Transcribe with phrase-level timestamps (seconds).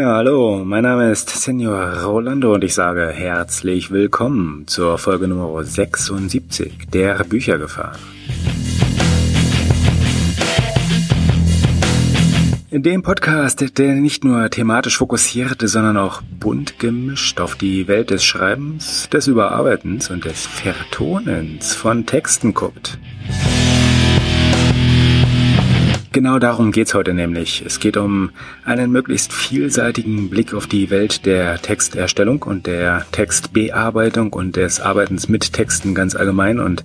[0.00, 5.62] Ja, hallo, mein Name ist Senor Rolando und ich sage herzlich willkommen zur Folge Nummer
[5.62, 7.92] 76 der Büchergefahr.
[12.70, 18.08] In dem Podcast, der nicht nur thematisch fokussiert, sondern auch bunt gemischt auf die Welt
[18.08, 22.98] des Schreibens, des Überarbeitens und des Vertonens von Texten guckt.
[26.12, 27.62] Genau darum geht's heute nämlich.
[27.64, 28.30] Es geht um
[28.64, 35.28] einen möglichst vielseitigen Blick auf die Welt der Texterstellung und der Textbearbeitung und des Arbeitens
[35.28, 36.58] mit Texten ganz allgemein.
[36.58, 36.84] Und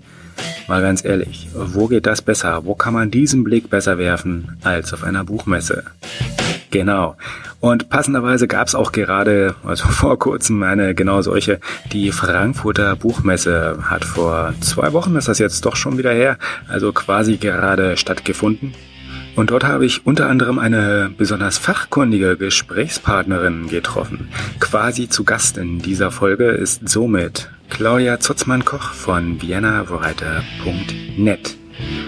[0.67, 2.65] mal ganz ehrlich, wo geht das besser?
[2.65, 5.85] Wo kann man diesen Blick besser werfen als auf einer Buchmesse?
[6.69, 7.17] Genau.
[7.59, 11.59] Und passenderweise gab's auch gerade, also vor kurzem, eine genau solche.
[11.91, 16.93] Die Frankfurter Buchmesse hat vor zwei Wochen, ist das jetzt doch schon wieder her, also
[16.93, 18.75] quasi gerade stattgefunden.
[19.35, 24.29] Und dort habe ich unter anderem eine besonders fachkundige Gesprächspartnerin getroffen.
[24.59, 31.57] Quasi zu Gast in dieser Folge ist somit Claudia Zutzmann-Koch von viennawriter.net.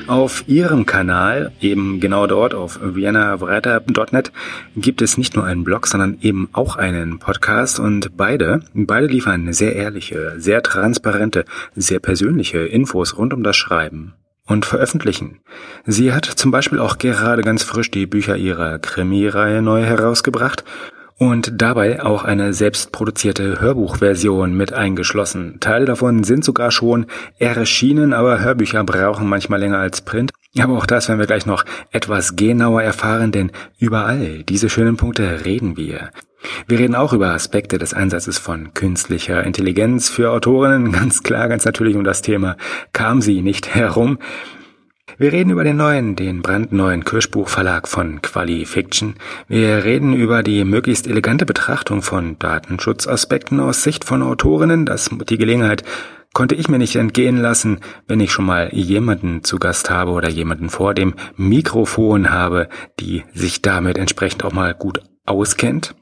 [0.07, 4.31] Auf ihrem Kanal, eben genau dort auf viennawriter.net,
[4.77, 9.51] gibt es nicht nur einen Blog, sondern eben auch einen Podcast und beide, beide liefern
[9.51, 11.43] sehr ehrliche, sehr transparente,
[11.75, 14.13] sehr persönliche Infos rund um das Schreiben
[14.47, 15.39] und veröffentlichen.
[15.85, 20.63] Sie hat zum Beispiel auch gerade ganz frisch die Bücher ihrer Krimireihe neu herausgebracht
[21.17, 25.59] und dabei auch eine selbstproduzierte Hörbuchversion mit eingeschlossen.
[25.59, 27.07] Teile davon sind sogar schon
[27.39, 30.31] erschienen, aber Hörbücher brauchen manchmal länger als Print.
[30.59, 35.45] Aber auch das werden wir gleich noch etwas genauer erfahren, denn überall diese schönen Punkte
[35.45, 36.09] reden wir.
[36.67, 40.91] Wir reden auch über Aspekte des Einsatzes von künstlicher Intelligenz für Autorinnen.
[40.91, 42.57] Ganz klar, ganz natürlich um das Thema
[42.93, 44.19] kam sie nicht herum.
[45.19, 49.15] Wir reden über den neuen, den brandneuen Kirschbuchverlag von Qualifiction.
[49.47, 54.85] Wir reden über die möglichst elegante Betrachtung von Datenschutzaspekten aus Sicht von Autorinnen.
[54.85, 55.83] Das, die Gelegenheit
[56.33, 60.29] konnte ich mir nicht entgehen lassen, wenn ich schon mal jemanden zu Gast habe oder
[60.29, 62.69] jemanden vor dem Mikrofon habe,
[62.99, 65.95] die sich damit entsprechend auch mal gut auskennt.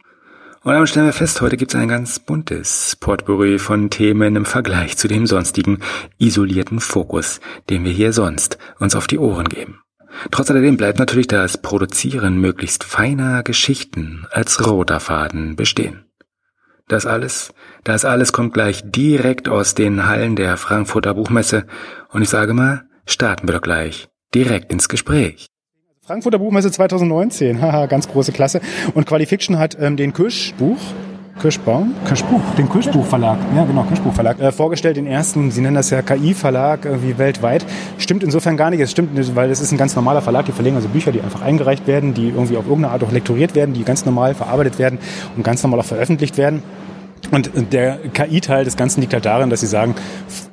[0.66, 4.46] Und dann stellen wir fest, heute gibt es ein ganz buntes Potpourri von Themen im
[4.46, 5.78] Vergleich zu dem sonstigen
[6.18, 7.40] isolierten Fokus,
[7.70, 9.84] den wir hier sonst uns auf die Ohren geben.
[10.32, 16.06] Trotz alledem bleibt natürlich das Produzieren möglichst feiner Geschichten als roter Faden bestehen.
[16.88, 21.68] Das alles, das alles kommt gleich direkt aus den Hallen der Frankfurter Buchmesse
[22.10, 25.46] und ich sage mal, starten wir doch gleich direkt ins Gespräch.
[26.06, 28.62] Frankfurter Buchmesse 2019, haha, ganz große Klasse.
[28.94, 30.78] Und Qualifiction hat ähm, den Kirschbuch,
[31.42, 36.04] Kirschbaum, Kirschbuch, den Kirschbuchverlag, ja genau, Kirschbuchverlag, äh, vorgestellt, den ersten, sie nennen das ja
[36.04, 37.66] KI-Verlag, irgendwie weltweit.
[37.98, 40.52] Stimmt insofern gar nicht, es stimmt nicht, weil es ist ein ganz normaler Verlag, die
[40.52, 43.74] verlegen also Bücher, die einfach eingereicht werden, die irgendwie auf irgendeine Art auch lektoriert werden,
[43.74, 45.00] die ganz normal verarbeitet werden
[45.36, 46.62] und ganz normal auch veröffentlicht werden.
[47.32, 49.96] Und der KI-Teil des Ganzen liegt halt darin, dass sie sagen,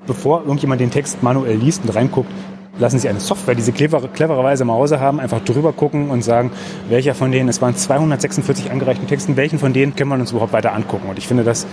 [0.06, 2.30] bevor irgendjemand den Text manuell liest und reinguckt,
[2.78, 6.22] lassen Sie eine Software, die Sie clever, clevererweise im Hause haben, einfach drüber gucken und
[6.22, 6.50] sagen,
[6.88, 10.52] welcher von denen, es waren 246 angereichten Texten, welchen von denen können wir uns überhaupt
[10.52, 11.08] weiter angucken.
[11.08, 11.66] Und ich finde das,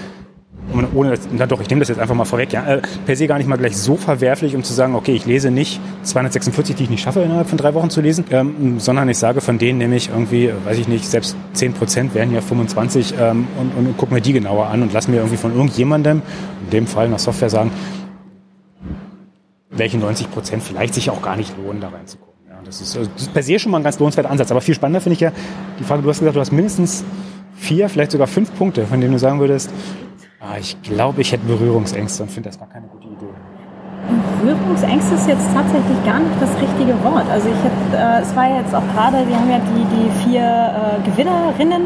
[0.94, 3.28] ohne das, na doch, ich nehme das jetzt einfach mal vorweg, ja, äh, per se
[3.28, 6.84] gar nicht mal gleich so verwerflich, um zu sagen, okay, ich lese nicht 246, die
[6.84, 9.80] ich nicht schaffe, innerhalb von drei Wochen zu lesen, ähm, sondern ich sage von denen
[9.80, 13.98] nämlich irgendwie, weiß ich nicht, selbst 10 Prozent wären ja 25 ähm, und, und, und
[13.98, 16.22] gucke mir die genauer an und lass mir irgendwie von irgendjemandem,
[16.66, 17.72] in dem Fall nach Software sagen,
[19.70, 22.34] welche 90 Prozent vielleicht sich auch gar nicht lohnen, da reinzugucken.
[22.50, 24.52] Ja, das, ist, das ist per se schon mal ein ganz lohnenswerter Ansatz.
[24.52, 25.32] Aber viel spannender finde ich ja
[25.80, 27.04] die Frage, du hast gesagt, du hast mindestens
[27.56, 29.72] vier, vielleicht sogar fünf Punkte, von denen du sagen würdest,
[30.40, 33.34] ah, ich glaube, ich hätte Berührungsängste und finde, das war keine gute Idee.
[34.42, 37.30] Berührungsängste ist jetzt tatsächlich gar nicht das richtige Wort.
[37.30, 40.42] Also ich hab, äh, es war jetzt auch gerade, wir haben ja die, die vier
[40.42, 41.84] äh, Gewinnerinnen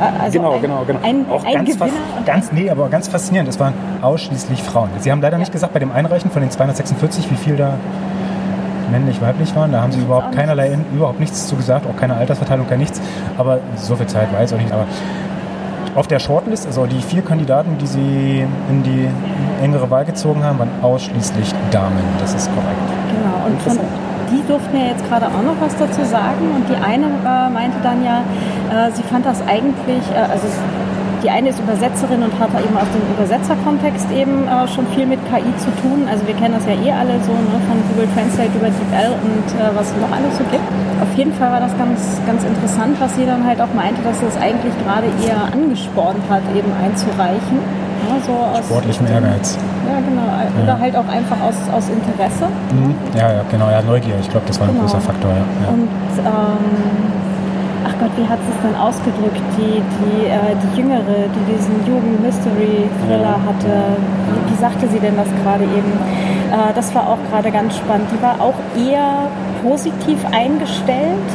[0.00, 1.00] also genau, ein, genau, genau.
[1.02, 1.92] Ein, auch ein ganz, Gewinner
[2.24, 3.48] ganz, nee, aber ganz faszinierend.
[3.48, 4.90] Es waren ausschließlich Frauen.
[4.98, 5.40] Sie haben leider ja.
[5.40, 7.74] nicht gesagt bei dem Einreichen von den 246, wie viel da
[8.90, 9.72] männlich, weiblich waren.
[9.72, 13.00] Da haben sie überhaupt keinerlei, überhaupt nichts zu gesagt, auch keine Altersverteilung, kein nichts.
[13.36, 14.72] Aber so viel Zeit weiß ich auch nicht.
[14.72, 14.86] Aber
[15.94, 19.08] auf der Shortlist, also die vier Kandidaten, die sie in die
[19.62, 21.98] engere Wahl gezogen haben, waren ausschließlich Damen.
[22.20, 22.78] Das ist korrekt.
[23.10, 23.46] Genau.
[23.46, 23.78] Und von,
[24.30, 26.52] die durften ja jetzt gerade auch noch was dazu sagen.
[26.54, 28.22] Und die eine äh, meinte dann ja,
[28.70, 30.46] äh, sie fand das eigentlich, äh, also
[31.22, 35.18] die eine ist Übersetzerin und hat eben auf dem Übersetzerkontext eben äh, schon viel mit
[35.26, 36.06] KI zu tun.
[36.08, 39.48] Also wir kennen das ja eh alle so ne, von Google Translate über DeepL und
[39.58, 40.62] äh, was es noch alles so gibt.
[41.02, 44.22] Auf jeden Fall war das ganz, ganz interessant, was sie dann halt auch meinte, dass
[44.22, 47.58] es eigentlich gerade eher angespornt hat, eben einzureichen.
[48.26, 49.56] So aus Sportlichem Ehrgeiz.
[49.86, 50.62] Ja, genau.
[50.62, 50.78] Oder ja.
[50.78, 52.46] halt auch einfach aus, aus Interesse.
[52.72, 52.94] Mhm.
[53.16, 53.70] Ja, ja, genau.
[53.70, 54.16] Ja, Neugier.
[54.20, 54.84] Ich glaube, das war ein genau.
[54.84, 55.32] großer Faktor.
[55.32, 55.68] Ja.
[55.68, 55.88] Und
[56.18, 56.64] ähm,
[57.86, 59.42] ach Gott, wie hat sie es denn ausgedrückt?
[59.56, 63.96] Die, die, äh, die Jüngere, die diesen Jugend-Mystery-Thriller hatte,
[64.32, 65.92] wie, wie, sagte sie denn das gerade eben?
[66.50, 68.08] Äh, das war auch gerade ganz spannend.
[68.12, 69.28] Die war auch eher
[69.62, 71.28] positiv eingestellt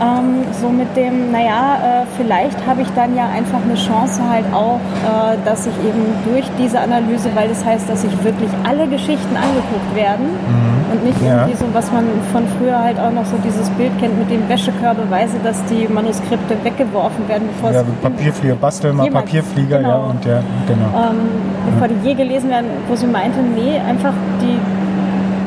[0.00, 4.44] ähm, so mit dem, naja, äh, vielleicht habe ich dann ja einfach eine Chance halt
[4.52, 8.86] auch, äh, dass ich eben durch diese Analyse, weil das heißt, dass sich wirklich alle
[8.86, 10.92] Geschichten angeguckt werden mhm.
[10.92, 11.40] und nicht ja.
[11.40, 14.48] irgendwie so, was man von früher halt auch noch so dieses Bild kennt mit dem
[14.48, 19.88] Wäschekörbeweise, dass die Manuskripte weggeworfen werden, bevor ja, Papierflieger, bastel mal Papierflieger, genau.
[19.88, 20.86] ja, und der, genau.
[20.94, 24.12] Ähm, bevor die je gelesen werden, wo sie meinte, nee, einfach
[24.42, 24.58] die,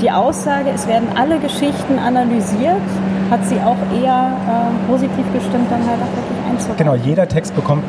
[0.01, 2.81] die Aussage, es werden alle Geschichten analysiert
[3.29, 6.77] hat sie auch eher äh, positiv gestimmt, dann halt auch wirklich einzubauen.
[6.77, 7.83] Genau, jeder Text bekommt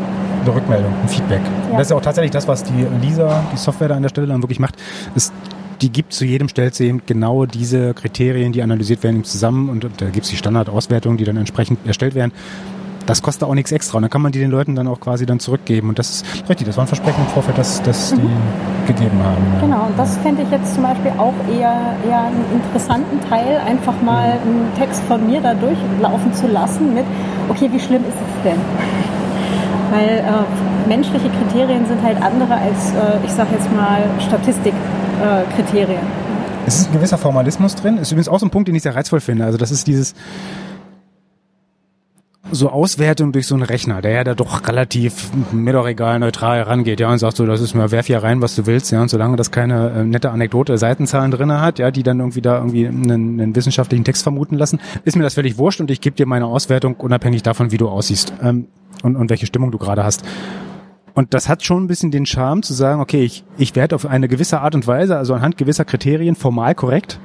[0.45, 1.41] eine Rückmeldung, ein Feedback.
[1.71, 1.79] Ja.
[1.79, 4.43] Das ist auch tatsächlich das, was die Lisa, die Software da an der Stelle dann
[4.43, 4.77] wirklich macht,
[5.15, 5.33] ist
[5.81, 10.25] die gibt zu jedem Stellzehen genau diese Kriterien, die analysiert werden, zusammen und da gibt
[10.25, 12.33] es die Standardauswertungen, die dann entsprechend erstellt werden
[13.07, 13.97] das kostet auch nichts extra.
[13.97, 15.89] Und dann kann man die den Leuten dann auch quasi dann zurückgeben.
[15.89, 18.21] Und das ist richtig, das war ein Versprechen im Vorfeld, dass, dass mhm.
[18.21, 19.45] die gegeben haben.
[19.55, 19.61] Ja.
[19.61, 24.01] Genau, und das fände ich jetzt zum Beispiel auch eher, eher einen interessanten Teil, einfach
[24.03, 24.51] mal mhm.
[24.51, 27.05] einen Text von mir da durchlaufen zu lassen mit,
[27.49, 28.61] okay, wie schlimm ist es denn?
[29.91, 36.01] Weil äh, menschliche Kriterien sind halt andere als, äh, ich sage jetzt mal, Statistikkriterien.
[36.01, 37.99] Äh, es ist ein gewisser Formalismus drin.
[37.99, 39.45] Ist übrigens auch so ein Punkt, den ich sehr reizvoll finde.
[39.45, 40.15] Also das ist dieses,
[42.53, 46.59] so Auswertung durch so einen Rechner, der ja da doch relativ mir doch egal neutral
[46.59, 49.01] herangeht, ja, und sagt so, das ist mir, werf hier rein, was du willst, ja,
[49.03, 52.59] und solange das keine äh, nette Anekdote, Seitenzahlen drinne hat, ja, die dann irgendwie da
[52.59, 56.17] irgendwie einen, einen wissenschaftlichen Text vermuten lassen, ist mir das völlig wurscht und ich gebe
[56.17, 58.67] dir meine Auswertung unabhängig davon, wie du aussiehst ähm,
[59.03, 60.23] und, und welche Stimmung du gerade hast.
[61.15, 64.07] Und das hat schon ein bisschen den Charme zu sagen, okay, ich, ich werde auf
[64.07, 67.19] eine gewisse Art und Weise, also anhand gewisser Kriterien formal korrekt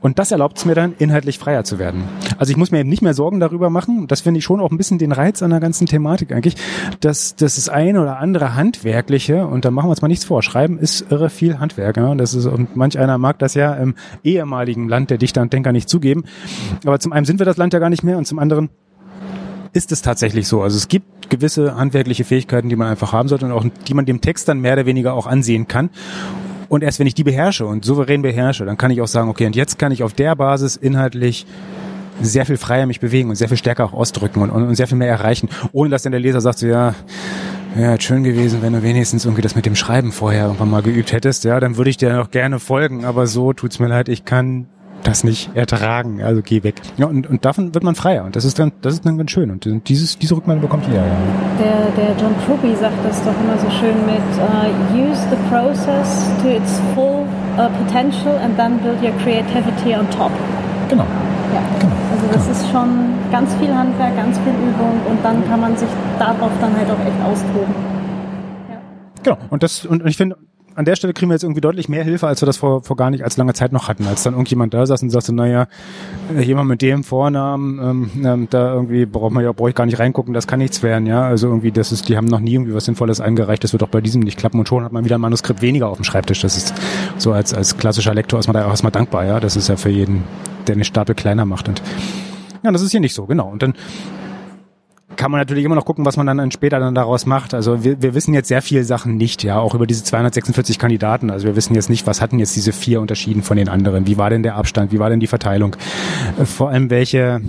[0.00, 2.04] und das erlaubt es mir dann, inhaltlich freier zu werden.
[2.38, 4.06] Also ich muss mir eben nicht mehr Sorgen darüber machen.
[4.06, 6.56] Das finde ich schon auch ein bisschen den Reiz an der ganzen Thematik eigentlich,
[7.00, 10.42] dass, dass das eine oder andere Handwerkliche, und da machen wir uns mal nichts vor,
[10.42, 11.96] Schreiben ist irre viel Handwerk.
[11.96, 12.14] Ja?
[12.14, 13.94] Das ist, und manch einer mag das ja im
[14.24, 16.24] ehemaligen Land der Dichter und Denker nicht zugeben.
[16.86, 18.70] Aber zum einen sind wir das Land ja gar nicht mehr und zum anderen
[19.72, 20.62] ist es tatsächlich so.
[20.62, 24.04] Also es gibt gewisse handwerkliche Fähigkeiten, die man einfach haben sollte und auch die man
[24.04, 25.90] dem Text dann mehr oder weniger auch ansehen kann.
[26.70, 29.44] Und erst wenn ich die beherrsche und souverän beherrsche, dann kann ich auch sagen, okay,
[29.44, 31.44] und jetzt kann ich auf der Basis inhaltlich
[32.22, 34.86] sehr viel freier mich bewegen und sehr viel stärker auch ausdrücken und, und, und sehr
[34.86, 36.94] viel mehr erreichen, ohne dass dann der Leser sagt, so, ja,
[37.76, 41.10] ja, schön gewesen, wenn du wenigstens irgendwie das mit dem Schreiben vorher irgendwann mal geübt
[41.10, 44.24] hättest, ja, dann würde ich dir noch gerne folgen, aber so tut's mir leid, ich
[44.24, 44.66] kann
[45.02, 46.80] das nicht ertragen, also geh weg.
[46.96, 49.30] Ja, und, und davon wird man freier und das ist dann, das ist dann ganz
[49.30, 51.06] schön und dieses, diese Rückmeldung bekommt jeder.
[51.06, 51.16] Ja.
[51.58, 56.30] Der, der John Truby sagt das doch immer so schön mit uh, use the process
[56.42, 57.26] to its full
[57.56, 60.32] uh, potential and then build your creativity on top.
[60.88, 61.06] Genau.
[61.54, 61.62] Ja.
[61.80, 61.92] Genau.
[62.12, 62.52] Also das genau.
[62.52, 62.90] ist schon
[63.32, 65.88] ganz viel Handwerk, ganz viel Übung und dann kann man sich
[66.18, 67.74] darauf dann halt auch echt austoben.
[68.68, 68.80] Ja.
[69.22, 69.38] Genau.
[69.50, 70.36] Und das und ich finde
[70.80, 72.96] an der Stelle kriegen wir jetzt irgendwie deutlich mehr Hilfe, als wir das vor, vor
[72.96, 75.66] gar nicht als lange Zeit noch hatten, als dann irgendjemand da saß und sagte, naja,
[76.34, 79.84] äh, jemand mit dem Vornamen, ähm, ähm, da irgendwie braucht man ja, brauche ich gar
[79.84, 81.22] nicht reingucken, das kann nichts werden, ja.
[81.22, 83.88] Also irgendwie, das ist, die haben noch nie irgendwie was Sinnvolles eingereicht, das wird auch
[83.88, 86.40] bei diesem nicht klappen und schon hat man wieder ein Manuskript weniger auf dem Schreibtisch.
[86.40, 86.72] Das ist
[87.18, 89.38] so als, als klassischer Lektor ist man da auch erstmal dankbar, ja.
[89.38, 90.24] Das ist ja für jeden,
[90.66, 91.82] der den Stapel kleiner macht und
[92.62, 93.50] ja, das ist hier nicht so, genau.
[93.50, 93.74] Und dann
[95.16, 97.54] kann man natürlich immer noch gucken, was man dann später dann daraus macht.
[97.54, 101.30] Also wir, wir wissen jetzt sehr viele Sachen nicht, ja, auch über diese 246 Kandidaten.
[101.30, 104.06] Also wir wissen jetzt nicht, was hatten jetzt diese vier unterschieden von den anderen.
[104.06, 104.92] Wie war denn der Abstand?
[104.92, 105.76] Wie war denn die Verteilung?
[106.38, 107.40] Äh, vor allem welche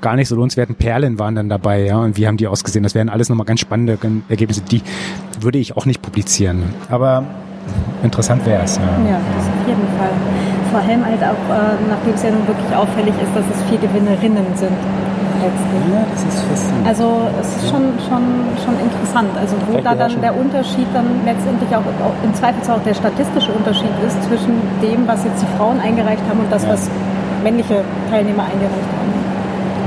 [0.00, 2.82] gar nicht so lohnenswerten Perlen waren dann dabei, ja, und wie haben die ausgesehen?
[2.82, 3.98] Das wären alles nochmal ganz spannende
[4.30, 4.62] Ergebnisse.
[4.62, 4.82] Die
[5.40, 6.62] würde ich auch nicht publizieren.
[6.88, 7.24] Aber
[8.02, 8.78] interessant wäre es.
[8.78, 8.82] Ja.
[8.82, 10.10] ja, das auf jeden Fall.
[10.70, 13.78] Vor allem halt auch, äh, nachdem es ja nun wirklich auffällig ist, dass es vier
[13.78, 14.72] Gewinnerinnen sind
[15.40, 15.82] letztlich.
[15.92, 16.86] Ja, das ist faszinierend.
[16.86, 18.24] Also es ist schon, schon,
[18.64, 19.30] schon interessant.
[19.40, 23.52] Also wo da dann der Unterschied dann letztendlich auch, auch im Zweifelsfall auch der statistische
[23.52, 26.70] Unterschied ist zwischen dem, was jetzt die Frauen eingereicht haben und das, ja.
[26.70, 26.90] was
[27.42, 29.10] männliche Teilnehmer eingereicht haben.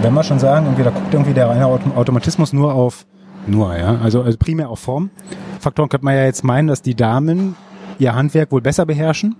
[0.01, 3.05] Wenn wir schon sagen, irgendwie, da guckt irgendwie der reine Automatismus nur auf,
[3.47, 5.11] nur, ja, also, also primär auf Form.
[5.59, 7.55] Faktoren könnte man ja jetzt meinen, dass die Damen
[7.99, 9.35] ihr Handwerk wohl besser beherrschen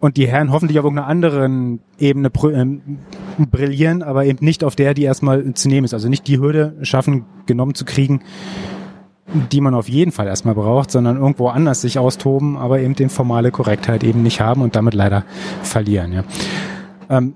[0.00, 2.98] und die Herren hoffentlich auf irgendeiner anderen Ebene ähm,
[3.48, 5.94] brillieren, aber eben nicht auf der, die erstmal zu nehmen ist.
[5.94, 8.22] Also nicht die Hürde schaffen, genommen zu kriegen,
[9.52, 13.10] die man auf jeden Fall erstmal braucht, sondern irgendwo anders sich austoben, aber eben den
[13.10, 15.24] formale Korrektheit eben nicht haben und damit leider
[15.62, 16.12] verlieren.
[16.12, 16.24] Ja.
[17.08, 17.34] Ähm,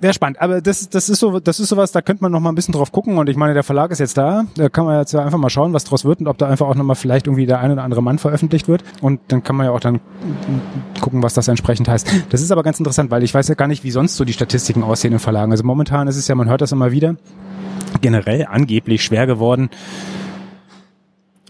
[0.00, 2.50] Wäre spannend, aber das, das ist so, das ist sowas, da könnte man noch mal
[2.50, 4.98] ein bisschen drauf gucken und ich meine, der Verlag ist jetzt da, da kann man
[4.98, 7.26] jetzt einfach mal schauen, was draus wird und ob da einfach auch noch mal vielleicht
[7.26, 10.00] irgendwie der ein oder andere Mann veröffentlicht wird und dann kann man ja auch dann
[11.00, 12.10] gucken, was das entsprechend heißt.
[12.30, 14.32] Das ist aber ganz interessant, weil ich weiß ja gar nicht, wie sonst so die
[14.32, 15.52] Statistiken aussehen in Verlagen.
[15.52, 17.16] Also momentan ist es ja, man hört das immer wieder,
[18.00, 19.70] generell angeblich schwer geworden,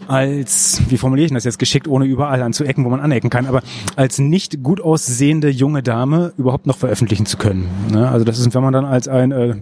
[0.07, 3.63] als, wie formuliere ich das jetzt geschickt, ohne überall anzuecken, wo man anecken kann, aber
[3.95, 7.67] als nicht gut aussehende junge Dame überhaupt noch veröffentlichen zu können.
[7.91, 8.07] Ne?
[8.07, 9.55] Also das ist, wenn man dann als ein äh,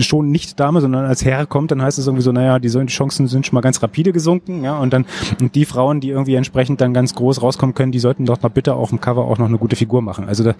[0.00, 3.26] schon nicht Dame, sondern als Herr kommt, dann heißt es irgendwie so, naja, die Chancen
[3.28, 5.06] sind schon mal ganz rapide gesunken, ja, und dann
[5.40, 8.48] und die Frauen, die irgendwie entsprechend dann ganz groß rauskommen können, die sollten doch mal
[8.48, 10.24] bitte auf dem Cover auch noch eine gute Figur machen.
[10.28, 10.54] Also da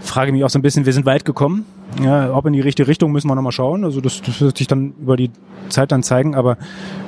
[0.00, 1.64] frage ich mich auch so ein bisschen, wir sind weit gekommen.
[2.02, 3.84] Ja, ob in die richtige Richtung müssen wir nochmal schauen.
[3.84, 5.30] Also das, das wird sich dann über die
[5.68, 6.56] Zeit dann zeigen, aber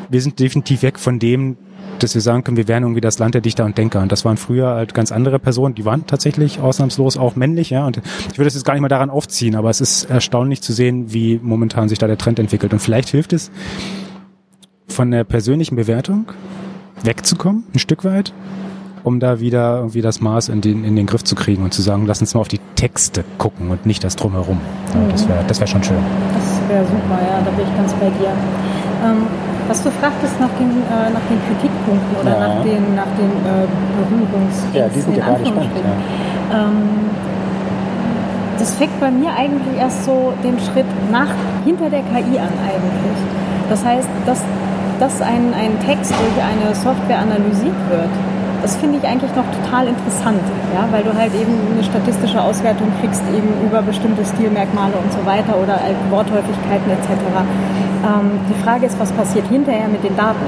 [0.08, 1.56] wir sind definitiv weg von dem,
[1.98, 4.02] dass wir sagen können, wir wären irgendwie das Land der Dichter und Denker.
[4.02, 7.86] Und das waren früher halt ganz andere Personen, die waren tatsächlich ausnahmslos auch männlich, ja.
[7.86, 7.98] Und
[8.30, 11.12] ich würde das jetzt gar nicht mal daran aufziehen, aber es ist erstaunlich zu sehen,
[11.12, 12.72] wie momentan sich da der Trend entwickelt.
[12.72, 13.50] Und vielleicht hilft es,
[14.88, 16.26] von der persönlichen Bewertung
[17.02, 18.32] wegzukommen, ein Stück weit,
[19.04, 21.82] um da wieder irgendwie das Maß in den, in den Griff zu kriegen und zu
[21.82, 24.60] sagen, lass uns mal auf die Texte gucken und nicht das drumherum.
[24.94, 25.98] Ja, das wäre das wär schon schön.
[26.34, 28.32] Das wäre super, ja, da bin ich ganz bei dir.
[29.04, 29.26] Ähm,
[29.68, 32.48] was du fragtest nach den, äh, nach den Kritikpunkten oder ja.
[32.48, 33.66] nach den, nach den äh,
[33.98, 34.66] Berührungs...
[34.72, 35.70] Ja, die sind ja gerade spannend.
[35.76, 36.58] Ja.
[36.58, 37.10] Ähm,
[38.58, 41.28] das fängt bei mir eigentlich erst so den Schritt nach,
[41.64, 43.18] hinter der KI an eigentlich.
[43.68, 44.42] Das heißt, dass,
[44.98, 48.10] dass ein, ein Text durch eine Software analysiert wird,
[48.62, 50.40] das finde ich eigentlich noch total interessant,
[50.74, 55.24] ja, weil du halt eben eine statistische Auswertung kriegst eben über bestimmte Stilmerkmale und so
[55.24, 57.10] weiter oder halt Worthäufigkeiten etc.
[58.04, 60.46] Ähm, die Frage ist, was passiert hinterher mit den Daten?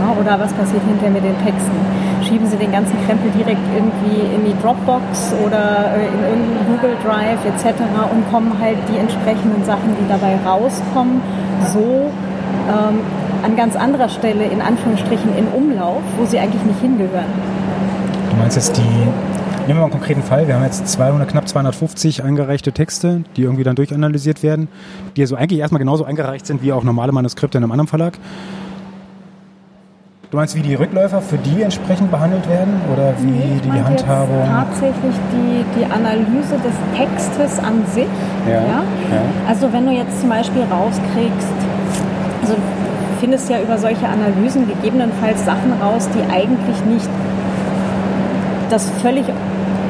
[0.00, 1.78] Ja, oder was passiert hinterher mit den Texten?
[2.22, 6.96] Schieben Sie den ganzen Krempel direkt irgendwie in die Dropbox oder äh, in irgendeinen Google
[7.04, 7.80] Drive etc.
[8.10, 11.20] und kommen halt die entsprechenden Sachen, die dabei rauskommen,
[11.72, 12.10] so
[12.68, 13.00] ähm,
[13.44, 17.26] an ganz anderer Stelle in Anführungsstrichen in Umlauf, wo sie eigentlich nicht hingehören.
[18.30, 19.12] Du meinst jetzt die, nehmen
[19.66, 23.62] wir mal einen konkreten Fall, wir haben jetzt 200, knapp 250 eingereichte Texte, die irgendwie
[23.62, 24.68] dann durchanalysiert werden,
[25.16, 28.18] die also eigentlich erstmal genauso eingereicht sind wie auch normale Manuskripte in einem anderen Verlag.
[30.30, 34.44] Du meinst, wie die Rückläufer für die entsprechend behandelt werden oder wie nee, die Handhabung?
[34.44, 38.08] Tatsächlich die, die Analyse des Textes an sich.
[38.48, 38.60] Ja, ja?
[38.60, 38.82] ja.
[39.46, 41.54] Also wenn du jetzt zum Beispiel rauskriegst,
[42.42, 42.56] also
[43.24, 47.08] findest ja über solche Analysen gegebenenfalls Sachen raus, die eigentlich nicht
[48.68, 49.24] das völlig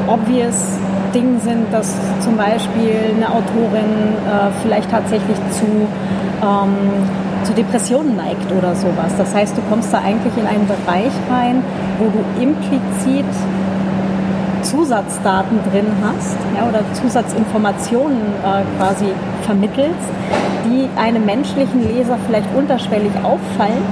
[0.07, 0.79] obvious
[1.13, 5.67] Ding sind, dass zum Beispiel eine Autorin äh, vielleicht tatsächlich zu,
[6.43, 6.77] ähm,
[7.43, 9.13] zu Depressionen neigt oder sowas.
[9.19, 11.61] Das heißt, du kommst da eigentlich in einen Bereich rein,
[11.99, 13.27] wo du implizit
[14.75, 19.07] Zusatzdaten drin hast ja, oder Zusatzinformationen äh, quasi
[19.43, 20.09] vermittelst,
[20.67, 23.85] die einem menschlichen Leser vielleicht unterschwellig auffallen,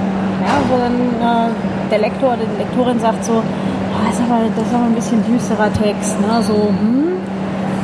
[0.43, 4.41] ja, wo dann äh, der Lektor oder die Lektorin sagt so, oh, das, ist aber,
[4.55, 6.41] das ist aber ein bisschen düsterer Text, ne?
[6.41, 7.13] so, hm.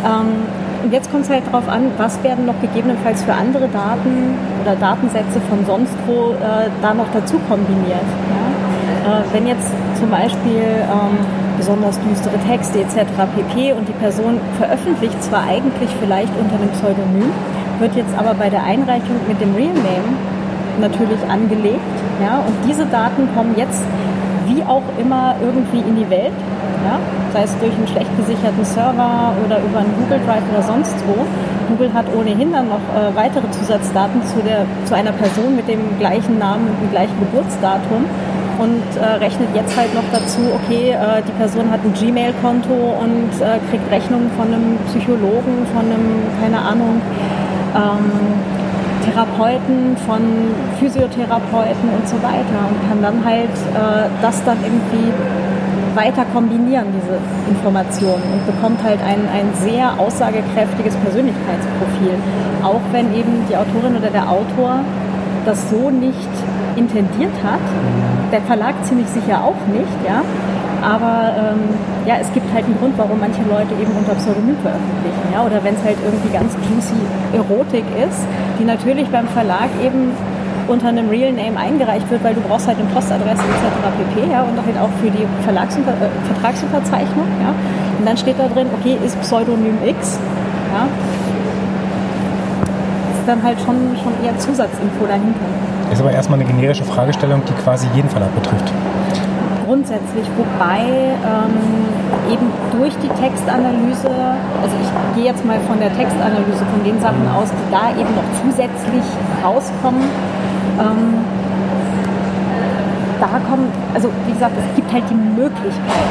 [0.04, 0.28] Ähm,
[0.84, 4.76] und jetzt kommt es halt darauf an, was werden noch gegebenenfalls für andere Daten oder
[4.76, 8.00] Datensätze von sonst wo äh, da noch dazu kombiniert.
[8.00, 8.69] Ja?
[9.06, 11.18] Äh, wenn jetzt zum Beispiel ähm,
[11.58, 13.04] besonders düstere Texte etc.
[13.36, 13.74] pp.
[13.74, 17.32] und die Person veröffentlicht zwar eigentlich vielleicht unter einem Pseudonym,
[17.80, 20.16] wird jetzt aber bei der Einreichung mit dem Real Name
[20.80, 21.98] natürlich angelegt.
[22.24, 23.84] Ja, und diese Daten kommen jetzt
[24.48, 26.34] wie auch immer irgendwie in die Welt,
[26.84, 27.00] ja,
[27.34, 31.16] sei es durch einen schlecht gesicherten Server oder über einen Google Drive oder sonst wo.
[31.70, 35.80] Google hat ohnehin dann noch äh, weitere Zusatzdaten zu, der, zu einer Person mit dem
[36.00, 38.06] gleichen Namen und dem gleichen Geburtsdatum
[38.60, 43.32] und äh, rechnet jetzt halt noch dazu, okay, äh, die Person hat ein Gmail-Konto und
[43.40, 47.02] äh, kriegt Rechnungen von einem Psychologen, von einem, keine Ahnung,
[47.76, 48.12] ähm,
[49.06, 50.22] Therapeuten, von
[50.80, 55.12] Physiotherapeuten und so weiter und kann dann halt äh, das dann irgendwie
[55.96, 57.18] weiter kombinieren, diese
[57.50, 62.14] Informationen und bekommt halt ein, ein sehr aussagekräftiges Persönlichkeitsprofil,
[62.64, 64.80] auch wenn eben die Autorin oder der Autor
[65.46, 66.30] das so nicht
[66.80, 67.60] intendiert hat.
[68.32, 70.24] Der Verlag ziemlich sicher auch nicht, ja.
[70.82, 71.60] Aber ähm,
[72.08, 75.26] ja, es gibt halt einen Grund, warum manche Leute eben unter Pseudonym veröffentlichen.
[75.34, 75.44] Ja?
[75.44, 77.00] Oder wenn es halt irgendwie ganz juicy
[77.36, 78.24] Erotik ist,
[78.60, 80.16] die natürlich beim Verlag eben
[80.70, 84.16] unter einem Real Name eingereicht wird, weil du brauchst halt eine Postadresse etc.
[84.16, 84.32] pp.
[84.32, 87.28] Ja, und halt auch für die Verlagsunter äh, Vertragsunterzeichnung.
[87.42, 87.54] Ja.
[87.98, 90.20] Und dann steht da drin, okay, ist Pseudonym X.
[90.72, 90.88] Ja.
[93.30, 95.46] Dann halt schon, schon eher Zusatzinfo dahinter.
[95.94, 98.74] Ist aber erstmal eine generische Fragestellung, die quasi jeden Verlag betrifft
[99.70, 106.66] grundsätzlich, wobei ähm, eben durch die Textanalyse, also ich gehe jetzt mal von der Textanalyse,
[106.74, 109.06] von den Sachen aus, die da eben noch zusätzlich
[109.46, 110.02] rauskommen,
[110.82, 111.22] ähm,
[113.20, 116.10] da kommen, also wie gesagt, es gibt halt die Möglichkeit,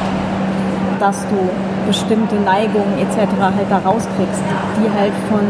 [1.00, 1.50] dass du
[1.88, 3.16] bestimmte Neigungen etc.
[3.40, 4.44] halt da rauskriegst,
[4.76, 5.40] die halt von,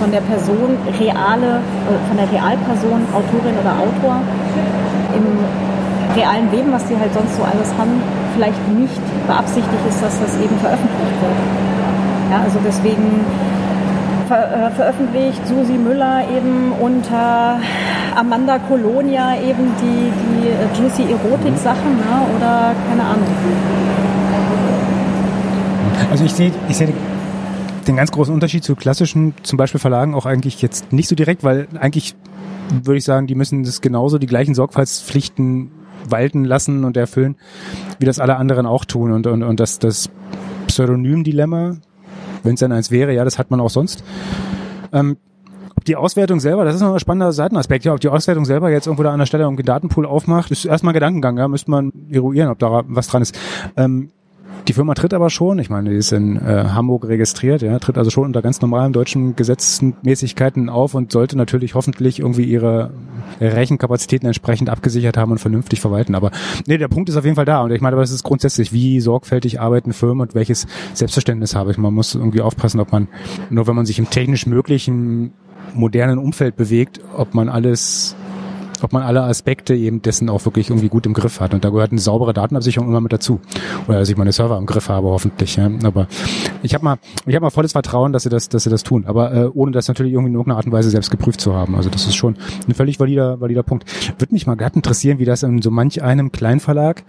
[0.00, 4.24] von der Person reale, äh, von der Realperson, Autorin oder Autor
[5.12, 5.26] im
[6.16, 8.00] realen Leben, was sie halt sonst so alles haben,
[8.34, 11.38] vielleicht nicht beabsichtigt ist, dass das eben veröffentlicht wird.
[12.32, 13.24] Ja, also deswegen
[14.28, 17.60] ver äh, veröffentlicht Susi Müller eben unter
[18.16, 22.14] Amanda Colonia eben die, die äh, Juicy Erotik-Sachen ne?
[22.36, 23.28] oder keine Ahnung.
[26.12, 26.92] Also ich sehe ich seh
[27.86, 31.42] den ganz großen Unterschied zu klassischen, zum Beispiel Verlagen, auch eigentlich jetzt nicht so direkt,
[31.42, 32.14] weil eigentlich
[32.84, 35.70] würde ich sagen, die müssen das genauso die gleichen Sorgfaltspflichten
[36.06, 37.36] walten lassen und erfüllen,
[37.98, 39.10] wie das alle anderen auch tun.
[39.10, 40.10] Und, und, und das, das
[40.66, 41.78] Pseudonym-Dilemma,
[42.42, 44.04] wenn es denn eins wäre, ja, das hat man auch sonst.
[44.92, 45.16] Ähm,
[45.76, 48.70] ob die Auswertung selber, das ist noch ein spannender Seitenaspekt, ja, ob die Auswertung selber
[48.70, 51.90] jetzt irgendwo da an der Stelle einen Datenpool aufmacht, ist erstmal Gedankengang, ja, müsste man
[52.10, 53.34] eruieren, ob da was dran ist.
[53.78, 54.10] Ähm,
[54.68, 57.98] die Firma tritt aber schon, ich meine, die ist in äh, Hamburg registriert, ja, tritt
[57.98, 62.90] also schon unter ganz normalen deutschen Gesetzmäßigkeiten auf und sollte natürlich hoffentlich irgendwie ihre
[63.40, 66.14] Rechenkapazitäten entsprechend abgesichert haben und vernünftig verwalten.
[66.14, 66.30] Aber
[66.66, 67.62] nee, der Punkt ist auf jeden Fall da.
[67.62, 71.70] Und ich meine, aber es ist grundsätzlich, wie sorgfältig arbeiten Firmen und welches Selbstverständnis habe
[71.70, 71.78] ich.
[71.78, 73.08] Man muss irgendwie aufpassen, ob man,
[73.50, 75.32] nur wenn man sich im technisch möglichen
[75.74, 78.14] modernen Umfeld bewegt, ob man alles
[78.84, 81.54] ob man alle Aspekte eben dessen auch wirklich irgendwie gut im Griff hat.
[81.54, 83.40] Und da gehört eine saubere Datenabsicherung immer mit dazu.
[83.88, 85.56] Oder dass ich meine Server im Griff habe, hoffentlich.
[85.56, 85.70] Ja.
[85.84, 86.06] Aber
[86.62, 86.96] ich habe mal,
[87.26, 89.04] ich habe mal volles Vertrauen, dass sie das, dass sie das tun.
[89.06, 91.74] Aber äh, ohne das natürlich irgendwie in irgendeiner Art und Weise selbst geprüft zu haben.
[91.74, 92.36] Also das ist schon
[92.68, 93.84] ein völlig valider, valider Punkt.
[94.18, 97.04] Würde mich mal glatt interessieren, wie das in so manch einem Kleinverlag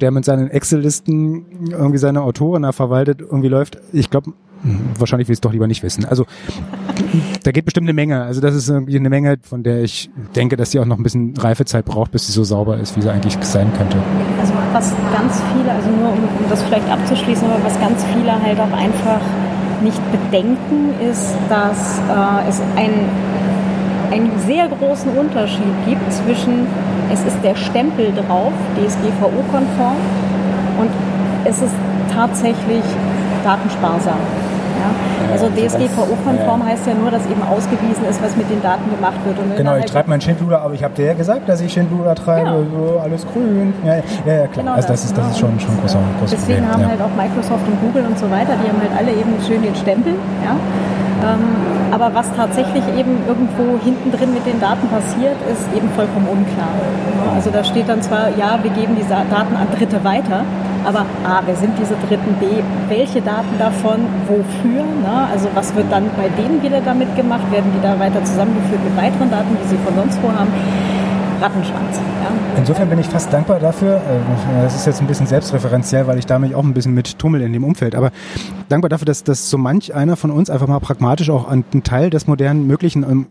[0.00, 3.78] der mit seinen Excel-Listen irgendwie seine Autoren da verwaltet, irgendwie läuft.
[3.92, 4.32] Ich glaube,
[4.98, 6.04] wahrscheinlich will ich es doch lieber nicht wissen.
[6.04, 6.26] Also
[7.44, 8.22] da geht bestimmt eine Menge.
[8.22, 11.02] Also das ist irgendwie eine Menge, von der ich denke, dass sie auch noch ein
[11.02, 13.98] bisschen Reifezeit braucht, bis sie so sauber ist, wie sie eigentlich sein könnte.
[14.40, 18.32] Also was ganz viele, also nur um, um das vielleicht abzuschließen, aber was ganz viele
[18.40, 19.20] halt auch einfach
[19.82, 22.90] nicht bedenken, ist, dass äh, es ein,
[24.10, 26.66] einen sehr großen Unterschied gibt zwischen,
[27.12, 29.96] es ist der Stempel drauf, DSGVO-konform,
[30.80, 30.90] und
[31.44, 31.74] es ist
[32.12, 32.82] tatsächlich
[33.44, 34.18] datensparsam.
[34.76, 35.32] Ja?
[35.32, 39.36] Also DSGVO-konform heißt ja nur, dass eben ausgewiesen ist, was mit den Daten gemacht wird.
[39.56, 42.14] genau, ich halt treibe meinen Schindluder, aber ich habe dir ja gesagt, dass ich Schindluder
[42.14, 42.92] treibe, genau.
[42.94, 43.74] so alles grün.
[43.84, 44.02] Ja, ja,
[44.42, 44.64] ja klar.
[44.64, 46.72] Genau also das, ist, das ist schon, schon ein großer, großer Deswegen Problem.
[46.72, 46.88] haben ja.
[46.88, 49.74] halt auch Microsoft und Google und so weiter, die haben halt alle eben schön den
[49.74, 50.14] Stempel.
[50.44, 50.56] Ja?
[51.22, 56.28] Ähm, aber was tatsächlich eben irgendwo hinten drin mit den Daten passiert, ist eben vollkommen
[56.28, 56.68] unklar.
[57.34, 60.44] Also da steht dann zwar, ja, wir geben diese Daten an Dritte weiter,
[60.88, 62.34] aber A, wer sind diese Dritten?
[62.40, 62.46] B,
[62.88, 64.82] welche Daten davon, wofür?
[64.82, 65.28] Ne?
[65.30, 67.42] Also was wird dann bei denen wieder damit gemacht?
[67.52, 70.50] Werden die da weiter zusammengeführt mit weiteren Daten, die sie von sonst wo haben?
[71.42, 71.98] Rattenschwanz.
[71.98, 72.30] Ja.
[72.56, 73.96] Insofern bin ich fast dankbar dafür.
[73.96, 77.18] Äh, das ist jetzt ein bisschen selbstreferenziell, weil ich da mich auch ein bisschen mit
[77.18, 77.94] tummel in dem Umfeld.
[77.94, 78.10] Aber
[78.70, 82.08] dankbar dafür, dass, dass so manch einer von uns einfach mal pragmatisch auch einen Teil
[82.08, 83.26] des modernen Möglichen ähm,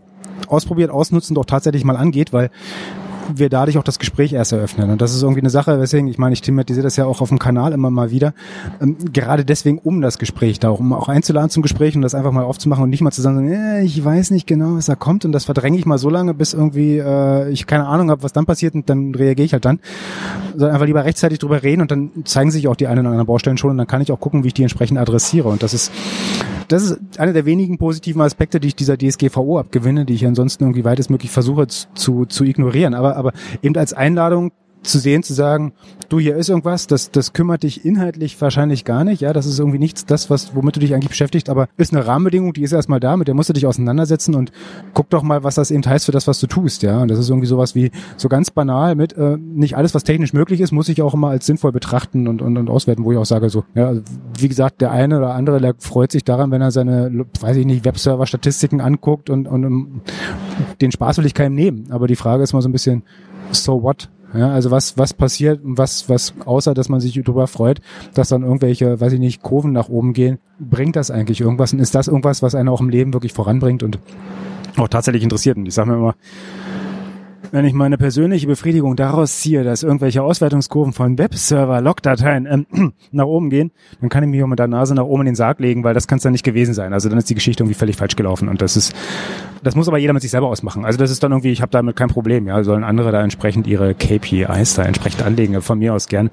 [0.47, 2.51] ausprobiert, ausnutzt und auch tatsächlich mal angeht, weil
[3.33, 4.89] wir dadurch auch das Gespräch erst eröffnen.
[4.89, 7.29] Und das ist irgendwie eine Sache, weswegen, ich meine, ich thematisiere das ja auch auf
[7.29, 8.33] dem Kanal immer mal wieder,
[8.81, 12.31] ähm, gerade deswegen um das Gespräch da, um auch einzuladen zum Gespräch und das einfach
[12.31, 15.25] mal aufzumachen und nicht mal zu sagen, äh, ich weiß nicht genau, was da kommt
[15.25, 18.33] und das verdränge ich mal so lange, bis irgendwie äh, ich keine Ahnung habe, was
[18.33, 19.79] dann passiert und dann reagiere ich halt dann.
[20.51, 23.27] Sondern einfach lieber rechtzeitig drüber reden und dann zeigen sich auch die einen oder anderen
[23.27, 25.47] Baustellen schon und dann kann ich auch gucken, wie ich die entsprechend adressiere.
[25.47, 25.91] Und das ist
[26.67, 30.65] das ist einer der wenigen positiven Aspekte, die ich dieser DSGVO abgewinne, die ich ansonsten
[30.65, 32.93] irgendwie weitestmöglich versuche zu, zu ignorieren.
[32.93, 34.51] Aber, aber eben als Einladung
[34.83, 35.73] zu sehen, zu sagen,
[36.09, 39.59] du, hier ist irgendwas, das, das kümmert dich inhaltlich wahrscheinlich gar nicht, ja, das ist
[39.59, 42.71] irgendwie nichts, das, was, womit du dich eigentlich beschäftigst, aber ist eine Rahmenbedingung, die ist
[42.71, 44.51] erstmal da, mit der musst du dich auseinandersetzen und
[44.93, 47.19] guck doch mal, was das eben heißt für das, was du tust, ja, und das
[47.19, 50.71] ist irgendwie sowas wie, so ganz banal mit, äh, nicht alles, was technisch möglich ist,
[50.71, 53.49] muss ich auch immer als sinnvoll betrachten und, und, und auswerten, wo ich auch sage,
[53.49, 53.93] so, ja,
[54.37, 57.65] wie gesagt, der eine oder andere, der freut sich daran, wenn er seine, weiß ich
[57.65, 60.01] nicht, Webserver-Statistiken anguckt und, und, und
[60.81, 63.03] den Spaß will ich keinem nehmen, aber die Frage ist mal so ein bisschen,
[63.51, 64.09] so what?
[64.33, 67.79] Ja, also was, was passiert, was, was, außer dass man sich darüber freut,
[68.13, 71.73] dass dann irgendwelche, weiß ich nicht, Kurven nach oben gehen, bringt das eigentlich irgendwas?
[71.73, 73.99] Und ist das irgendwas, was einen auch im Leben wirklich voranbringt und
[74.75, 75.57] auch tatsächlich interessiert?
[75.57, 76.15] Und ich sage mir immer,
[77.51, 83.25] wenn ich meine persönliche Befriedigung daraus ziehe, dass irgendwelche Auswertungskurven von Webserver, Logdateien ähm, nach
[83.25, 85.59] oben gehen, dann kann ich mich auch mit der Nase nach oben in den Sarg
[85.59, 86.93] legen, weil das kann es dann nicht gewesen sein.
[86.93, 88.93] Also dann ist die Geschichte irgendwie völlig falsch gelaufen und das ist,
[89.63, 90.85] das muss aber jeder mit sich selber ausmachen.
[90.85, 92.47] Also das ist dann irgendwie, ich habe damit kein Problem.
[92.47, 96.29] Ja, sollen andere da entsprechend ihre KPIs da entsprechend anlegen, von mir aus gern.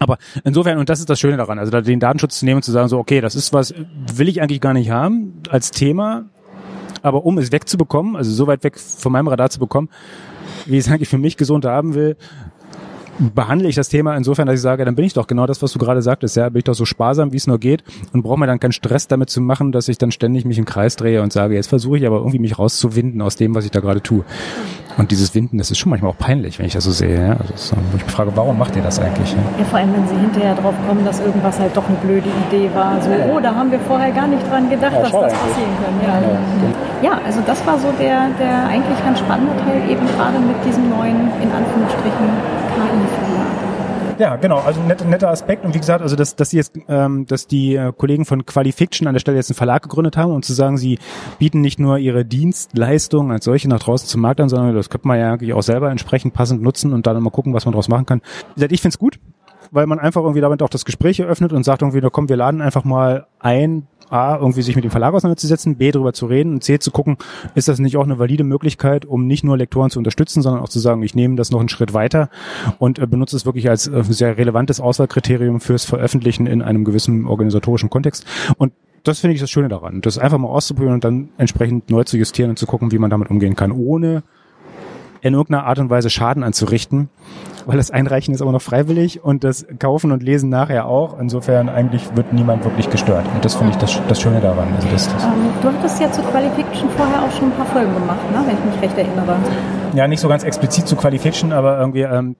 [0.00, 2.62] Aber insofern, und das ist das Schöne daran, also da den Datenschutz zu nehmen und
[2.62, 3.74] zu sagen, so, okay, das ist was,
[4.14, 6.26] will ich eigentlich gar nicht haben als Thema,
[7.04, 9.88] aber um es wegzubekommen, also so weit weg von meinem Radar zu bekommen,
[10.66, 12.16] wie ich es eigentlich für mich gesund haben will,
[13.18, 15.72] behandle ich das Thema insofern, dass ich sage, dann bin ich doch genau das, was
[15.72, 18.40] du gerade sagtest, ja, bin ich doch so sparsam, wie es nur geht und brauche
[18.40, 21.22] mir dann keinen Stress damit zu machen, dass ich dann ständig mich im Kreis drehe
[21.22, 24.02] und sage, jetzt versuche ich aber irgendwie mich rauszuwinden aus dem, was ich da gerade
[24.02, 24.24] tue.
[24.96, 27.20] Und dieses Winden, das ist schon manchmal auch peinlich, wenn ich das so sehe.
[27.20, 27.32] Ja?
[27.32, 29.32] Also so, wo ich mich frage, warum macht ihr das eigentlich?
[29.32, 29.38] Ja?
[29.58, 29.64] ja?
[29.64, 33.00] vor allem, wenn sie hinterher drauf kommen, dass irgendwas halt doch eine blöde Idee war.
[33.02, 35.94] So, oh, da haben wir vorher gar nicht dran gedacht, ja, dass das passieren kann.
[37.02, 37.10] Ja.
[37.10, 40.88] ja, also das war so der, der eigentlich ganz spannende Teil, eben gerade mit diesem
[40.90, 42.26] neuen, in Anführungsstrichen,
[42.74, 43.63] KI-Verlag.
[44.18, 44.58] Ja, genau.
[44.58, 45.64] Also ein netter, Aspekt.
[45.64, 49.08] Und wie gesagt, also dass, dass sie jetzt, ähm, dass die äh, Kollegen von Qualifiction
[49.08, 50.98] an der Stelle jetzt einen Verlag gegründet haben, um zu sagen, sie
[51.38, 55.08] bieten nicht nur ihre Dienstleistungen als solche nach draußen zum Markt an, sondern das könnte
[55.08, 57.88] man ja eigentlich auch selber entsprechend passend nutzen und dann mal gucken, was man daraus
[57.88, 58.20] machen kann.
[58.56, 59.18] Wie ich finde es gut,
[59.70, 62.36] weil man einfach irgendwie damit auch das Gespräch eröffnet und sagt irgendwie, na komm, wir
[62.36, 66.54] laden einfach mal ein, A, irgendwie sich mit dem Verlag auseinanderzusetzen, B, darüber zu reden
[66.54, 67.16] und C, zu gucken,
[67.54, 70.68] ist das nicht auch eine valide Möglichkeit, um nicht nur Lektoren zu unterstützen, sondern auch
[70.68, 72.28] zu sagen, ich nehme das noch einen Schritt weiter
[72.78, 77.26] und äh, benutze es wirklich als äh, sehr relevantes Auswahlkriterium fürs Veröffentlichen in einem gewissen
[77.26, 78.26] organisatorischen Kontext.
[78.56, 82.04] Und das finde ich das Schöne daran, das einfach mal auszuprobieren und dann entsprechend neu
[82.04, 84.22] zu justieren und zu gucken, wie man damit umgehen kann, ohne
[85.24, 87.08] in irgendeiner Art und Weise Schaden anzurichten,
[87.64, 91.18] weil das Einreichen ist aber noch freiwillig und das Kaufen und Lesen nachher auch.
[91.18, 93.24] Insofern eigentlich wird niemand wirklich gestört.
[93.34, 94.68] Und das finde ich das, das Schöne daran.
[94.76, 95.30] Also das, das ähm,
[95.62, 98.44] du hattest ja zu Qualifiction vorher auch schon ein paar Folgen gemacht, ne?
[98.46, 99.36] wenn ich mich recht erinnere.
[99.94, 102.36] Ja, nicht so ganz explizit zu Qualifiction, aber irgendwie ähm,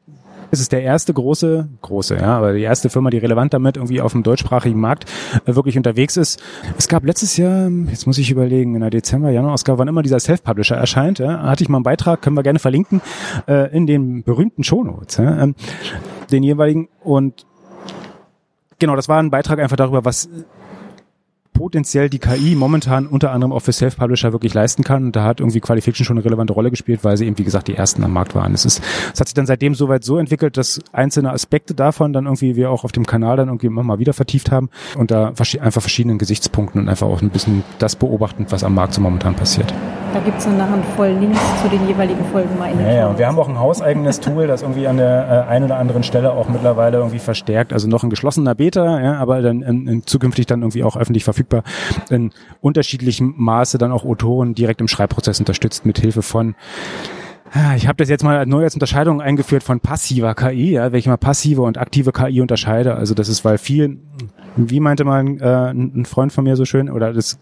[0.50, 4.00] ist es der erste große, große, ja, aber die erste Firma, die relevant damit irgendwie
[4.00, 5.10] auf dem deutschsprachigen Markt
[5.46, 6.42] äh, wirklich unterwegs ist.
[6.78, 10.20] Es gab letztes Jahr, jetzt muss ich überlegen, in der Dezember, Januar-Ausgabe, wann immer dieser
[10.20, 13.00] Self-Publisher erscheint, ja, hatte ich mal einen Beitrag, können wir gerne verlinken,
[13.46, 15.54] äh, in den berühmten Shownotes, ja, ähm,
[16.30, 17.46] den jeweiligen und
[18.80, 20.28] Genau, das war ein Beitrag einfach darüber, was
[21.54, 25.04] potenziell die KI momentan unter anderem auch für Self-Publisher wirklich leisten kann.
[25.04, 27.68] Und da hat irgendwie Qualification schon eine relevante Rolle gespielt, weil sie eben, wie gesagt,
[27.68, 28.52] die ersten am Markt waren.
[28.52, 28.82] Es ist,
[29.14, 32.70] es hat sich dann seitdem soweit so entwickelt, dass einzelne Aspekte davon dann irgendwie wir
[32.70, 36.18] auch auf dem Kanal dann irgendwie immer mal wieder vertieft haben und da einfach verschiedenen
[36.18, 39.72] Gesichtspunkten und einfach auch ein bisschen das beobachten, was am Markt so momentan passiert.
[40.14, 43.18] Da gibt es eine Handvoll Links zu den jeweiligen Folgen mal in Ja, ja, und
[43.18, 46.30] wir haben auch ein hauseigenes Tool, das irgendwie an der äh, einen oder anderen Stelle
[46.32, 50.46] auch mittlerweile irgendwie verstärkt, also noch ein geschlossener Beta, ja, aber dann in, in zukünftig
[50.46, 51.64] dann irgendwie auch öffentlich verfügbar verfügbar,
[52.10, 52.30] in
[52.60, 56.54] unterschiedlichem Maße dann auch Autoren direkt im Schreibprozess unterstützt mit Hilfe von
[57.52, 61.08] ah, ich habe das jetzt mal neu als Unterscheidung eingeführt von passiver KI, ja, welche
[61.08, 62.96] mal passive und aktive KI unterscheide.
[62.96, 64.00] Also das ist, weil viel,
[64.56, 67.38] wie meinte mal äh, ein Freund von mir so schön, oder das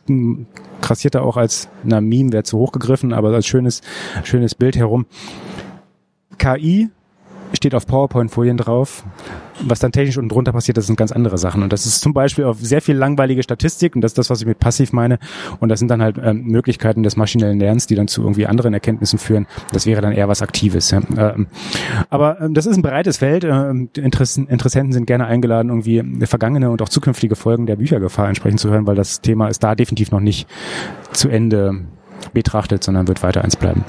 [0.82, 3.80] krassierte auch als, na, Meme wäre zu hoch gegriffen, aber als schönes,
[4.24, 5.06] schönes Bild herum.
[6.36, 6.90] KI
[7.52, 9.04] steht auf PowerPoint-Folien drauf.
[9.60, 11.62] Was dann technisch unten drunter passiert, das sind ganz andere Sachen.
[11.62, 14.40] Und das ist zum Beispiel auf sehr viel langweilige Statistik und das ist das, was
[14.40, 15.18] ich mit passiv meine.
[15.60, 18.74] Und das sind dann halt ähm, Möglichkeiten des maschinellen Lernens, die dann zu irgendwie anderen
[18.74, 19.46] Erkenntnissen führen.
[19.72, 20.90] Das wäre dann eher was Aktives.
[20.90, 21.00] Ja.
[21.16, 21.46] Ähm,
[22.10, 23.44] aber ähm, das ist ein breites Feld.
[23.44, 28.60] Ähm, Interessen, Interessenten sind gerne eingeladen, irgendwie vergangene und auch zukünftige Folgen der Büchergefahr entsprechend
[28.60, 30.48] zu hören, weil das Thema ist da definitiv noch nicht
[31.12, 31.82] zu Ende
[32.32, 33.84] betrachtet, sondern wird weiter eins bleiben.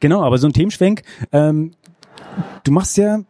[0.00, 1.02] Genau, aber so ein Themenschwenk
[1.32, 1.72] ähm,
[2.64, 3.20] du machst ja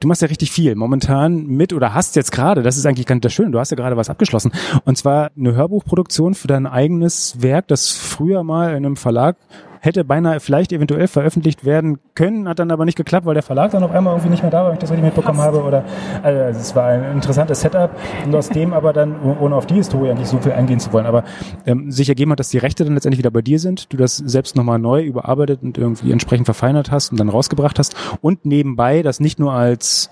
[0.00, 3.22] du machst ja richtig viel momentan mit oder hast jetzt gerade, das ist eigentlich ganz
[3.22, 4.52] das Schöne, du hast ja gerade was abgeschlossen.
[4.84, 9.36] Und zwar eine Hörbuchproduktion für dein eigenes Werk, das früher mal in einem Verlag
[9.84, 13.70] hätte beinahe vielleicht eventuell veröffentlicht werden können, hat dann aber nicht geklappt, weil der Verlag
[13.72, 15.54] dann auf einmal irgendwie nicht mehr da war, wenn ich das richtig mitbekommen Fast.
[15.54, 15.62] habe.
[15.62, 15.84] Oder
[16.22, 17.90] also es war ein interessantes Setup
[18.24, 21.06] und aus dem aber dann, ohne auf die Historie eigentlich so viel eingehen zu wollen,
[21.06, 21.24] aber
[21.66, 24.16] ähm, sich ergeben hat, dass die Rechte dann letztendlich wieder bei dir sind, du das
[24.16, 29.02] selbst nochmal neu überarbeitet und irgendwie entsprechend verfeinert hast und dann rausgebracht hast und nebenbei
[29.02, 30.10] das nicht nur als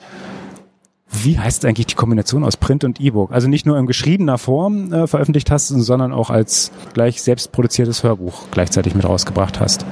[1.13, 3.33] wie heißt eigentlich die Kombination aus Print und E-Book?
[3.33, 8.03] Also nicht nur in geschriebener Form äh, veröffentlicht hast, sondern auch als gleich selbst produziertes
[8.03, 9.85] Hörbuch gleichzeitig mit rausgebracht hast.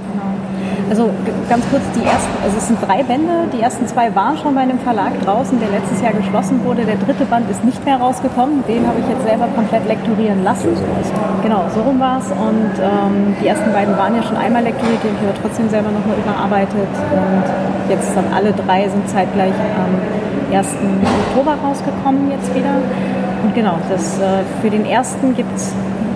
[0.91, 1.09] Also
[1.49, 3.47] ganz kurz, die ersten, also es sind drei Bände.
[3.53, 6.85] Die ersten zwei waren schon bei einem Verlag draußen, der letztes Jahr geschlossen wurde.
[6.85, 8.65] Der dritte Band ist nicht mehr rausgekommen.
[8.67, 10.71] Den habe ich jetzt selber komplett lektorieren lassen.
[11.45, 12.27] Genau, so rum war es.
[12.33, 15.69] Und ähm, die ersten beiden waren ja schon einmal lektoriert, die habe ich aber trotzdem
[15.71, 16.91] selber nochmal überarbeitet.
[17.15, 17.45] Und
[17.89, 19.95] jetzt sind alle drei sind zeitgleich am
[20.53, 20.67] 1.
[21.31, 22.75] Oktober rausgekommen jetzt wieder.
[23.45, 25.73] Und genau, das, äh, für den ersten gibt es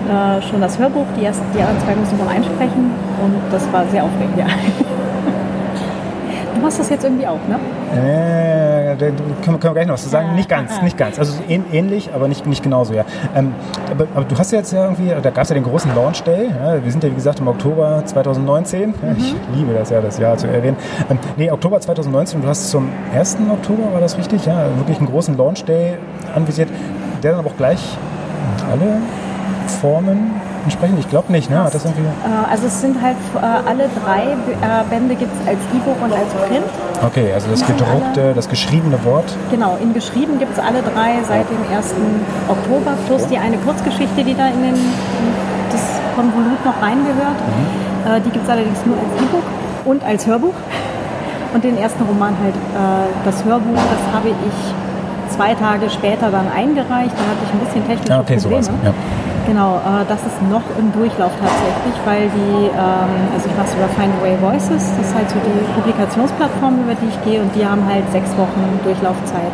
[0.07, 2.91] äh, schon das Hörbuch, die, ersten, die anderen zwei musste ich noch einsprechen
[3.23, 4.45] und das war sehr aufregend, ja.
[6.55, 7.59] Du machst das jetzt irgendwie auch, ne?
[7.93, 9.07] Äh, da
[9.43, 10.35] können, wir gleich noch was zu sagen.
[10.35, 11.19] Nicht ganz, nicht ganz.
[11.19, 13.03] Also ähnlich, aber nicht, nicht genauso, ja.
[13.35, 13.53] Ähm,
[13.91, 16.23] aber, aber, du hast ja jetzt ja irgendwie, da gab es ja den großen Launch
[16.23, 16.49] Day.
[16.49, 18.89] Ja, wir sind ja, wie gesagt, im Oktober 2019.
[18.89, 18.95] Mhm.
[19.17, 20.77] Ich liebe das ja, das Jahr zu erwähnen.
[21.09, 22.41] Ähm, nee, Oktober 2019.
[22.41, 23.37] Du hast zum 1.
[23.51, 24.45] Oktober, war das richtig?
[24.45, 25.97] Ja, wirklich einen großen Launch Day
[26.33, 26.69] anvisiert,
[27.21, 27.97] der dann aber auch gleich
[28.71, 29.01] alle
[29.81, 30.99] Formen entsprechend?
[30.99, 31.63] Ich glaube nicht, ne?
[31.63, 32.03] Hat das irgendwie...
[32.03, 36.11] Äh, also es sind halt äh, alle drei äh, Bände gibt es als E-Book und
[36.11, 36.65] als Print.
[37.05, 39.25] Okay, also das gedruckte, das geschriebene Wort.
[39.51, 41.93] Genau, in geschrieben gibt es alle drei seit dem 1.
[42.49, 45.27] Oktober, plus die eine Kurzgeschichte, die da in, den, in
[45.71, 45.81] das
[46.15, 47.39] Konvolut noch reingehört.
[47.39, 48.23] Mhm.
[48.23, 49.43] Die gibt es allerdings nur als E-Book
[49.85, 50.53] und als Hörbuch.
[51.55, 52.53] Und den ersten Roman halt,
[53.25, 57.13] das Hörbuch, das habe ich zwei Tage später dann eingereicht.
[57.17, 58.63] Da hatte ich ein bisschen technische okay, Probleme.
[58.63, 58.93] Sowas, ja.
[59.45, 63.75] Genau, äh, das ist noch im Durchlauf tatsächlich, weil die, ähm, also ich mache es
[63.75, 67.53] über Find Away Voices, das ist halt so die Publikationsplattform, über die ich gehe und
[67.55, 69.53] die haben halt sechs Wochen Durchlaufzeit.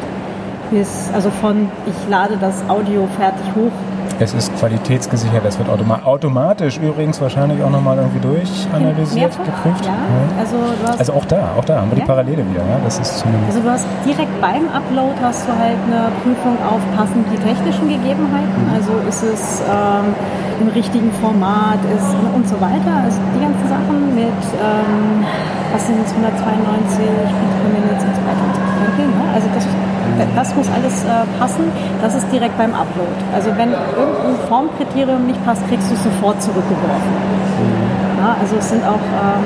[0.71, 3.75] Bis, also von ich lade das Audio fertig hoch
[4.21, 9.85] es ist qualitätsgesichert, es wird automa automatisch übrigens wahrscheinlich auch nochmal irgendwie durchanalysiert, geprüft.
[9.85, 9.97] Ja,
[10.39, 10.57] also,
[10.97, 12.03] also, auch da, auch da haben wir ja.
[12.03, 12.61] die Parallele wieder.
[12.61, 12.77] Ja?
[12.83, 17.25] Das ist also du hast direkt beim Upload hast du halt eine Prüfung auf passend
[17.31, 18.67] die technischen Gegebenheiten.
[18.67, 18.73] Mhm.
[18.73, 20.13] Also ist es ähm,
[20.61, 22.93] im richtigen Format ist und so weiter.
[23.03, 25.25] Also die ganzen Sachen mit ähm,
[25.73, 29.07] was sind es 192 Bits per Minute und so weiter und so weiter.
[29.07, 29.23] Ne?
[29.33, 29.65] Also das
[30.35, 31.65] das muss alles äh, passen.
[32.01, 33.11] Das ist direkt beim Upload.
[33.33, 37.13] Also wenn irgendein Formkriterium nicht passt, kriegst du es sofort zurückgeworfen.
[38.17, 39.43] Ja, also es sind auch ähm,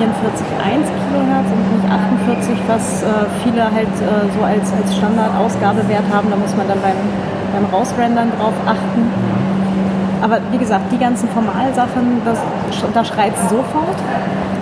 [0.00, 3.06] 44,1 Kilohertz und nicht 48, was äh,
[3.44, 6.30] viele halt äh, so als, als Standard-Ausgabewert haben.
[6.30, 6.96] Da muss man dann beim,
[7.52, 9.33] beim Rausrendern drauf achten.
[10.24, 12.38] Aber wie gesagt, die ganzen Formalsachen, das,
[12.94, 14.00] da schreit sofort.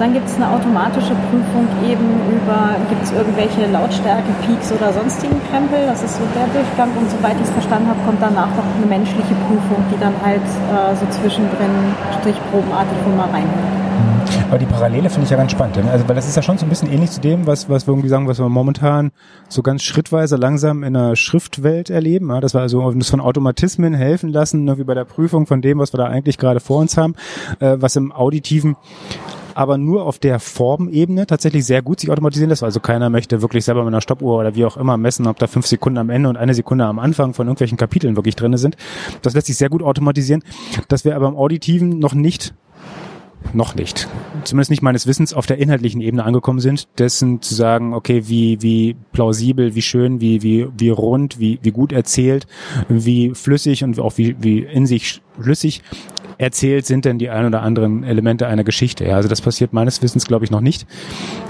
[0.00, 5.40] Dann gibt es eine automatische Prüfung eben über, gibt es irgendwelche Lautstärke, Peaks oder sonstigen
[5.48, 5.86] Krempel.
[5.86, 6.90] Das ist so der Durchgang.
[6.98, 10.42] Und soweit ich es verstanden habe, kommt danach noch eine menschliche Prüfung, die dann halt
[10.42, 13.81] äh, so zwischendrin strichprobenartig mal reinhört.
[14.52, 15.76] Aber die Parallele finde ich ja ganz spannend.
[15.76, 15.90] Ne?
[15.90, 17.92] Also, weil das ist ja schon so ein bisschen ähnlich zu dem, was, was wir
[17.92, 19.10] irgendwie sagen, was wir momentan
[19.48, 22.28] so ganz schrittweise langsam in der Schriftwelt erleben.
[22.28, 22.38] Ja?
[22.42, 25.78] Dass wir also uns von Automatismen helfen lassen, ne, wie bei der Prüfung von dem,
[25.78, 27.14] was wir da eigentlich gerade vor uns haben,
[27.60, 28.76] äh, was im Auditiven
[29.54, 32.62] aber nur auf der Formebene tatsächlich sehr gut sich automatisieren lässt.
[32.62, 35.46] Also keiner möchte wirklich selber mit einer Stoppuhr oder wie auch immer messen, ob da
[35.46, 38.76] fünf Sekunden am Ende und eine Sekunde am Anfang von irgendwelchen Kapiteln wirklich drinne sind.
[39.22, 40.42] Das lässt sich sehr gut automatisieren.
[40.88, 42.54] Dass wir aber im Auditiven noch nicht
[43.52, 44.08] noch nicht,
[44.44, 48.60] zumindest nicht meines Wissens, auf der inhaltlichen Ebene angekommen sind, dessen zu sagen, okay, wie,
[48.62, 52.46] wie plausibel, wie schön, wie, wie, wie rund, wie, wie gut erzählt,
[52.88, 55.82] wie flüssig und auch wie, wie in sich schlüssig
[56.38, 59.04] erzählt sind denn die ein oder anderen Elemente einer Geschichte.
[59.04, 60.86] Ja, also das passiert meines Wissens, glaube ich, noch nicht,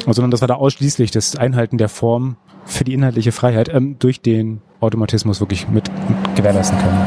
[0.06, 4.20] sondern das war da ausschließlich das Einhalten der Form für die inhaltliche Freiheit ähm, durch
[4.20, 5.88] den Automatismus wirklich mit,
[6.34, 6.98] gewährleisten können.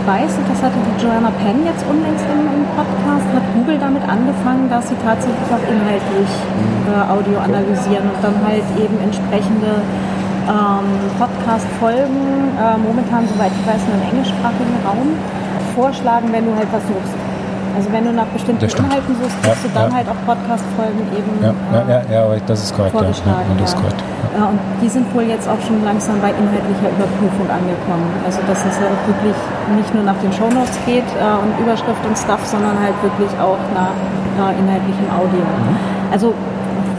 [0.00, 4.02] Spice, und das hatte die Joanna Penn jetzt unlängst im, im Podcast, hat Google damit
[4.08, 6.30] angefangen, dass sie tatsächlich auch inhaltlich
[6.88, 9.84] äh, Audio analysieren und dann halt eben entsprechende
[10.48, 10.88] ähm,
[11.20, 15.12] Podcast-Folgen, äh, momentan, soweit ich weiß, nur im englischsprachigen Raum,
[15.76, 17.29] vorschlagen, wenn du halt was suchst.
[17.76, 19.96] Also wenn du nach bestimmten Inhalten suchst, kriegst ja, du dann ja.
[19.96, 22.92] halt auch Podcast-Folgen eben ja, ja, ja, ja, aber das ist korrekt.
[22.92, 24.02] Vorgeschlagen, ja, das ist korrekt.
[24.30, 28.06] Und die sind wohl jetzt auch schon langsam bei inhaltlicher Überprüfung angekommen.
[28.24, 29.36] Also dass es ja wirklich
[29.74, 33.58] nicht nur nach den Shownotes geht äh, und Überschrift und Stuff, sondern halt wirklich auch
[33.74, 33.94] nach
[34.38, 35.42] äh, inhaltlichem Audio.
[35.42, 35.76] Mhm.
[36.12, 36.34] Also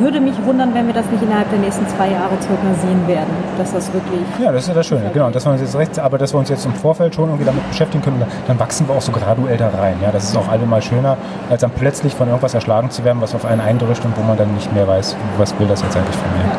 [0.01, 3.33] würde mich wundern, wenn wir das nicht innerhalb der nächsten zwei Jahre circa sehen werden,
[3.57, 4.21] dass das wirklich.
[4.39, 5.29] Ja, das ist ja das Schöne, genau.
[5.29, 7.67] Dass wir uns jetzt rechts, aber dass wir uns jetzt im Vorfeld schon irgendwie damit
[7.69, 9.95] beschäftigen können, dann wachsen wir auch so graduell da rein.
[10.01, 11.17] Ja, das ist auch allemal schöner,
[11.49, 14.37] als dann plötzlich von irgendwas erschlagen zu werden, was auf einen eindrischt und wo man
[14.37, 16.45] dann nicht mehr weiß, was will das jetzt eigentlich von mir.
[16.49, 16.57] Ja.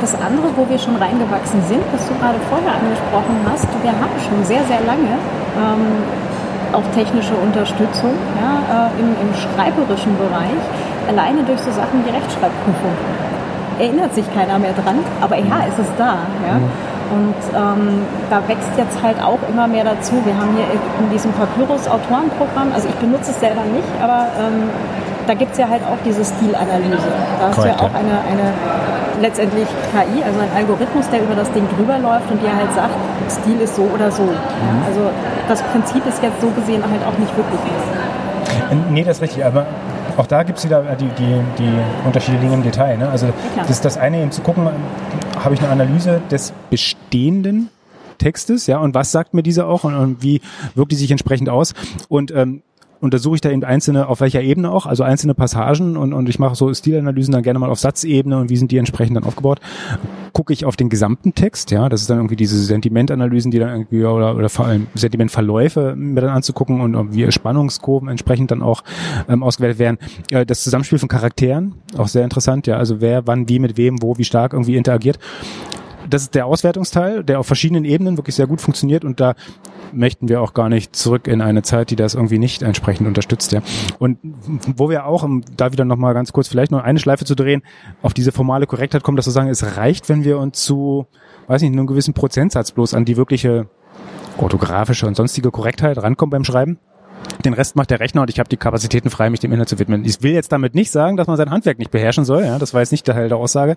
[0.00, 4.14] Das andere, wo wir schon reingewachsen sind, was du gerade vorher angesprochen hast, wir haben
[4.20, 5.16] schon sehr, sehr lange
[5.56, 6.04] ähm,
[6.74, 10.60] auch technische Unterstützung ja, äh, im, im schreiberischen Bereich
[11.08, 12.94] alleine durch so Sachen wie Rechtschreibprüfung
[13.78, 16.18] erinnert sich keiner mehr dran, aber ja, ist es da.
[16.46, 16.58] Ja?
[16.58, 16.94] Mhm.
[17.04, 20.14] Und ähm, da wächst jetzt halt auch immer mehr dazu.
[20.24, 20.64] Wir haben hier
[20.98, 24.70] in diesem Papyrus-Autorenprogramm, also ich benutze es selber nicht, aber ähm,
[25.26, 27.08] da gibt es ja halt auch diese Stilanalyse.
[27.40, 28.52] Da du ja auch eine, eine
[29.20, 32.94] letztendlich KI, also ein Algorithmus, der über das Ding drüber läuft und dir halt sagt,
[33.30, 34.22] Stil ist so oder so.
[34.22, 34.84] Mhm.
[34.86, 35.10] Also
[35.48, 37.60] das Prinzip ist jetzt so gesehen halt auch nicht wirklich.
[38.90, 39.66] Nee, das ist richtig, aber
[40.16, 42.98] auch da gibt es wieder die, die, die Unterschiede liegen im Detail.
[42.98, 43.08] Ne?
[43.08, 44.68] Also das ist das eine eben zu gucken,
[45.38, 47.70] habe ich eine Analyse des bestehenden
[48.18, 50.40] Textes, ja, und was sagt mir dieser auch und, und wie
[50.74, 51.74] wirkt die sich entsprechend aus?
[52.08, 52.62] Und ähm,
[53.00, 56.38] untersuche ich da eben einzelne, auf welcher Ebene auch, also einzelne Passagen und, und ich
[56.38, 59.60] mache so Stilanalysen dann gerne mal auf Satzebene und wie sind die entsprechend dann aufgebaut.
[60.32, 63.70] Gucke ich auf den gesamten Text, ja, das ist dann irgendwie diese Sentimentanalysen, die dann
[63.70, 68.82] irgendwie oder, oder vor allem Sentimentverläufe mir dann anzugucken und wie Spannungskurven entsprechend dann auch
[69.28, 69.98] ähm, ausgewertet werden.
[70.30, 74.02] Äh, das Zusammenspiel von Charakteren, auch sehr interessant, ja, also wer wann wie mit wem,
[74.02, 75.18] wo, wie stark irgendwie interagiert
[76.08, 79.34] das ist der Auswertungsteil, der auf verschiedenen Ebenen wirklich sehr gut funktioniert und da
[79.92, 83.52] möchten wir auch gar nicht zurück in eine Zeit, die das irgendwie nicht entsprechend unterstützt.
[83.52, 83.62] Ja.
[83.98, 84.18] Und
[84.76, 87.62] wo wir auch, um da wieder nochmal ganz kurz vielleicht noch eine Schleife zu drehen,
[88.02, 91.06] auf diese formale Korrektheit kommen, dass wir sagen, es reicht, wenn wir uns zu,
[91.46, 93.68] weiß nicht, einem gewissen Prozentsatz bloß an die wirkliche
[94.38, 96.78] orthografische und sonstige Korrektheit rankommen beim Schreiben.
[97.44, 99.78] Den Rest macht der Rechner und ich habe die Kapazitäten frei, mich dem Inhalt zu
[99.78, 100.04] widmen.
[100.04, 102.44] Ich will jetzt damit nicht sagen, dass man sein Handwerk nicht beherrschen soll.
[102.44, 103.76] Ja, das war jetzt nicht der Teil der Aussage,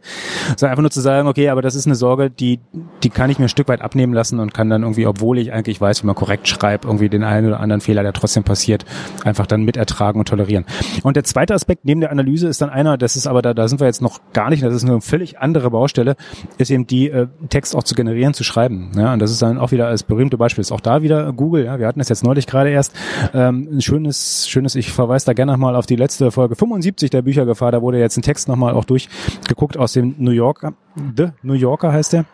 [0.55, 2.59] sondern einfach nur zu sagen, okay, aber das ist eine Sorge, die
[3.03, 5.51] die kann ich mir ein Stück weit abnehmen lassen und kann dann irgendwie, obwohl ich
[5.51, 8.85] eigentlich weiß, wie man korrekt schreibt, irgendwie den einen oder anderen Fehler, der trotzdem passiert,
[9.23, 10.65] einfach dann mitertragen und tolerieren.
[11.03, 13.67] Und der zweite Aspekt neben der Analyse ist dann einer, das ist aber da, da
[13.67, 16.15] sind wir jetzt noch gar nicht, das ist eine völlig andere Baustelle,
[16.57, 18.91] ist eben die äh, Text auch zu generieren, zu schreiben.
[18.95, 21.65] Ja, und das ist dann auch wieder als berühmte Beispiel, ist auch da wieder Google.
[21.65, 22.93] Ja, wir hatten das jetzt neulich gerade erst.
[23.33, 27.21] Ähm, ein schönes, schönes, ich verweise da gerne nochmal auf die letzte Folge 75 der
[27.21, 27.71] Büchergefahr.
[27.71, 30.73] Da wurde jetzt ein Text nochmal auch durchgeguckt aus dem New Yorker.
[31.15, 32.25] The New Yorker heißt der.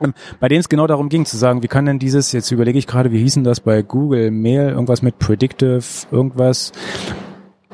[0.00, 2.78] Ähm, bei dem es genau darum ging, zu sagen, wie kann denn dieses, jetzt überlege
[2.78, 6.72] ich gerade, wie hießen das bei Google Mail, irgendwas mit Predictive, irgendwas.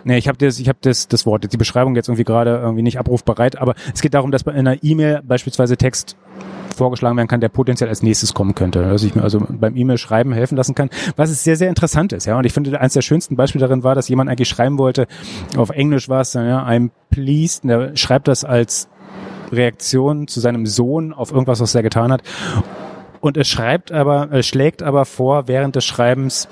[0.04, 2.98] Nee, ich habe das, ich das, das Wort, die Beschreibung jetzt irgendwie gerade irgendwie nicht
[2.98, 6.16] abrufbereit, aber es geht darum, dass bei einer E-Mail beispielsweise Text
[6.76, 10.32] vorgeschlagen werden kann, der potenziell als nächstes kommen könnte, dass ich mir also beim E-Mail-Schreiben
[10.32, 12.26] helfen lassen kann, was es sehr, sehr interessant ist.
[12.26, 15.06] Ja, und ich finde, eines der schönsten Beispiele darin war, dass jemand eigentlich schreiben wollte,
[15.56, 18.88] auf Englisch war es, ja, I'm pleased, und er schreibt das als
[19.52, 22.22] Reaktion zu seinem Sohn auf irgendwas, was er getan hat.
[23.26, 26.46] Und es schreibt aber, es schlägt aber vor, während des Schreibens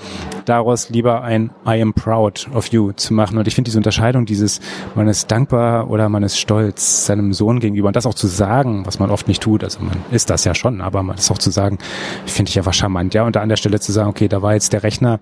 [0.44, 3.38] daraus lieber ein I am proud of you zu machen.
[3.38, 4.60] Und ich finde diese Unterscheidung, dieses,
[4.96, 8.84] man ist dankbar oder man ist stolz seinem Sohn gegenüber und das auch zu sagen,
[8.86, 9.62] was man oft nicht tut.
[9.62, 11.78] Also man ist das ja schon, aber man ist auch zu sagen,
[12.26, 13.14] finde ich einfach charmant.
[13.14, 15.20] Ja, und da an der Stelle zu sagen, okay, da war jetzt der Rechner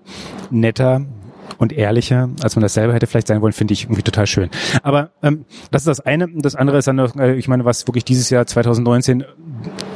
[0.49, 1.05] netter,
[1.59, 4.49] und ehrlicher, als man das selber hätte vielleicht sein wollen, finde ich irgendwie total schön.
[4.81, 6.27] Aber ähm, das ist das eine.
[6.35, 9.23] Das andere ist dann, äh, ich meine, was wirklich dieses Jahr 2019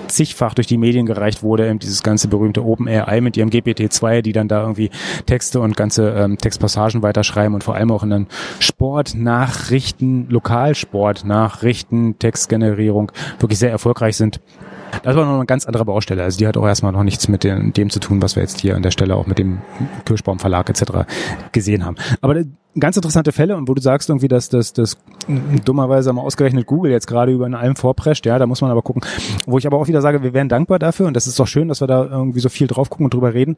[0.07, 4.33] zigfach durch die Medien gereicht wurde, eben dieses ganze berühmte OpenAI mit ihrem GPT-2, die
[4.33, 4.89] dann da irgendwie
[5.25, 8.27] Texte und ganze ähm, Textpassagen weiterschreiben und vor allem auch in den
[8.59, 14.39] Sportnachrichten, Lokalsportnachrichten, Textgenerierung wirklich sehr erfolgreich sind.
[15.03, 16.23] Das war noch eine ganz andere Baustelle.
[16.23, 18.61] Also die hat auch erstmal noch nichts mit dem, dem zu tun, was wir jetzt
[18.61, 19.59] hier an der Stelle auch mit dem
[20.05, 21.07] Kirschbaum Verlag etc.
[21.51, 21.97] gesehen haben.
[22.21, 22.43] Aber
[22.79, 24.97] ganz interessante Fälle und wo du sagst irgendwie, dass das, das
[25.65, 28.81] dummerweise mal ausgerechnet Google jetzt gerade über in allem vorprescht, ja, da muss man aber
[28.81, 29.01] gucken.
[29.45, 31.67] Wo ich aber auch wieder sage, wir wären dankbar dafür und das ist doch schön,
[31.67, 33.57] dass wir da irgendwie so viel drauf gucken und drüber reden,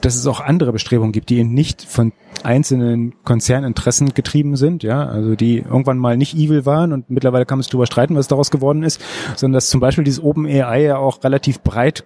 [0.00, 5.06] dass es auch andere Bestrebungen gibt, die eben nicht von einzelnen Konzerninteressen getrieben sind, ja,
[5.06, 8.28] also die irgendwann mal nicht evil waren und mittlerweile kann man sich darüber streiten, was
[8.28, 9.00] daraus geworden ist,
[9.36, 12.04] sondern dass zum Beispiel dieses OpenAI ja auch relativ breit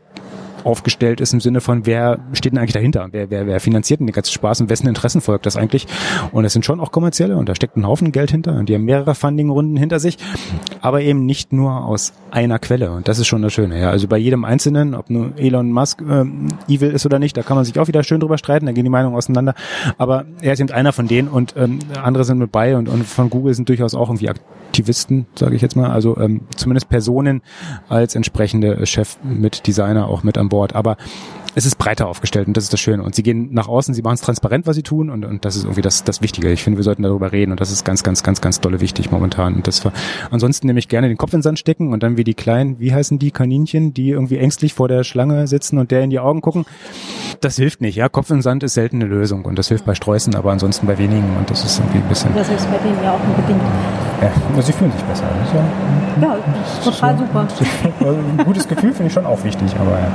[0.65, 3.09] aufgestellt ist im Sinne von, wer steht denn eigentlich dahinter?
[3.11, 5.87] Wer, wer, wer finanziert denn den ganzen Spaß und wessen Interessen folgt das eigentlich?
[6.33, 8.75] Und es sind schon auch kommerzielle und da steckt ein Haufen Geld hinter und die
[8.75, 10.19] haben mehrere Funding-Runden hinter sich,
[10.81, 13.81] aber eben nicht nur aus einer Quelle und das ist schon das Schöne.
[13.81, 16.25] Ja, also bei jedem Einzelnen, ob nur Elon Musk äh,
[16.73, 18.85] evil ist oder nicht, da kann man sich auch wieder schön drüber streiten, da gehen
[18.85, 19.55] die Meinungen auseinander,
[19.99, 23.07] aber er ist eben einer von denen und ähm, andere sind mit bei und, und
[23.07, 24.29] von Google sind durchaus auch irgendwie
[24.75, 27.43] Aktivisten, sage ich jetzt mal, also ähm, zumindest Personen
[27.89, 30.75] als entsprechende Chef mit Designer auch mit an Bord.
[30.75, 30.97] Aber
[31.55, 33.05] es ist breiter aufgestellt und das ist das Schöne.
[33.05, 35.55] Und sie gehen nach außen, sie machen es transparent, was sie tun und, und das
[35.55, 36.51] ist irgendwie das, das Wichtige.
[36.51, 39.13] Ich finde, wir sollten darüber reden und das ist ganz, ganz, ganz, ganz dolle wichtig
[39.13, 39.55] momentan.
[39.55, 39.93] Und das war,
[40.33, 42.93] ansonsten nämlich gerne den Kopf in den Sand stecken und dann wie die kleinen, wie
[42.93, 46.41] heißen die Kaninchen, die irgendwie ängstlich vor der Schlange sitzen und der in die Augen
[46.41, 46.65] gucken.
[47.41, 48.09] Das hilft nicht, ja.
[48.09, 50.89] Kopf in den Sand ist selten eine Lösung und das hilft bei Sträußen, aber ansonsten
[50.89, 52.35] bei wenigen und das ist irgendwie ein bisschen.
[52.35, 53.63] Das hilft bei denen ja auch nur bedingt.
[54.25, 55.25] Ja, sie fühlen sich besser.
[55.55, 56.37] Ja, ja
[56.83, 57.47] total super.
[58.01, 60.09] Ein gutes Gefühl finde ich schon auch wichtig, aber ja.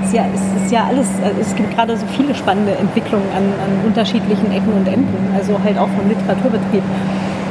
[0.00, 3.26] es ist ja, es ist ja alles, also es gibt gerade so viele spannende Entwicklungen
[3.36, 6.82] an, an unterschiedlichen Ecken und Enden, also halt auch vom Literaturbetrieb.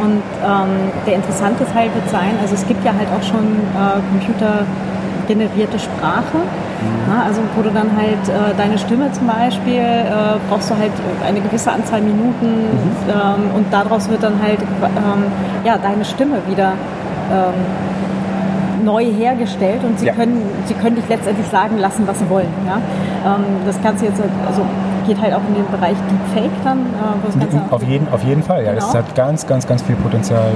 [0.01, 4.01] Und ähm, der interessante Teil wird sein, also es gibt ja halt auch schon äh,
[5.25, 6.87] computergenerierte Sprache, mhm.
[7.07, 10.91] na, also wo du dann halt äh, deine Stimme zum Beispiel, äh, brauchst du halt
[11.25, 13.09] eine gewisse Anzahl Minuten mhm.
[13.09, 15.23] ähm, und daraus wird dann halt ähm,
[15.63, 16.73] ja, deine Stimme wieder
[17.31, 20.13] ähm, neu hergestellt und sie, ja.
[20.13, 22.53] können, sie können dich letztendlich sagen lassen, was sie wollen.
[22.67, 22.77] Ja?
[23.25, 24.61] Ähm, das Ganze jetzt also
[25.07, 26.79] geht halt auch in den Bereich Deepfake dann.
[26.79, 28.73] Äh, Ganze auf, jeden, auf jeden Fall, ja.
[28.73, 28.85] Genau.
[28.85, 30.51] Das hat ganz, ganz, ganz viel Potenzial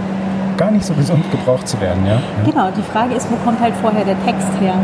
[0.60, 2.06] gar nicht so gesund gebraucht zu werden.
[2.06, 2.20] Ja?
[2.46, 4.76] Genau, die Frage ist, wo kommt halt vorher der Text her?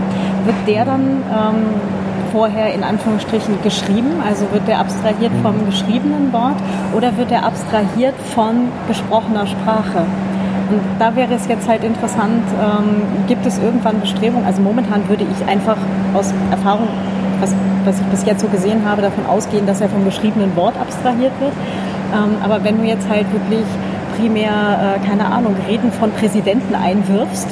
[0.46, 1.66] Wird der dann ähm,
[2.32, 5.42] vorher in Anführungsstrichen geschrieben, also wird der abstrahiert mhm.
[5.44, 6.56] vom geschriebenen Wort
[6.96, 10.06] oder wird er abstrahiert von gesprochener Sprache?
[10.70, 14.46] Und da wäre es jetzt halt interessant, ähm, gibt es irgendwann Bestrebungen?
[14.46, 15.78] Also momentan würde ich einfach
[16.14, 16.88] aus Erfahrung,
[17.40, 20.76] was, was ich bis jetzt so gesehen habe, davon ausgehen, dass er vom geschriebenen Wort
[20.80, 21.54] abstrahiert wird.
[22.14, 23.66] Ähm, aber wenn du jetzt halt wirklich
[24.18, 27.48] primär, äh, keine Ahnung, Reden von Präsidenten einwirfst,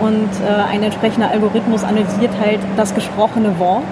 [0.00, 3.82] und äh, ein entsprechender Algorithmus analysiert halt das gesprochene Wort.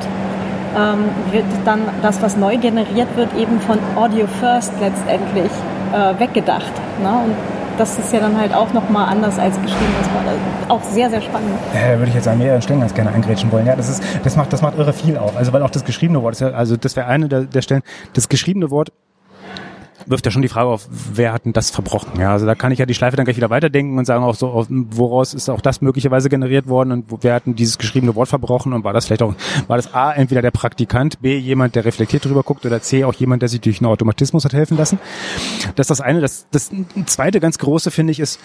[0.76, 5.50] Ähm, wird dann das, was neu generiert wird, eben von Audio First letztendlich
[5.92, 6.72] äh, weggedacht.
[7.02, 7.08] Ne?
[7.08, 7.34] Und
[7.78, 10.24] das ist ja dann halt auch nochmal anders als geschriebenes Wort.
[10.68, 11.50] Auch sehr, sehr spannend.
[11.74, 13.66] Ja, da würde ich jetzt an mehreren Stellen ganz gerne eingrätschen wollen.
[13.66, 15.36] Ja, das ist, das macht, das macht irre viel auf.
[15.36, 17.82] Also, weil auch das geschriebene Wort ist ja, also das wäre eine der, der Stellen,
[18.12, 18.92] das geschriebene Wort
[20.06, 22.20] wirft ja schon die Frage auf, wer hat denn das verbrochen?
[22.20, 24.34] Ja, also da kann ich ja die Schleife dann gleich wieder weiterdenken und sagen auch
[24.34, 28.28] so, woraus ist auch das möglicherweise generiert worden und wer hat denn dieses geschriebene Wort
[28.28, 29.34] verbrochen und war das vielleicht auch,
[29.66, 33.14] war das A, entweder der Praktikant, B, jemand, der reflektiert drüber guckt oder C, auch
[33.14, 34.98] jemand, der sich durch einen Automatismus hat helfen lassen?
[35.74, 36.20] Das ist das eine.
[36.20, 36.70] Das, das
[37.06, 38.40] zweite ganz große, finde ich, ist,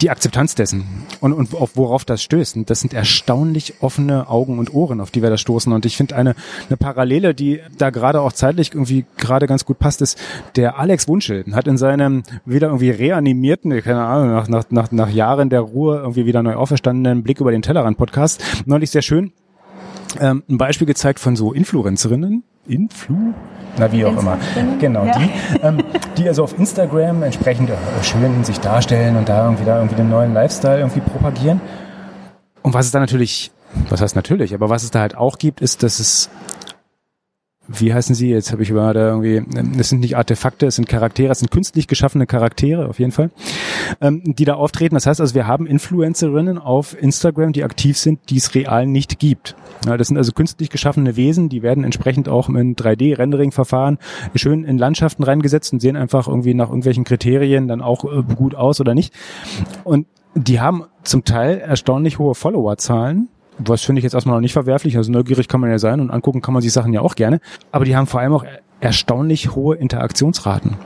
[0.00, 0.84] die Akzeptanz dessen
[1.20, 2.56] und, und auf worauf das stößt.
[2.56, 5.72] Und das sind erstaunlich offene Augen und Ohren, auf die wir da stoßen.
[5.72, 6.34] Und ich finde eine,
[6.68, 10.18] eine Parallele, die da gerade auch zeitlich irgendwie gerade ganz gut passt, ist,
[10.56, 15.10] der Alex Wunschel hat in seinem wieder irgendwie reanimierten, keine Ahnung, nach, nach, nach, nach
[15.10, 19.32] Jahren der Ruhe irgendwie wieder neu auferstandenen Blick über den Tellerrand Podcast neulich sehr schön
[20.20, 23.34] ähm, ein Beispiel gezeigt von so Influencerinnen, Influ?
[23.76, 24.38] Na, wie auch immer.
[24.80, 25.18] Genau, ja.
[25.18, 25.30] die,
[25.62, 25.78] ähm,
[26.16, 30.08] die also auf Instagram entsprechend äh, schön sich darstellen und da irgendwie, da irgendwie den
[30.10, 31.60] neuen Lifestyle irgendwie propagieren.
[32.62, 33.50] Und was es da natürlich,
[33.88, 36.28] was heißt natürlich, aber was es da halt auch gibt, ist, dass es
[37.68, 38.30] wie heißen sie?
[38.30, 39.42] Jetzt habe ich über da irgendwie,
[39.78, 43.30] es sind nicht Artefakte, es sind Charaktere, es sind künstlich geschaffene Charaktere auf jeden Fall,
[44.00, 44.94] ähm, die da auftreten.
[44.94, 49.18] Das heißt also, wir haben Influencerinnen auf Instagram, die aktiv sind, die es real nicht
[49.18, 49.54] gibt.
[49.86, 53.98] Ja, das sind also künstlich geschaffene Wesen, die werden entsprechend auch mit 3D-Rendering-Verfahren
[54.34, 58.54] schön in Landschaften reingesetzt und sehen einfach irgendwie nach irgendwelchen Kriterien dann auch äh, gut
[58.54, 59.12] aus oder nicht.
[59.84, 63.28] Und die haben zum Teil erstaunlich hohe Followerzahlen
[63.58, 64.96] was finde ich jetzt erstmal noch nicht verwerflich.
[64.96, 67.40] Also neugierig kann man ja sein und angucken kann man sich Sachen ja auch gerne.
[67.72, 68.44] Aber die haben vor allem auch
[68.80, 70.76] erstaunlich hohe Interaktionsraten.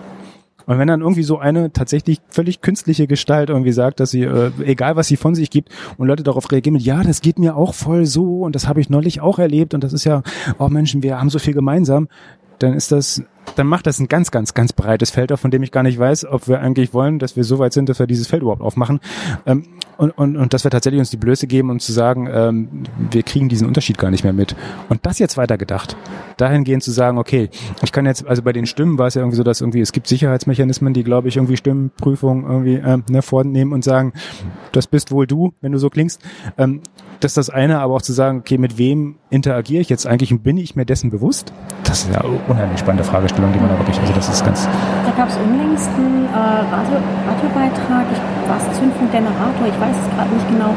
[0.67, 4.51] Und wenn dann irgendwie so eine tatsächlich völlig künstliche Gestalt irgendwie sagt, dass sie, äh,
[4.65, 7.57] egal was sie von sich gibt, und Leute darauf reagieren mit, ja, das geht mir
[7.57, 10.23] auch voll so und das habe ich neulich auch erlebt und das ist ja,
[10.59, 12.09] oh Menschen, wir haben so viel gemeinsam,
[12.59, 13.23] dann ist das,
[13.57, 15.99] dann macht das ein ganz, ganz, ganz breites Feld auf, von dem ich gar nicht
[15.99, 18.63] weiß, ob wir eigentlich wollen, dass wir so weit sind, dass wir dieses Feld überhaupt
[18.63, 19.01] aufmachen.
[19.47, 19.65] Ähm,
[19.99, 23.23] und, und, und dass wir tatsächlich uns die Blöße geben, um zu sagen, ähm, wir
[23.23, 24.57] kriegen diesen Unterschied gar nicht mehr mit.
[24.89, 25.97] Und das jetzt weitergedacht,
[26.39, 27.51] dahingehend zu sagen, okay,
[27.83, 29.93] ich kann jetzt, also bei den Stimmen war es ja irgendwie so, dass irgendwie, es
[29.93, 34.13] gibt Sicherheitsmechanismen, die, glaube ich, irgendwie Stimmenprüfung irgendwie äh, ne, vornehmen und sagen,
[34.73, 36.21] das bist wohl du, wenn du so klingst.
[36.59, 36.81] Ähm,
[37.21, 40.33] das ist das eine, aber auch zu sagen, okay, mit wem interagiere ich jetzt eigentlich
[40.33, 41.53] und bin ich mir dessen bewusst?
[41.85, 44.69] Das ist ja eine unheimlich spannende Fragestellung, die man da wirklich, also das ist ganz...
[45.05, 46.37] Da gab es unlängst einen äh,
[46.69, 50.73] Radio, Radiobeitrag, ich war es Zündfunk Generator, ich weiß es gerade nicht genau,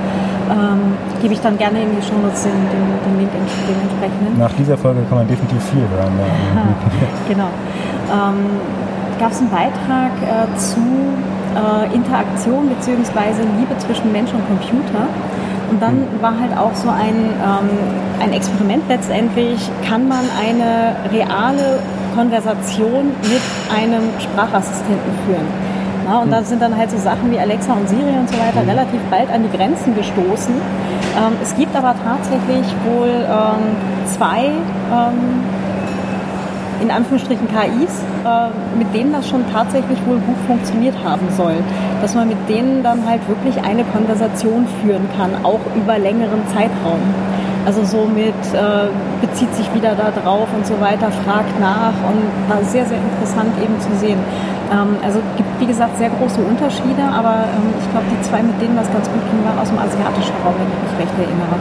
[0.50, 3.32] ähm, gebe ich dann gerne in die Shownotes den, den, den Link
[3.68, 4.40] dementsprechend.
[4.40, 6.14] Nach dieser Folge kann man definitiv viel hören.
[6.16, 6.64] Ja.
[7.28, 7.50] genau.
[8.08, 8.60] Ähm,
[9.20, 10.80] gab es einen Beitrag äh, zu
[11.56, 13.44] äh, Interaktion bzw.
[13.60, 15.08] Liebe zwischen Mensch und Computer.
[15.70, 17.70] Und dann war halt auch so ein, ähm,
[18.20, 21.80] ein Experiment letztendlich, kann man eine reale
[22.16, 23.42] Konversation mit
[23.76, 25.48] einem Sprachassistenten führen.
[26.08, 28.66] Ja, und da sind dann halt so Sachen wie Alexa und Siri und so weiter
[28.68, 30.54] relativ bald an die Grenzen gestoßen.
[30.54, 34.46] Ähm, es gibt aber tatsächlich wohl ähm, zwei
[34.94, 35.42] ähm,
[36.82, 41.56] in Anführungsstrichen KIs, äh, mit denen das schon tatsächlich wohl gut funktioniert haben soll.
[42.02, 47.00] Dass man mit denen dann halt wirklich eine Konversation führen kann, auch über längeren Zeitraum.
[47.66, 48.94] Also somit äh,
[49.26, 53.50] bezieht sich wieder da drauf und so weiter, fragt nach und war sehr, sehr interessant
[53.58, 54.20] eben zu sehen.
[54.72, 58.62] Ähm, also gibt, wie gesagt, sehr große Unterschiede, aber ähm, ich glaube, die zwei, mit
[58.62, 61.58] denen das ganz gut ging, waren aus dem asiatischen Raum, wenn ich mich recht erinnere.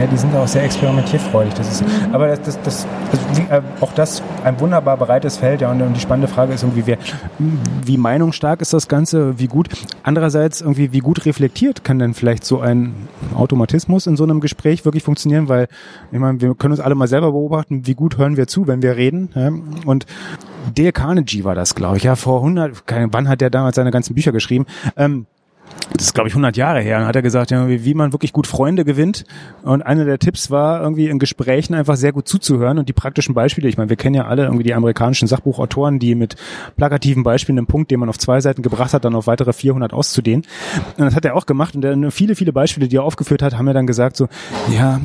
[0.00, 1.54] Ja, die sind auch sehr experimentierfreudig.
[1.54, 2.14] Das ist, mhm.
[2.14, 2.86] Aber das, das, das,
[3.50, 5.60] also, auch das ein wunderbar breites Feld.
[5.60, 6.98] Ja, und, und die spannende Frage ist irgendwie, wer,
[7.84, 9.68] wie meinungsstark ist das Ganze, wie gut.
[10.02, 12.94] Andererseits irgendwie, wie gut reflektiert kann denn vielleicht so ein
[13.34, 15.48] Automatismus in so einem Gespräch wirklich funktionieren?
[15.48, 15.68] Weil,
[16.12, 18.82] ich meine, wir können uns alle mal selber beobachten, wie gut hören wir zu, wenn
[18.82, 19.30] wir reden.
[19.34, 19.50] Ja?
[19.86, 20.06] Und
[20.74, 22.04] Dale Carnegie war das, glaube ich.
[22.04, 24.66] Ja, vor 100, keine, wann hat der damals seine ganzen Bücher geschrieben?
[24.96, 25.26] Ähm,
[25.92, 28.32] das ist glaube ich 100 Jahre her, und hat er gesagt, ja, wie man wirklich
[28.32, 29.24] gut Freunde gewinnt.
[29.62, 33.34] Und einer der Tipps war irgendwie in Gesprächen einfach sehr gut zuzuhören und die praktischen
[33.34, 33.68] Beispiele.
[33.68, 36.36] Ich meine, wir kennen ja alle irgendwie die amerikanischen Sachbuchautoren, die mit
[36.76, 39.92] plakativen Beispielen einen Punkt, den man auf zwei Seiten gebracht hat, dann auf weitere 400
[39.92, 40.44] auszudehnen.
[40.96, 41.74] Und das hat er auch gemacht.
[41.74, 44.28] Und dann viele, viele Beispiele, die er aufgeführt hat, haben ja dann gesagt so,
[44.74, 45.00] ja,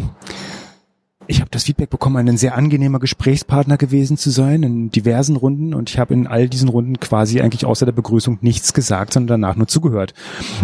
[1.30, 5.76] ich habe das Feedback bekommen, ein sehr angenehmer Gesprächspartner gewesen zu sein in diversen Runden
[5.76, 9.40] und ich habe in all diesen Runden quasi eigentlich außer der Begrüßung nichts gesagt, sondern
[9.40, 10.16] danach nur zugehört.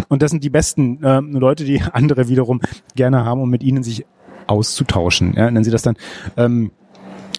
[0.08, 2.60] Und das sind die besten äh, Leute, die andere wiederum
[2.96, 4.06] gerne haben, um mit ihnen sich
[4.48, 5.34] auszutauschen.
[5.34, 5.96] Ja, nennen sie das dann.
[6.36, 6.72] Ähm,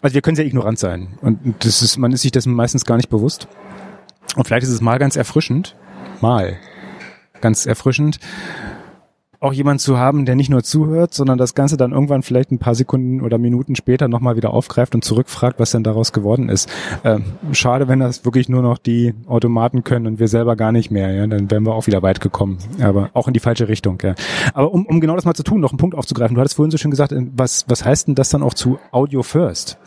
[0.01, 2.95] also wir können sehr ignorant sein und das ist, man ist sich dessen meistens gar
[2.95, 3.49] nicht bewusst.
[4.37, 5.75] Und vielleicht ist es mal ganz erfrischend,
[6.21, 6.55] mal
[7.41, 8.19] ganz erfrischend,
[9.39, 12.57] auch jemand zu haben, der nicht nur zuhört, sondern das Ganze dann irgendwann vielleicht ein
[12.57, 16.67] paar Sekunden oder Minuten später nochmal wieder aufgreift und zurückfragt, was denn daraus geworden ist.
[17.03, 20.89] Ähm, schade, wenn das wirklich nur noch die Automaten können und wir selber gar nicht
[20.89, 21.13] mehr.
[21.13, 21.27] Ja?
[21.27, 23.99] Dann wären wir auch wieder weit gekommen, aber auch in die falsche Richtung.
[24.01, 24.15] Ja.
[24.55, 26.33] Aber um, um genau das mal zu tun, noch einen Punkt aufzugreifen.
[26.33, 28.79] Du hattest vorhin so schön gesagt, äh, was, was heißt denn das dann auch zu
[28.91, 29.77] Audio First?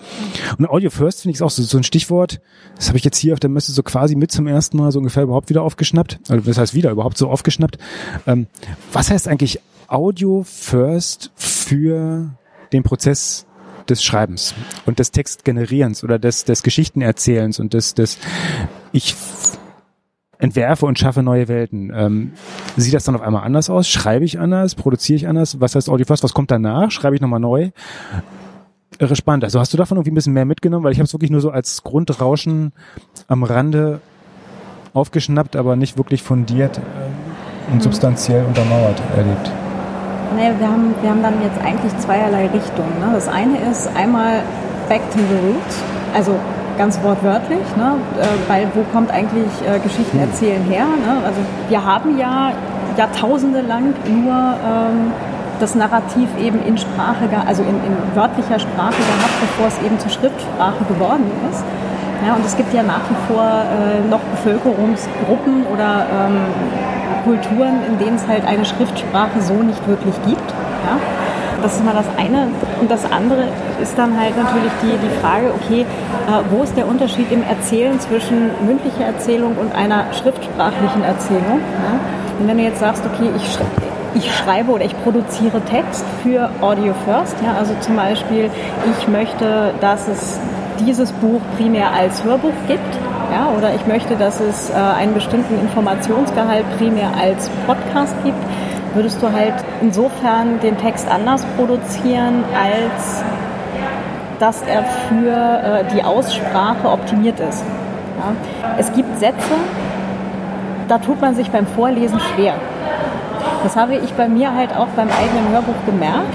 [0.59, 2.41] Und Audio First finde ich auch so, so ein Stichwort,
[2.77, 5.01] das habe ich jetzt hier auf der Messe so quasi mit zum ersten Mal so
[5.01, 6.21] ungefähr überhaupt wieder aufgeschnappt.
[6.29, 7.79] Also das heißt wieder überhaupt so aufgeschnappt.
[8.29, 8.47] Ähm,
[8.93, 9.50] was heißt eigentlich eigentlich
[9.91, 12.31] Audio First für
[12.73, 13.45] den Prozess
[13.89, 14.55] des Schreibens
[14.87, 18.19] und des Textgenerierens oder des, des Geschichtenerzählens und des, des
[18.93, 19.17] ich
[20.39, 21.93] entwerfe und schaffe neue Welten.
[21.93, 22.33] Ähm,
[22.77, 23.89] sieht das dann auf einmal anders aus?
[23.89, 24.77] Schreibe ich anders?
[24.77, 25.61] Produziere ich anders?
[25.61, 26.23] Was heißt Audio First?
[26.23, 26.93] Was kommt danach?
[26.93, 27.71] Schreibe ich nochmal neu?
[29.01, 29.43] Irre spannend.
[29.43, 30.85] Also hast du davon irgendwie ein bisschen mehr mitgenommen?
[30.85, 32.73] Weil ich habe es wirklich nur so als Grundrauschen
[33.27, 34.01] am Rande
[34.93, 36.79] aufgeschnappt, aber nicht wirklich fundiert.
[36.79, 39.51] Ähm, und substanziell untermauert erlebt?
[40.37, 42.93] Nee, wir haben, wir haben dann jetzt eigentlich zweierlei Richtungen.
[43.01, 43.11] Ne?
[43.13, 44.43] Das eine ist einmal
[44.89, 45.83] back to the roots,
[46.15, 46.37] also
[46.79, 47.97] ganz wortwörtlich, ne?
[48.21, 50.29] Äh, weil wo kommt eigentlich äh, Geschichten hm.
[50.29, 50.85] erzählen her?
[50.85, 51.25] Ne?
[51.27, 52.53] Also wir haben ja
[52.97, 55.13] Jahrtausende lang nur ähm,
[55.61, 60.11] das Narrativ eben in Sprache, also in, in wörtlicher Sprache gehabt, bevor es eben zur
[60.11, 61.63] Schriftsprache geworden ist.
[62.27, 66.37] Ja, und es gibt ja nach wie vor äh, noch Bevölkerungsgruppen oder ähm,
[67.25, 70.51] Kulturen, in denen es halt eine Schriftsprache so nicht wirklich gibt.
[70.87, 70.99] Ja?
[71.63, 72.49] Das ist mal das eine.
[72.81, 73.45] Und das andere
[73.83, 77.99] ist dann halt natürlich die, die Frage, okay, äh, wo ist der Unterschied im Erzählen
[78.01, 81.61] zwischen mündlicher Erzählung und einer schriftsprachlichen Erzählung?
[81.61, 82.01] Ja?
[82.39, 83.59] Und wenn du jetzt sagst, okay, ich, sch
[84.13, 87.55] ich schreibe oder ich produziere Text für Audio First, ja?
[87.57, 88.51] also zum Beispiel,
[88.99, 90.41] ich möchte, dass es
[90.81, 92.99] dieses Buch primär als Hörbuch gibt,
[93.33, 98.39] ja, oder ich möchte, dass es äh, einen bestimmten Informationsgehalt primär als Podcast gibt,
[98.95, 103.23] würdest du halt insofern den Text anders produzieren, als
[104.39, 107.63] dass er für äh, die Aussprache optimiert ist.
[108.19, 108.33] Ja.
[108.79, 109.55] Es gibt Sätze,
[110.89, 112.55] da tut man sich beim Vorlesen schwer.
[113.63, 116.35] Das habe ich bei mir halt auch beim eigenen Hörbuch gemerkt,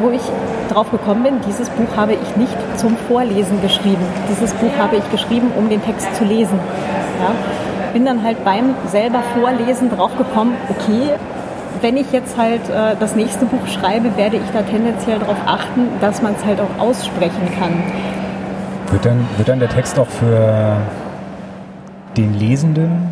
[0.00, 0.22] wo ich
[0.70, 4.04] drauf gekommen bin, dieses Buch habe ich nicht zum Vorlesen geschrieben.
[4.28, 6.58] Dieses Buch habe ich geschrieben, um den Text zu lesen.
[7.20, 7.32] Ja.
[7.92, 11.10] Bin dann halt beim selber Vorlesen drauf gekommen, okay,
[11.80, 15.88] wenn ich jetzt halt äh, das nächste Buch schreibe, werde ich da tendenziell darauf achten,
[16.00, 17.82] dass man es halt auch aussprechen kann.
[18.90, 20.76] Wird dann, wird dann der Text auch für
[22.16, 23.08] den Lesenden,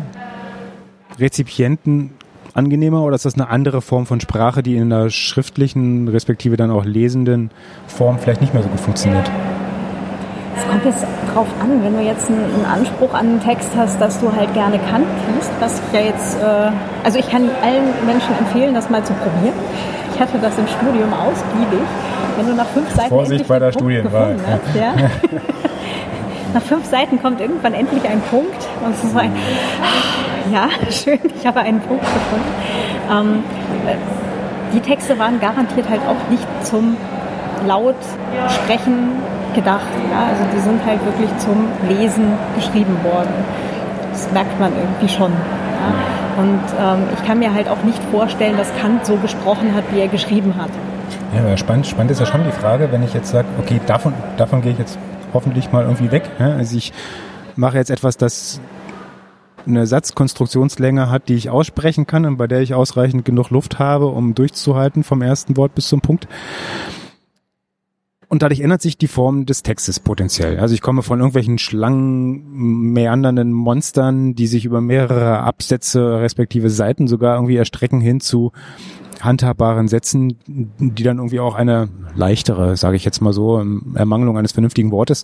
[1.19, 2.11] Rezipienten
[2.53, 6.71] angenehmer oder ist das eine andere Form von Sprache, die in der schriftlichen, respektive dann
[6.71, 7.51] auch lesenden
[7.87, 9.29] Form vielleicht nicht mehr so gut funktioniert?
[10.55, 14.19] Es kommt jetzt drauf an, wenn du jetzt einen, Anspruch an einen Text hast, dass
[14.19, 16.71] du halt gerne Kant liest, was ich ja jetzt, äh,
[17.03, 19.55] also ich kann allen Menschen empfehlen, das mal zu probieren.
[20.13, 21.79] Ich hatte das im Studium ausgiebig.
[22.37, 24.37] Wenn du nach fünf Seiten Vorsicht bei der Studienwahl.
[24.45, 24.93] Hast, ja.
[26.53, 29.31] nach fünf Seiten kommt irgendwann endlich ein Punkt und es ist so ein
[30.51, 32.53] ja, schön, ich habe einen Punkt gefunden.
[33.11, 33.43] Ähm,
[34.73, 36.97] die Texte waren garantiert halt auch nicht zum
[37.65, 37.95] laut
[38.49, 39.11] Sprechen
[39.55, 39.87] gedacht.
[40.11, 40.27] Ja?
[40.29, 43.33] Also die sind halt wirklich zum Lesen geschrieben worden.
[44.11, 45.31] Das merkt man irgendwie schon.
[45.31, 46.41] Ja?
[46.41, 49.99] Und ähm, ich kann mir halt auch nicht vorstellen, dass Kant so gesprochen hat, wie
[49.99, 50.69] er geschrieben hat.
[51.35, 54.61] Ja, spannend, spannend ist ja schon die Frage, wenn ich jetzt sage, okay, davon, davon
[54.61, 54.97] gehe ich jetzt
[55.33, 56.29] hoffentlich mal irgendwie weg.
[56.39, 56.93] Also ich
[57.55, 58.61] mache jetzt etwas, das
[59.65, 64.07] eine Satzkonstruktionslänge hat, die ich aussprechen kann und bei der ich ausreichend genug Luft habe,
[64.07, 66.27] um durchzuhalten vom ersten Wort bis zum Punkt.
[68.27, 70.59] Und dadurch ändert sich die Form des Textes potenziell.
[70.59, 77.07] Also ich komme von irgendwelchen Schlangen, meandernden Monstern, die sich über mehrere Absätze respektive Seiten
[77.07, 78.51] sogar irgendwie erstrecken hin zu
[79.23, 83.63] handhabbaren Sätzen, die dann irgendwie auch eine leichtere, sage ich jetzt mal so,
[83.95, 85.23] Ermangelung eines vernünftigen Wortes,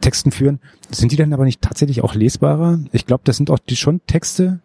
[0.00, 0.60] Texten führen.
[0.90, 2.80] Sind die dann aber nicht tatsächlich auch lesbarer?
[2.92, 4.60] Ich glaube, das sind auch die schon Texte,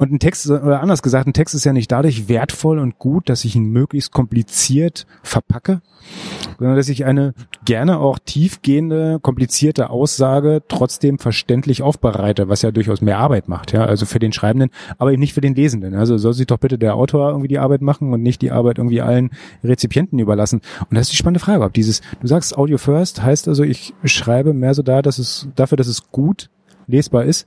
[0.00, 3.28] und ein Text, oder anders gesagt, ein Text ist ja nicht dadurch wertvoll und gut,
[3.28, 5.82] dass ich ihn möglichst kompliziert verpacke,
[6.58, 7.34] sondern dass ich eine
[7.66, 13.84] gerne auch tiefgehende, komplizierte Aussage trotzdem verständlich aufbereite, was ja durchaus mehr Arbeit macht, ja,
[13.84, 15.94] also für den Schreibenden, aber eben nicht für den Lesenden.
[15.94, 18.78] Also soll sich doch bitte der Autor irgendwie die Arbeit machen und nicht die Arbeit
[18.78, 19.28] irgendwie allen
[19.62, 20.62] Rezipienten überlassen.
[20.88, 23.92] Und das ist die spannende Frage, ob dieses, du sagst Audio First, heißt also, ich
[24.04, 26.48] schreibe mehr so da, dass es, dafür, dass es gut
[26.86, 27.46] lesbar ist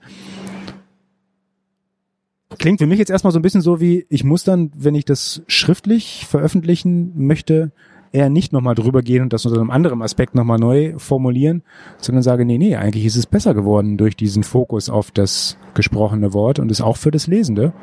[2.59, 5.05] Klingt für mich jetzt erstmal so ein bisschen so wie, ich muss dann, wenn ich
[5.05, 7.71] das schriftlich veröffentlichen möchte,
[8.13, 11.63] eher nicht nochmal drüber gehen und das unter einem anderen Aspekt nochmal neu formulieren,
[11.97, 16.31] sondern sage, nee, nee, eigentlich ist es besser geworden durch diesen Fokus auf das gesprochene
[16.33, 17.73] Wort und ist auch für das Lesende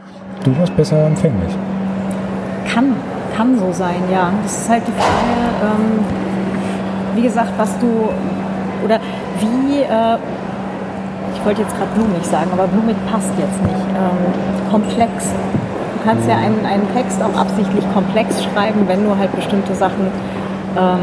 [0.45, 1.53] durchaus besser empfänglich.
[2.69, 2.95] Kann,
[3.37, 4.33] kann so sein, ja.
[4.45, 8.09] Das ist halt die Frage, ähm, wie gesagt, was du
[8.85, 9.01] oder
[9.41, 10.19] wie, äh,
[11.35, 15.25] ich wollte jetzt gerade blumig sagen, aber blumig passt jetzt nicht, ähm, komplex.
[15.25, 20.07] Du kannst ja einen, einen Text auch absichtlich komplex schreiben, wenn du halt bestimmte Sachen
[20.79, 20.99] ähm,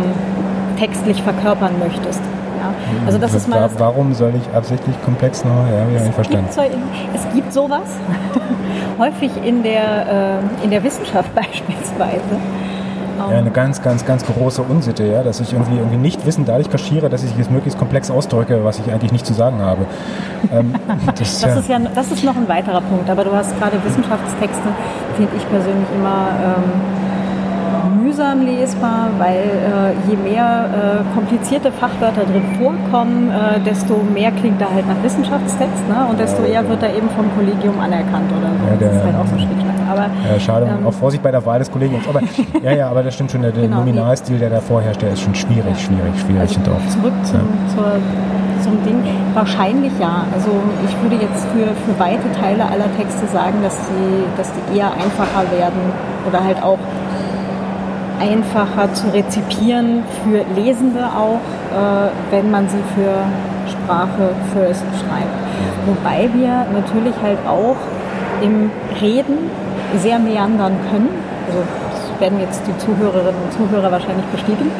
[0.77, 2.21] textlich verkörpern möchtest.
[2.59, 2.73] Ja?
[3.05, 5.51] Also das ist mal das Warum soll ich absichtlich komplex noch?
[5.51, 6.47] Ja, habe ich nicht verstanden.
[6.51, 6.61] So,
[7.13, 7.89] es gibt sowas,
[8.97, 12.21] häufig in der, äh, in der Wissenschaft beispielsweise.
[13.17, 16.69] Ja, eine ganz, ganz, ganz große Unsitte, ja, dass ich irgendwie, irgendwie nicht Wissen dadurch
[16.69, 19.85] kaschiere, dass ich es möglichst komplex ausdrücke, was ich eigentlich nicht zu sagen habe.
[20.51, 20.73] ähm,
[21.17, 24.69] das, das, ist ja, das ist noch ein weiterer Punkt, aber du hast gerade Wissenschaftstexte,
[25.15, 26.97] finde ich persönlich immer ähm,
[28.03, 34.61] mühsam lesbar, weil äh, je mehr äh, komplizierte Fachwörter drin vorkommen, äh, desto mehr klingt
[34.61, 36.07] er halt nach Wissenschaftstext ne?
[36.09, 38.67] und desto eher wird er eben vom Kollegium anerkannt oder so.
[38.69, 39.76] Ja, der, das ist halt auch so ein.
[39.87, 42.07] Aber, ja, schade, ähm, auch Vorsicht bei der Wahl des Kollegiums.
[42.07, 42.21] Aber
[42.63, 45.21] ja, ja, aber das stimmt schon, der, der genau, Nominalstil, der da vorherrscht, der ist
[45.21, 46.41] schon schwierig, schwierig, schwierig.
[46.41, 47.75] Also zurück zum, ja.
[47.75, 47.91] zur,
[48.63, 49.03] zum Ding.
[49.33, 50.25] Wahrscheinlich ja.
[50.33, 50.49] Also
[50.87, 54.91] ich würde jetzt für, für weite Teile aller Texte sagen, dass die, dass die eher
[54.91, 55.81] einfacher werden
[56.27, 56.79] oder halt auch
[58.19, 61.39] einfacher zu rezipieren für Lesende auch,
[61.71, 63.25] äh, wenn man sie für
[63.69, 65.37] Sprache first schreibt.
[65.85, 67.77] Wobei wir natürlich halt auch
[68.41, 68.71] im
[69.01, 69.49] Reden
[69.95, 71.09] sehr meandern können.
[71.47, 74.71] Also das werden jetzt die Zuhörerinnen und Zuhörer wahrscheinlich bestätigen.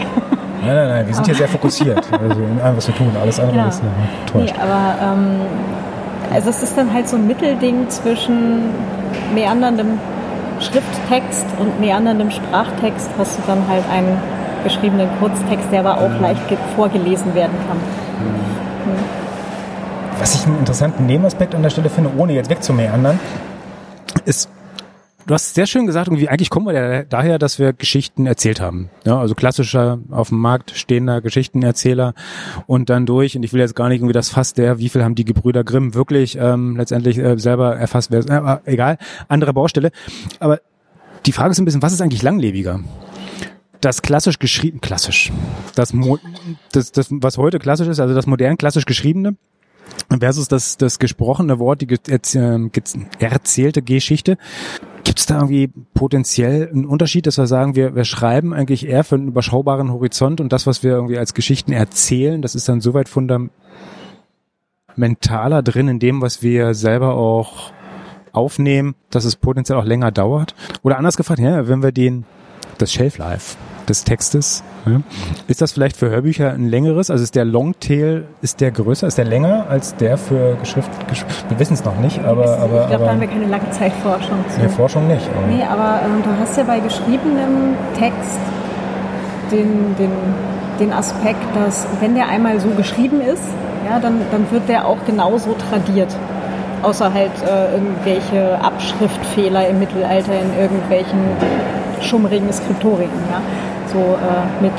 [0.65, 3.11] Nein, nein, nein, wir sind hier sehr fokussiert also in allem, was wir tun.
[3.21, 3.67] Alles andere ja.
[3.67, 4.53] ist äh, täuscht.
[4.53, 5.41] Nee, aber ähm,
[6.33, 8.71] also es ist dann halt so ein Mittelding zwischen
[9.33, 9.99] meanderndem
[10.59, 14.17] Schrifttext und meanderndem Sprachtext hast du dann halt einen
[14.63, 16.21] geschriebenen Kurztext, der aber auch mhm.
[16.21, 16.41] leicht
[16.75, 17.77] vorgelesen werden kann.
[17.77, 18.91] Mhm.
[18.91, 18.99] Mhm.
[20.19, 23.19] Was ich einen interessanten Nebenaspekt an der Stelle finde, ohne jetzt wegzumeandern,
[24.25, 24.49] ist
[25.27, 28.89] Du hast sehr schön gesagt, irgendwie eigentlich kommen wir daher, dass wir Geschichten erzählt haben.
[29.05, 32.13] Ja, also klassischer auf dem Markt stehender Geschichtenerzähler
[32.65, 33.35] und dann durch.
[33.35, 35.65] Und ich will jetzt gar nicht irgendwie das Fass der, wie viel haben die Gebrüder
[35.65, 38.09] Grimm wirklich ähm, letztendlich äh, selber erfasst.
[38.09, 38.97] Wer, äh, egal,
[39.27, 39.91] andere Baustelle.
[40.39, 40.61] Aber
[41.25, 42.79] die Frage ist ein bisschen, was ist eigentlich langlebiger?
[43.79, 45.31] das klassisch geschrieben, klassisch,
[45.75, 45.93] das,
[46.71, 49.35] das, das, was heute klassisch ist, also das modern klassisch geschriebene
[50.19, 51.87] versus das, das gesprochene Wort, die
[52.35, 52.71] ähm,
[53.19, 54.37] erzählte Geschichte.
[55.07, 59.05] Gibt es da irgendwie potenziell einen Unterschied, dass wir sagen, wir, wir schreiben eigentlich eher
[59.05, 62.81] für einen überschaubaren Horizont und das, was wir irgendwie als Geschichten erzählen, das ist dann
[62.81, 63.53] soweit fundamentaler
[65.63, 67.71] drin in dem, was wir selber auch
[68.33, 70.55] aufnehmen, dass es potenziell auch länger dauert?
[70.83, 72.25] Oder anders gefragt, ja, wenn wir den,
[72.77, 73.55] das Shelf Life
[73.89, 74.63] des Textes.
[74.85, 75.01] Ja.
[75.47, 77.09] Ist das vielleicht für Hörbücher ein längeres?
[77.09, 79.07] Also ist der Longtail, ist der größer?
[79.07, 80.89] Ist der länger als der für Geschrift?
[81.49, 82.59] wir wissen es noch nicht, aber...
[82.59, 84.61] aber ich glaube, da haben wir keine lange Zeitforschung zu.
[84.61, 85.27] Nee, Forschung nicht.
[85.35, 88.39] Aber nee, aber ähm, du hast ja bei geschriebenem Text
[89.51, 90.11] den, den,
[90.79, 93.43] den Aspekt, dass wenn der einmal so geschrieben ist,
[93.89, 96.15] ja, dann, dann wird der auch genauso tradiert
[96.83, 101.19] außer halt äh, irgendwelche Abschriftfehler im Mittelalter in irgendwelchen
[102.01, 103.09] schummrigen Skriptorien.
[103.31, 103.41] Ja?
[103.89, 104.73] So äh, mit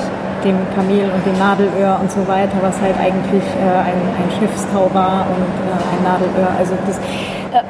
[0.45, 4.91] dem Kamel und dem Nadelöhr und so weiter, was halt eigentlich äh, ein, ein Schiffstau
[4.93, 6.51] war und äh, ein Nadelöhr.
[6.59, 7.65] Also das, äh,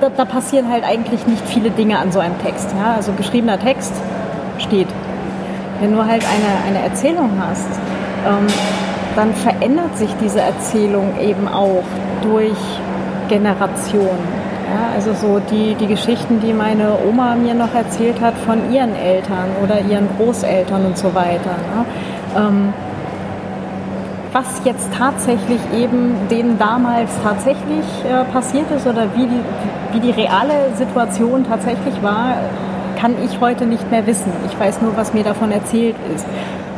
[0.00, 2.68] da, da, passieren halt eigentlich nicht viele Dinge an so einem Text.
[2.78, 2.94] Ja?
[2.94, 3.92] Also geschriebener Text
[4.58, 4.88] steht.
[5.80, 7.68] Wenn du halt eine, eine Erzählung hast,
[8.26, 8.46] ähm,
[9.16, 11.84] dann verändert sich diese Erzählung eben auch
[12.22, 12.56] durch
[13.28, 14.43] Generationen.
[14.74, 18.96] Ja, also so die, die Geschichten, die meine Oma mir noch erzählt hat von ihren
[18.96, 21.54] Eltern oder ihren Großeltern und so weiter.
[21.72, 21.86] Ne?
[22.36, 22.74] Ähm,
[24.32, 29.40] was jetzt tatsächlich eben denen damals tatsächlich äh, passiert ist oder wie die,
[29.92, 32.38] wie die reale Situation tatsächlich war,
[33.00, 34.32] kann ich heute nicht mehr wissen.
[34.50, 36.26] Ich weiß nur, was mir davon erzählt ist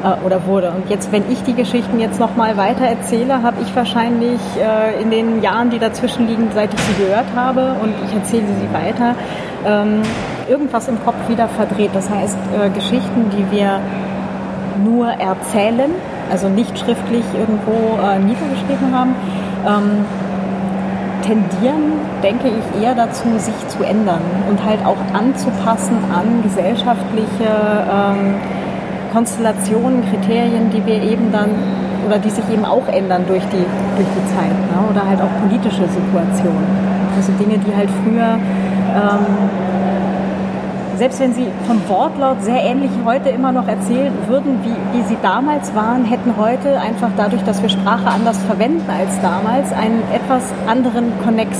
[0.03, 0.70] äh, oder wurde.
[0.70, 5.11] Und jetzt, wenn ich die Geschichten jetzt nochmal weiter erzähle, habe ich wahrscheinlich äh, in
[5.11, 9.14] den Jahren, die dazwischen liegen, seit ich sie gehört habe und ich erzähle sie weiter,
[9.64, 10.03] ähm,
[10.49, 11.90] irgendwas im Kopf wieder verdreht.
[11.94, 13.80] Das heißt, äh, Geschichten, die wir
[14.84, 15.90] nur erzählen,
[16.30, 19.14] also nicht schriftlich irgendwo äh, niedergeschrieben haben,
[19.66, 20.05] ähm,
[21.22, 21.92] tendieren,
[22.22, 27.49] denke ich, eher dazu, sich zu ändern und halt auch anzupassen an gesellschaftliche
[27.90, 28.34] ähm,
[29.16, 31.48] Konstellationen, Kriterien, die wir eben dann
[32.06, 33.64] oder die sich eben auch ändern durch die,
[33.96, 34.90] durch die Zeit ne?
[34.90, 36.66] oder halt auch politische Situationen.
[37.16, 38.36] Also Dinge, die halt früher,
[38.94, 39.24] ähm,
[40.98, 45.16] selbst wenn sie vom Wortlaut sehr ähnlich heute immer noch erzählt würden, wie, wie sie
[45.22, 50.42] damals waren, hätten heute einfach dadurch, dass wir Sprache anders verwenden als damals, einen etwas
[50.66, 51.56] anderen Konnex.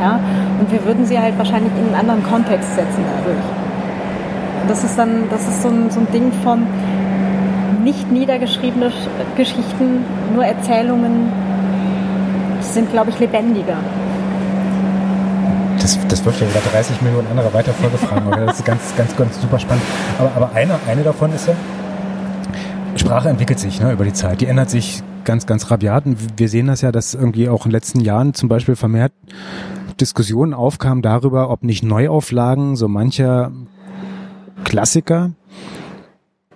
[0.00, 0.18] Ja?
[0.58, 3.61] Und wir würden sie halt wahrscheinlich in einen anderen Kontext setzen dadurch.
[4.68, 6.66] Das ist dann, das ist so ein, so ein Ding von
[7.82, 8.92] nicht niedergeschriebene
[9.36, 10.04] Geschichten,
[10.34, 11.32] nur Erzählungen
[12.60, 13.76] sind, glaube ich, lebendiger.
[15.78, 17.74] Das, das wirft ja wieder 30 Millionen andere weiter
[18.14, 19.82] aber das ist ganz, ganz, ganz super spannend.
[20.18, 21.54] Aber, aber eine, eine davon ist ja,
[22.94, 24.40] Sprache entwickelt sich ne, über die Zeit.
[24.40, 26.06] Die ändert sich ganz, ganz rabiat.
[26.06, 29.12] Und wir sehen das ja, dass irgendwie auch in den letzten Jahren zum Beispiel vermehrt
[30.00, 33.50] Diskussionen aufkamen darüber, ob nicht Neuauflagen so mancher
[34.72, 35.32] Klassiker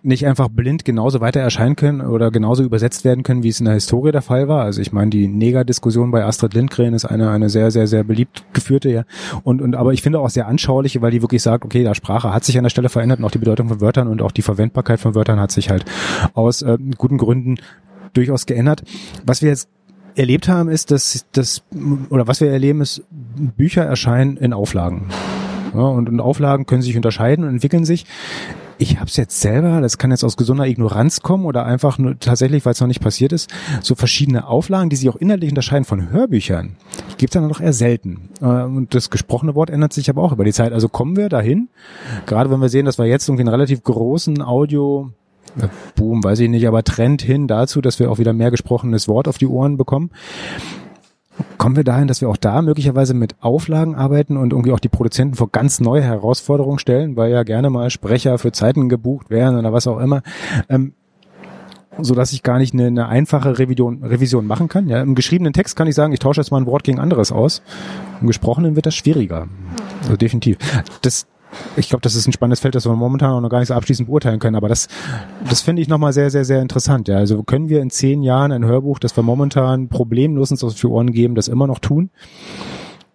[0.03, 3.67] nicht einfach blind genauso weiter erscheinen können oder genauso übersetzt werden können, wie es in
[3.67, 4.64] der Historie der Fall war.
[4.64, 8.43] Also ich meine, die Neger-Diskussion bei Astrid Lindgren ist eine, eine sehr, sehr, sehr beliebt
[8.55, 9.03] geführte, ja.
[9.43, 12.33] Und, und aber ich finde auch sehr anschauliche, weil die wirklich sagt, okay, da Sprache
[12.33, 14.41] hat sich an der Stelle verändert und auch die Bedeutung von Wörtern und auch die
[14.41, 15.85] Verwendbarkeit von Wörtern hat sich halt
[16.33, 17.57] aus äh, guten Gründen
[18.14, 18.83] durchaus geändert.
[19.27, 19.69] Was wir jetzt
[20.14, 21.64] erlebt haben, ist, dass das
[22.09, 25.09] oder was wir erleben, ist, Bücher erscheinen in Auflagen.
[25.75, 28.07] Ja, und, und Auflagen können sich unterscheiden und entwickeln sich
[28.79, 32.19] ich habe es jetzt selber, das kann jetzt aus gesunder Ignoranz kommen oder einfach nur
[32.19, 33.51] tatsächlich, weil es noch nicht passiert ist,
[33.81, 36.77] so verschiedene Auflagen, die sich auch inhaltlich unterscheiden von Hörbüchern,
[37.19, 38.31] gibt es dann noch eher selten.
[38.41, 40.73] Äh, und das gesprochene Wort ändert sich aber auch über die Zeit.
[40.73, 41.69] Also kommen wir dahin,
[42.27, 45.11] gerade wenn wir sehen, dass wir jetzt irgendwie einen relativ großen Audio
[45.95, 49.27] Boom, weiß ich nicht, aber Trend hin dazu, dass wir auch wieder mehr gesprochenes Wort
[49.27, 50.11] auf die Ohren bekommen.
[51.59, 54.89] Kommen wir dahin, dass wir auch da möglicherweise mit Auflagen arbeiten und irgendwie auch die
[54.89, 59.59] Produzenten vor ganz neue Herausforderungen stellen, weil ja gerne mal Sprecher für Zeiten gebucht werden
[59.59, 60.22] oder was auch immer.
[60.68, 60.93] Ähm,
[61.99, 64.89] so dass ich gar nicht eine, eine einfache Revision, Revision machen kann.
[64.89, 67.32] Ja, Im geschriebenen Text kann ich sagen, ich tausche jetzt mal ein Wort gegen anderes
[67.32, 67.62] aus.
[68.20, 69.49] Im gesprochenen wird das schwieriger.
[70.03, 70.59] Also definitiv.
[71.03, 71.26] Das,
[71.77, 73.75] ich glaube, das ist ein spannendes Feld, das wir momentan auch noch gar nicht so
[73.75, 74.57] abschließend beurteilen können.
[74.57, 74.89] Aber das,
[75.49, 77.09] das finde ich nochmal sehr, sehr, sehr interessant.
[77.09, 80.75] Ja, also können wir in zehn Jahren ein Hörbuch, das wir momentan problemlos uns auf
[80.75, 82.11] die Ohren geben, das immer noch tun?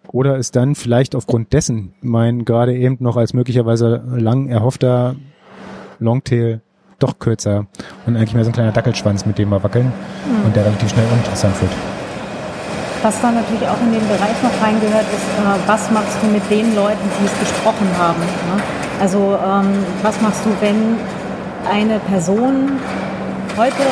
[0.08, 5.16] Oder ist dann vielleicht aufgrund dessen mein gerade eben noch als möglicherweise lang erhoffter
[5.98, 6.60] Longtail
[6.98, 7.66] doch kürzer
[8.06, 9.92] und eigentlich mehr so ein kleiner Dackelschwanz, mit dem wir wackeln
[10.44, 11.70] und der relativ schnell uninteressant wird?
[13.02, 16.48] Was da natürlich auch in den Bereich noch reingehört, ist, äh, was machst du mit
[16.48, 18.22] den Leuten, die es gesprochen haben?
[18.22, 18.62] Ne?
[19.00, 20.98] Also ähm, was machst du, wenn
[21.68, 22.78] eine Person
[23.56, 23.82] heute,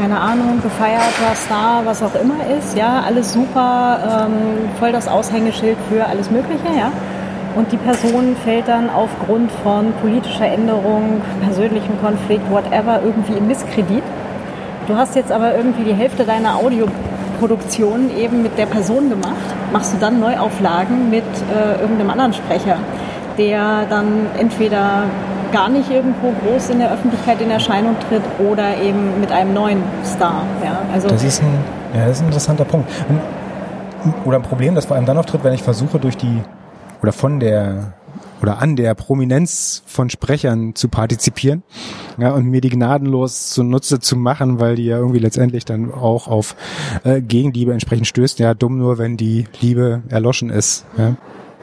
[0.00, 5.76] keine Ahnung, gefeierter Star, was auch immer ist, ja, alles super, ähm, voll das Aushängeschild
[5.90, 6.90] für alles Mögliche, ja.
[7.54, 14.02] Und die Person fällt dann aufgrund von politischer Änderung, persönlichem Konflikt, whatever, irgendwie in Misskredit.
[14.88, 16.86] Du hast jetzt aber irgendwie die Hälfte deiner Audio
[17.42, 19.34] Produktion eben mit der Person gemacht,
[19.72, 22.76] machst du dann Neuauflagen mit äh, irgendeinem anderen Sprecher,
[23.36, 25.02] der dann entweder
[25.50, 29.82] gar nicht irgendwo groß in der Öffentlichkeit in Erscheinung tritt oder eben mit einem neuen
[30.04, 30.44] Star.
[30.64, 31.52] Ja, also das, ist ein,
[31.94, 32.88] ja, das ist ein interessanter Punkt.
[34.24, 36.42] Oder ein Problem, das vor allem dann auftritt, wenn ich versuche, durch die
[37.02, 37.92] oder von der
[38.42, 41.62] oder an der Prominenz von Sprechern zu partizipieren
[42.18, 46.26] ja, und mir die gnadenlos zunutze zu machen, weil die ja irgendwie letztendlich dann auch
[46.26, 46.56] auf
[47.04, 48.38] äh, Gegenliebe entsprechend stößt.
[48.40, 50.84] Ja, dumm nur, wenn die Liebe erloschen ist.
[50.98, 51.16] Ja.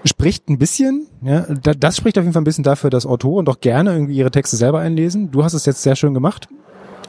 [0.05, 3.59] Spricht ein bisschen, ja, das spricht auf jeden Fall ein bisschen dafür, dass Autoren doch
[3.59, 5.29] gerne irgendwie ihre Texte selber einlesen.
[5.31, 6.47] Du hast es jetzt sehr schön gemacht.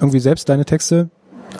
[0.01, 1.11] Irgendwie selbst deine Texte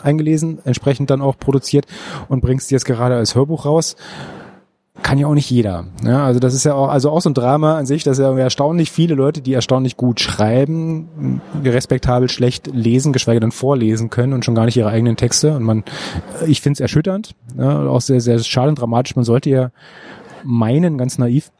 [0.03, 1.85] eingelesen, entsprechend dann auch produziert
[2.27, 3.95] und bringst die jetzt gerade als Hörbuch raus
[5.01, 5.85] kann ja auch nicht jeder.
[6.03, 8.37] Ja, also das ist ja auch, also auch so ein Drama an sich, dass ja
[8.37, 14.43] erstaunlich viele Leute, die erstaunlich gut schreiben, respektabel schlecht lesen, geschweige denn vorlesen können und
[14.43, 15.55] schon gar nicht ihre eigenen Texte.
[15.55, 15.83] Und man,
[16.45, 19.15] ich finde es erschütternd, ja, auch sehr, sehr schade und dramatisch.
[19.15, 19.71] Man sollte ja
[20.43, 21.51] meinen, ganz naiv,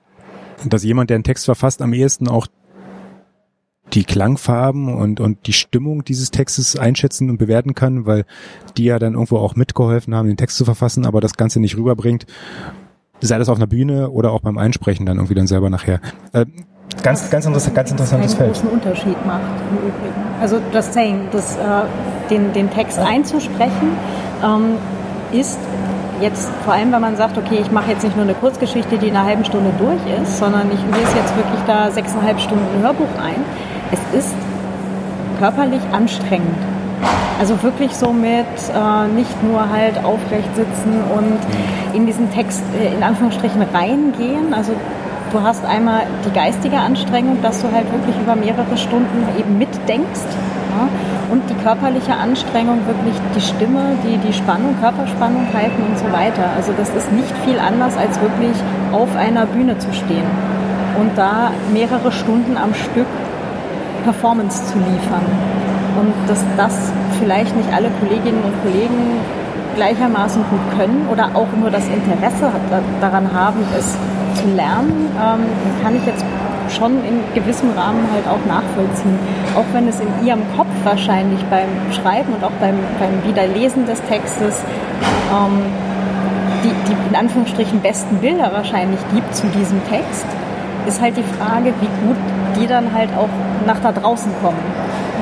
[0.66, 2.48] dass jemand, der einen Text verfasst, am ehesten auch
[3.94, 8.26] die Klangfarben und, und die Stimmung dieses Textes einschätzen und bewerten kann, weil
[8.78, 11.78] die ja dann irgendwo auch mitgeholfen haben, den Text zu verfassen, aber das Ganze nicht
[11.78, 12.26] rüberbringt
[13.28, 16.00] sei das auf einer Bühne oder auch beim Einsprechen dann irgendwie dann selber nachher.
[16.34, 16.46] Äh,
[17.04, 18.54] ganz, ganz, interessant, ganz interessantes Feld.
[18.54, 20.22] großen Unterschied macht im Übrigen.
[20.42, 21.60] Also das Saying, das, äh,
[22.30, 23.98] den, den Text einzusprechen,
[24.44, 24.76] ähm,
[25.32, 25.60] ist
[26.22, 29.08] jetzt vor allem, wenn man sagt, okay, ich mache jetzt nicht nur eine Kurzgeschichte, die
[29.08, 33.10] in einer halben Stunde durch ist, sondern ich lese jetzt wirklich da sechseinhalb Stunden Hörbuch
[33.24, 33.44] ein.
[33.92, 34.36] Es ist
[35.40, 36.71] körperlich anstrengend.
[37.40, 41.40] Also wirklich so mit äh, nicht nur halt aufrecht sitzen und
[41.96, 44.54] in diesen Text äh, in Anführungsstrichen reingehen.
[44.54, 44.74] Also
[45.32, 50.30] du hast einmal die geistige Anstrengung, dass du halt wirklich über mehrere Stunden eben mitdenkst.
[50.78, 50.88] Ja?
[51.32, 56.46] Und die körperliche Anstrengung, wirklich die Stimme, die, die Spannung, Körperspannung halten und so weiter.
[56.56, 58.56] Also das ist nicht viel anders, als wirklich
[58.92, 60.30] auf einer Bühne zu stehen
[61.00, 63.08] und da mehrere Stunden am Stück
[64.04, 65.71] Performance zu liefern.
[66.00, 69.20] Und dass das vielleicht nicht alle Kolleginnen und Kollegen
[69.76, 72.52] gleichermaßen gut können oder auch nur das Interesse
[73.00, 73.98] daran haben, es
[74.42, 75.46] zu lernen, ähm,
[75.84, 76.26] kann ich jetzt
[76.70, 79.20] schon in gewissem Rahmen halt auch nachvollziehen.
[79.56, 84.02] Auch wenn es in ihrem Kopf wahrscheinlich beim Schreiben und auch beim, beim Wiederlesen des
[84.04, 84.64] Textes
[85.32, 85.62] ähm,
[86.64, 90.26] die, die in Anführungsstrichen besten Bilder wahrscheinlich gibt zu diesem Text,
[90.88, 92.18] ist halt die Frage, wie gut
[92.60, 93.30] die dann halt auch
[93.66, 94.60] nach da draußen kommen.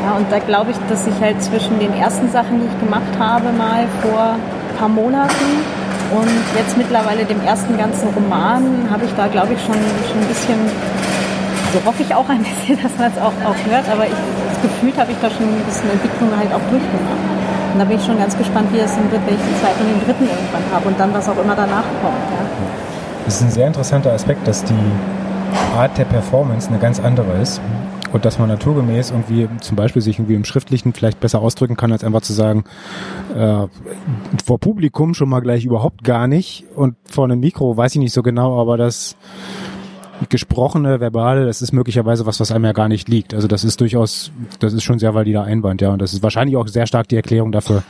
[0.05, 3.13] Ja, und da glaube ich, dass ich halt zwischen den ersten Sachen, die ich gemacht
[3.19, 5.63] habe, mal vor ein paar Monaten
[6.11, 10.27] und jetzt mittlerweile dem ersten ganzen Roman, habe ich da, glaube ich, schon, schon ein
[10.27, 10.57] bisschen,
[11.73, 14.17] so hoffe ich auch ein bisschen, dass man es auch, auch hört, aber ich,
[14.49, 17.25] das gefühlt habe ich da schon ein bisschen Entwicklung halt auch durchgemacht.
[17.73, 19.81] Und da bin ich schon ganz gespannt, wie es dann wird, wenn ich den zweiten
[19.83, 22.25] und den dritten irgendwann habe und dann was auch immer danach kommt.
[22.33, 22.41] Ja.
[23.25, 24.91] Das ist ein sehr interessanter Aspekt, dass die
[25.77, 27.61] Art der Performance eine ganz andere ist
[28.13, 31.91] und dass man naturgemäß irgendwie zum Beispiel sich irgendwie im Schriftlichen vielleicht besser ausdrücken kann,
[31.91, 32.63] als einfach zu sagen,
[33.35, 33.67] äh,
[34.43, 38.13] vor Publikum schon mal gleich überhaupt gar nicht und vor einem Mikro weiß ich nicht
[38.13, 39.15] so genau, aber das
[40.27, 43.33] gesprochene, verbale, das ist möglicherweise was, was einem ja gar nicht liegt.
[43.33, 45.91] Also das ist durchaus, das ist schon sehr valider Einwand, ja.
[45.91, 47.83] Und das ist wahrscheinlich auch sehr stark die Erklärung dafür,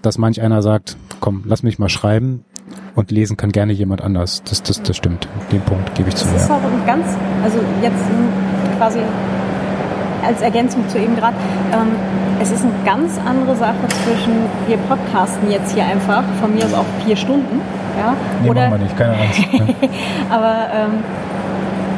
[0.00, 2.44] dass manch einer sagt, komm, lass mich mal schreiben
[2.94, 4.42] und lesen kann gerne jemand anders.
[4.44, 5.28] Das, das, das stimmt.
[5.52, 6.26] Den Punkt gebe ich zu.
[6.32, 7.06] Das ist auch ein ganz,
[7.42, 8.04] also jetzt
[8.78, 9.00] quasi
[10.24, 11.36] als Ergänzung zu eben gerade,
[11.72, 11.96] ähm,
[12.40, 14.34] es ist eine ganz andere Sache zwischen,
[14.66, 17.60] wir podcasten jetzt hier einfach, von mir aus auch vier Stunden.
[17.98, 18.14] Ja?
[18.42, 19.40] Nee, Oder, machen wir nicht, keine Angst.
[20.30, 21.04] aber ähm,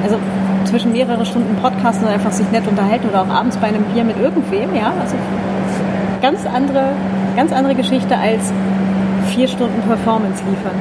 [0.02, 0.16] also
[0.64, 4.04] zwischen mehrere Stunden podcasten und einfach sich nett unterhalten oder auch abends bei einem Bier
[4.04, 5.16] mit irgendwem, ja, also
[6.22, 6.92] ganz andere,
[7.36, 8.52] ganz andere Geschichte als
[9.28, 10.80] vier Stunden Performance liefern.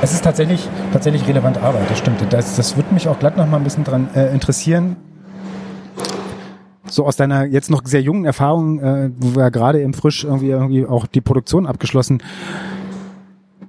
[0.00, 2.20] Es ist tatsächlich, tatsächlich relevante Arbeit, das stimmt.
[2.30, 4.96] Das, das würde mich auch glatt noch mal ein bisschen dran äh, interessieren.
[6.92, 10.24] So aus deiner jetzt noch sehr jungen Erfahrung, äh, wo wir ja gerade im Frisch
[10.24, 12.22] irgendwie, irgendwie auch die Produktion abgeschlossen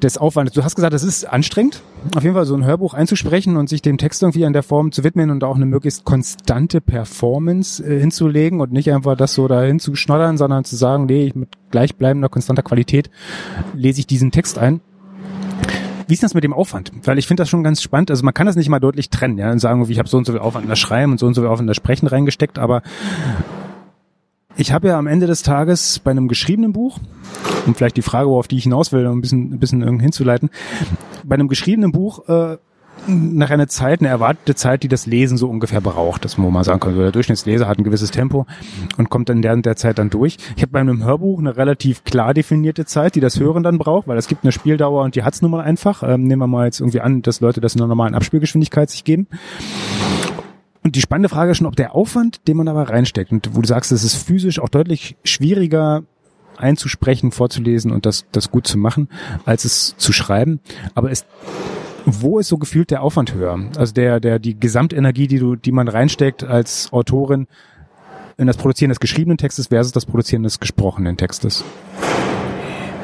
[0.01, 0.53] des Aufwandes.
[0.53, 1.81] Du hast gesagt, es ist anstrengend,
[2.15, 4.91] auf jeden Fall so ein Hörbuch einzusprechen und sich dem Text irgendwie in der Form
[4.91, 9.47] zu widmen und auch eine möglichst konstante Performance äh, hinzulegen und nicht einfach das so
[9.47, 13.09] dahin zu schnoddern, sondern zu sagen, nee, mit gleichbleibender, konstanter Qualität
[13.73, 14.81] lese ich diesen Text ein.
[16.07, 16.91] Wie ist das mit dem Aufwand?
[17.03, 18.11] Weil ich finde das schon ganz spannend.
[18.11, 20.25] Also man kann das nicht mal deutlich trennen, ja, und sagen, ich habe so und
[20.25, 22.07] so viel Aufwand in das Schreiben und so und so viel Aufwand in das Sprechen
[22.07, 22.81] reingesteckt, aber
[24.55, 26.99] ich habe ja am Ende des Tages bei einem geschriebenen Buch,
[27.65, 30.51] um vielleicht die Frage, worauf die ich hinaus will, um ein bisschen, ein bisschen hinzuleiten,
[31.23, 32.57] bei einem geschriebenen Buch äh,
[33.07, 36.63] nach einer Zeit, eine erwartete Zeit, die das Lesen so ungefähr braucht, dass man mal
[36.63, 38.45] sagen kann, der Durchschnittsleser hat ein gewisses Tempo
[38.97, 40.37] und kommt dann während der Zeit dann durch.
[40.55, 44.07] Ich habe bei einem Hörbuch eine relativ klar definierte Zeit, die das Hören dann braucht,
[44.07, 46.03] weil es gibt eine Spieldauer und die hat's nun mal einfach.
[46.03, 49.03] Ähm, nehmen wir mal jetzt irgendwie an, dass Leute das in einer normalen Abspielgeschwindigkeit sich
[49.03, 49.27] geben.
[50.83, 53.61] Und die spannende Frage ist schon, ob der Aufwand, den man dabei reinsteckt, und wo
[53.61, 56.03] du sagst, es ist physisch auch deutlich schwieriger
[56.57, 59.09] einzusprechen, vorzulesen und das, das gut zu machen,
[59.45, 60.59] als es zu schreiben.
[60.93, 61.25] Aber ist,
[62.05, 63.59] wo ist so gefühlt der Aufwand höher?
[63.77, 67.47] Also der, der, die Gesamtenergie, die du, die man reinsteckt als Autorin
[68.37, 71.63] in das Produzieren des geschriebenen Textes versus das Produzieren des gesprochenen Textes?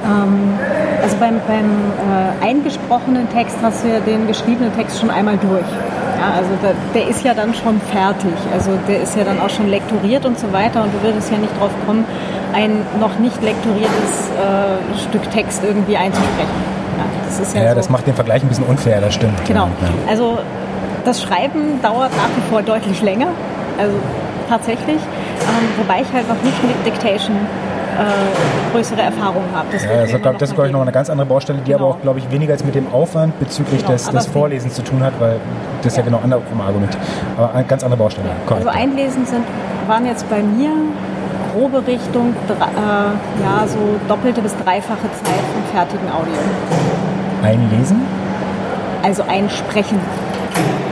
[0.04, 0.58] Ähm,
[1.02, 5.66] also beim, beim äh, eingesprochenen Text hast du ja den geschriebenen Text schon einmal durch.
[6.20, 8.34] Ja, also der, der, ist ja dann schon fertig.
[8.52, 11.38] Also der ist ja dann auch schon lektoriert und so weiter und du würdest ja
[11.38, 12.04] nicht drauf kommen,
[12.52, 16.79] ein noch nicht lektoriertes äh, Stück Text irgendwie einzusprechen.
[17.00, 17.76] Ja, das ist ja, ja so.
[17.76, 19.46] das macht den Vergleich ein bisschen unfair, das stimmt.
[19.46, 19.70] Genau.
[20.08, 20.40] Also
[21.06, 23.28] das Schreiben dauert nach wie vor deutlich länger.
[23.78, 23.96] Also
[24.50, 24.98] tatsächlich.
[24.98, 27.36] Ähm, wobei ich halt noch nicht mit Dictation
[27.98, 29.68] äh, größere Erfahrung habe.
[29.72, 31.86] Das, ja, das, glaub, das ist, glaube ich, noch eine ganz andere Baustelle, die genau.
[31.86, 34.84] aber auch, glaube ich, weniger als mit dem Aufwand bezüglich genau, des, des Vorlesens zu
[34.84, 35.40] tun hat, weil
[35.82, 36.98] das ja, ja genau andere Argument.
[37.38, 38.30] Aber eine ganz andere Baustelle.
[38.46, 38.68] Korrekt.
[38.68, 39.44] Also Einlesen sind,
[39.88, 40.72] waren jetzt bei mir
[41.54, 43.78] grobe Richtung, äh, ja, so
[44.08, 46.34] doppelte bis dreifache Zeit vom fertigen Audio.
[47.44, 48.02] Einlesen?
[49.04, 50.00] Also einsprechen.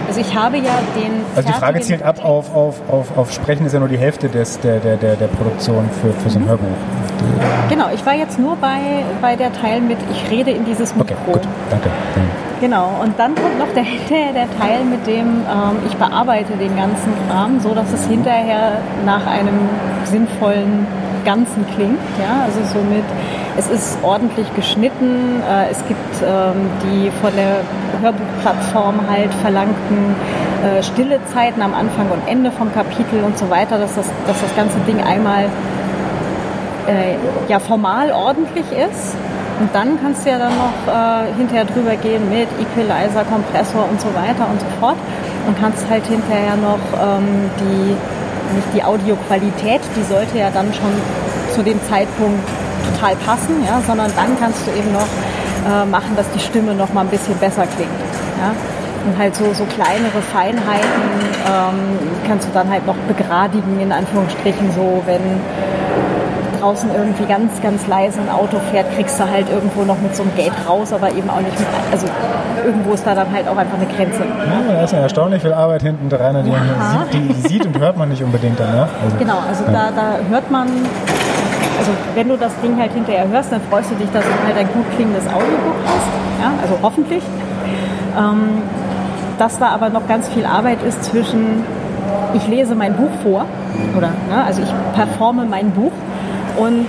[0.08, 1.12] Also ich habe ja den.
[1.36, 4.30] Also die Frage zielt ab auf, auf, auf, auf Sprechen ist ja nur die Hälfte
[4.30, 6.50] des, der, der, der, der Produktion für, für so ein mhm.
[6.50, 6.68] Hörbuch.
[7.70, 11.14] Genau, ich war jetzt nur bei, bei der Teil mit, ich rede in dieses Mikro.
[11.14, 11.90] Okay, gut, danke.
[12.60, 16.76] Genau, und dann kommt noch der, hinterher der Teil, mit dem ähm, ich bearbeite den
[16.76, 19.70] ganzen Kram, so dass es hinterher nach einem
[20.06, 20.88] sinnvollen
[21.24, 22.00] Ganzen klingt.
[22.20, 22.46] Ja?
[22.46, 23.04] Also somit,
[23.58, 27.58] es ist ordentlich geschnitten, äh, es gibt ähm, die von der
[28.02, 30.16] Hörbuchplattform halt verlangten
[30.64, 34.42] äh, stille Zeiten am Anfang und Ende vom Kapitel und so weiter, dass das, dass
[34.42, 35.46] das ganze Ding einmal
[36.88, 37.16] äh,
[37.48, 39.16] ja formal ordentlich ist.
[39.60, 44.00] Und dann kannst du ja dann noch äh, hinterher drüber gehen mit Equalizer, Kompressor und
[44.00, 44.98] so weiter und so fort.
[45.48, 47.96] Und kannst halt hinterher noch ähm, die,
[48.56, 50.92] nicht die Audioqualität, die sollte ja dann schon
[51.56, 52.48] zu dem Zeitpunkt
[52.94, 55.08] total passen, ja, sondern dann kannst du eben noch
[55.66, 57.90] äh, machen, dass die Stimme noch mal ein bisschen besser klingt.
[58.40, 58.54] Ja.
[59.06, 61.02] Und halt so, so kleinere Feinheiten
[61.48, 61.98] ähm,
[62.28, 65.22] kannst du dann halt noch begradigen, in Anführungsstrichen, so wenn
[66.60, 70.24] draußen irgendwie ganz, ganz leise ein Auto fährt, kriegst du halt irgendwo noch mit so
[70.24, 72.08] einem Gate raus, aber eben auch nicht mit, also
[72.66, 74.24] irgendwo ist da dann halt auch einfach eine Grenze.
[74.24, 77.06] Ja, da ist ja erstaunlich viel Arbeit hinten dran, die, ja.
[77.12, 78.90] sieht, die sieht und hört man nicht unbedingt danach.
[79.04, 79.72] Also, genau, also ja.
[79.72, 80.68] da, da hört man,
[81.78, 84.58] also wenn du das Ding halt hinterher hörst, dann freust du dich, dass du halt
[84.58, 87.24] ein gut klingendes Audiobook hast, ja, also hoffentlich.
[88.18, 88.62] Ähm,
[89.38, 91.64] dass da aber noch ganz viel Arbeit ist zwischen
[92.34, 93.46] ich lese mein Buch vor
[93.96, 95.92] oder ne, also ich performe mein Buch
[96.58, 96.86] und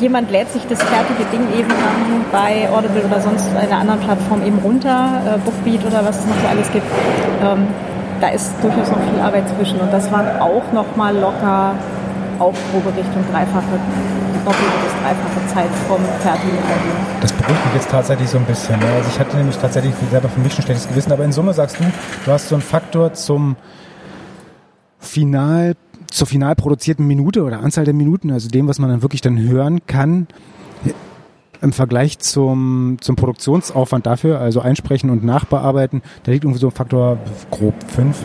[0.00, 1.72] jemand lädt sich das fertige Ding eben
[2.32, 6.36] bei Audible oder sonst einer anderen Plattform eben runter, äh, Bookbeat oder was es noch
[6.42, 6.86] so alles gibt.
[7.42, 7.66] Ähm,
[8.20, 11.74] da ist durchaus noch viel Arbeit zwischen und das waren auch noch mal locker
[12.38, 13.80] Aufprobe Richtung dreifache,
[14.44, 16.96] doppelte bis dreifache Zeit vom fertigen Album.
[17.20, 18.78] Das beruhigt mich jetzt tatsächlich so ein bisschen.
[18.78, 18.86] Ne?
[18.96, 21.78] Also ich hatte nämlich tatsächlich selber für mich ein schlechtes Gewissen, aber in Summe sagst
[21.80, 21.84] du,
[22.24, 23.56] du hast so einen Faktor zum
[24.98, 25.74] Final
[26.16, 29.38] zur final produzierten Minute oder Anzahl der Minuten, also dem, was man dann wirklich dann
[29.38, 30.26] hören kann,
[31.62, 36.72] im Vergleich zum, zum Produktionsaufwand dafür, also einsprechen und nachbearbeiten, da liegt irgendwie so ein
[36.72, 37.18] Faktor
[37.50, 38.18] grob fünf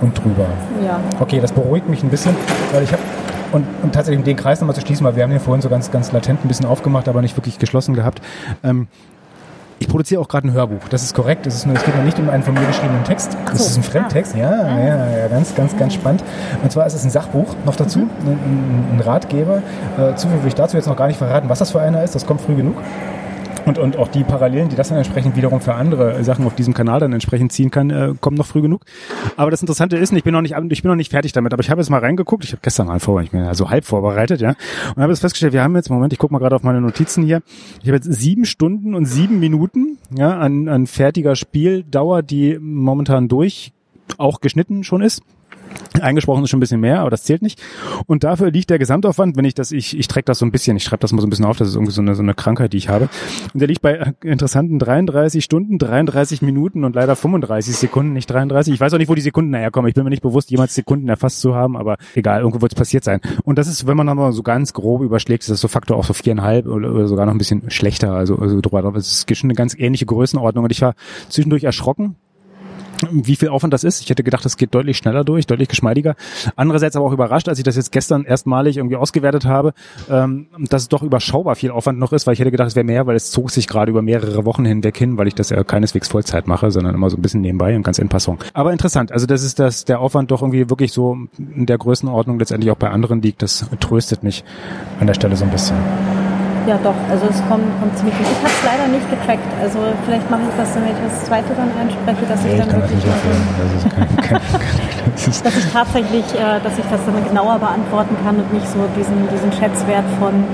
[0.00, 0.46] und drüber.
[0.84, 1.00] Ja.
[1.20, 2.34] Okay, das beruhigt mich ein bisschen,
[2.72, 3.02] weil ich habe
[3.52, 5.68] und, und tatsächlich um den Kreis nochmal zu schließen, weil wir haben den vorhin so
[5.68, 8.20] ganz, ganz latent ein bisschen aufgemacht, aber nicht wirklich geschlossen gehabt.
[8.64, 8.88] Ähm,
[9.78, 10.88] ich produziere auch gerade ein Hörbuch.
[10.88, 11.46] Das ist korrekt.
[11.46, 13.36] Es, ist nur, es geht noch nicht um einen von mir geschriebenen Text.
[13.46, 13.64] Das so.
[13.66, 14.34] ist ein Fremdtext.
[14.34, 16.22] Ja, ja, ja, ja, ganz, ganz, ganz spannend.
[16.62, 18.08] Und zwar ist es ein Sachbuch noch dazu, mhm.
[18.26, 19.62] ein, ein, Ratgeber.
[19.98, 22.14] Äh, Zufällig will ich dazu jetzt noch gar nicht verraten, was das für einer ist.
[22.14, 22.76] Das kommt früh genug
[23.66, 26.72] und, und auch die Parallelen, die das dann entsprechend wiederum für andere Sachen auf diesem
[26.72, 28.84] Kanal dann entsprechend ziehen kann, äh, kommen noch früh genug.
[29.36, 31.62] Aber das Interessante ist, ich bin noch nicht, ich bin noch nicht fertig damit, aber
[31.62, 32.44] ich habe jetzt mal reingeguckt.
[32.44, 34.54] Ich habe gestern mal vor, ich bin also halb vorbereitet, ja,
[34.94, 37.24] und habe jetzt festgestellt, wir haben jetzt, Moment, ich gucke mal gerade auf meine Notizen
[37.24, 37.42] hier.
[37.82, 43.28] Ich habe jetzt sieben Stunden und sieben Minuten, ja, an, an fertiger Spieldauer, die momentan
[43.28, 43.72] durch
[44.18, 45.22] auch geschnitten schon ist.
[46.00, 47.62] Eingesprochen ist schon ein bisschen mehr, aber das zählt nicht.
[48.06, 50.76] Und dafür liegt der Gesamtaufwand, wenn ich das, ich, ich track das so ein bisschen,
[50.76, 52.34] ich schreibe das mal so ein bisschen auf, das ist irgendwie so eine, so eine
[52.34, 53.08] Krankheit, die ich habe.
[53.52, 58.30] Und der liegt bei äh, interessanten 33 Stunden, 33 Minuten und leider 35 Sekunden, nicht
[58.30, 58.74] 33.
[58.74, 59.88] Ich weiß auch nicht, wo die Sekunden herkommen.
[59.88, 62.76] Ich bin mir nicht bewusst, jemals Sekunden erfasst zu haben, aber egal, irgendwo wird es
[62.76, 63.20] passiert sein.
[63.44, 66.04] Und das ist, wenn man mal so ganz grob überschlägt, ist das so Faktor auch
[66.04, 68.94] so viereinhalb oder, sogar noch ein bisschen schlechter, also, also drüber.
[68.96, 70.64] Es ist schon eine ganz ähnliche Größenordnung.
[70.64, 70.94] Und ich war
[71.28, 72.16] zwischendurch erschrocken,
[73.10, 74.02] wie viel Aufwand das ist.
[74.02, 76.16] Ich hätte gedacht, das geht deutlich schneller durch, deutlich geschmeidiger.
[76.56, 79.74] Andererseits aber auch überrascht, als ich das jetzt gestern erstmalig irgendwie ausgewertet habe,
[80.10, 82.84] ähm, dass es doch überschaubar viel Aufwand noch ist, weil ich hätte gedacht, es wäre
[82.84, 85.62] mehr, weil es zog sich gerade über mehrere Wochen hinweg hin, weil ich das ja
[85.64, 88.38] keineswegs Vollzeit mache, sondern immer so ein bisschen nebenbei und ganz in Passung.
[88.52, 92.38] Aber interessant, also das ist das, der Aufwand doch irgendwie wirklich so in der Größenordnung
[92.38, 93.42] letztendlich auch bei anderen liegt.
[93.42, 94.44] Das tröstet mich
[95.00, 95.76] an der Stelle so ein bisschen.
[96.66, 96.94] Ja, doch.
[97.10, 98.26] Also es kommt, kommt ziemlich gut.
[98.26, 99.46] Ich habe es leider nicht getrackt.
[99.62, 102.72] Also vielleicht mache ich das, wenn ich das zweite dann einspreche, dass nee, ich dann
[102.74, 103.02] wirklich...
[105.16, 108.78] Also, dass ich tatsächlich, äh, dass ich das dann genauer beantworten kann und nicht so
[108.96, 110.44] diesen, diesen Schätzwert von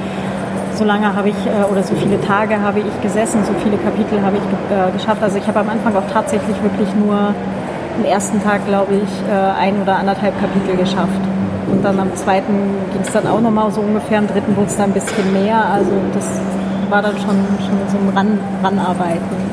[0.75, 4.23] so lange habe ich äh, oder so viele Tage habe ich gesessen, so viele Kapitel
[4.23, 5.23] habe ich äh, geschafft.
[5.23, 7.35] Also ich habe am Anfang auch tatsächlich wirklich nur
[7.99, 11.21] am ersten Tag, glaube ich, äh, ein oder anderthalb Kapitel geschafft.
[11.71, 12.53] Und dann am zweiten
[12.93, 15.65] ging es dann auch nochmal so ungefähr, am dritten wurde es dann ein bisschen mehr.
[15.65, 16.41] Also das
[16.91, 19.53] war dann schon, schon so ein Ran, Ranarbeiten.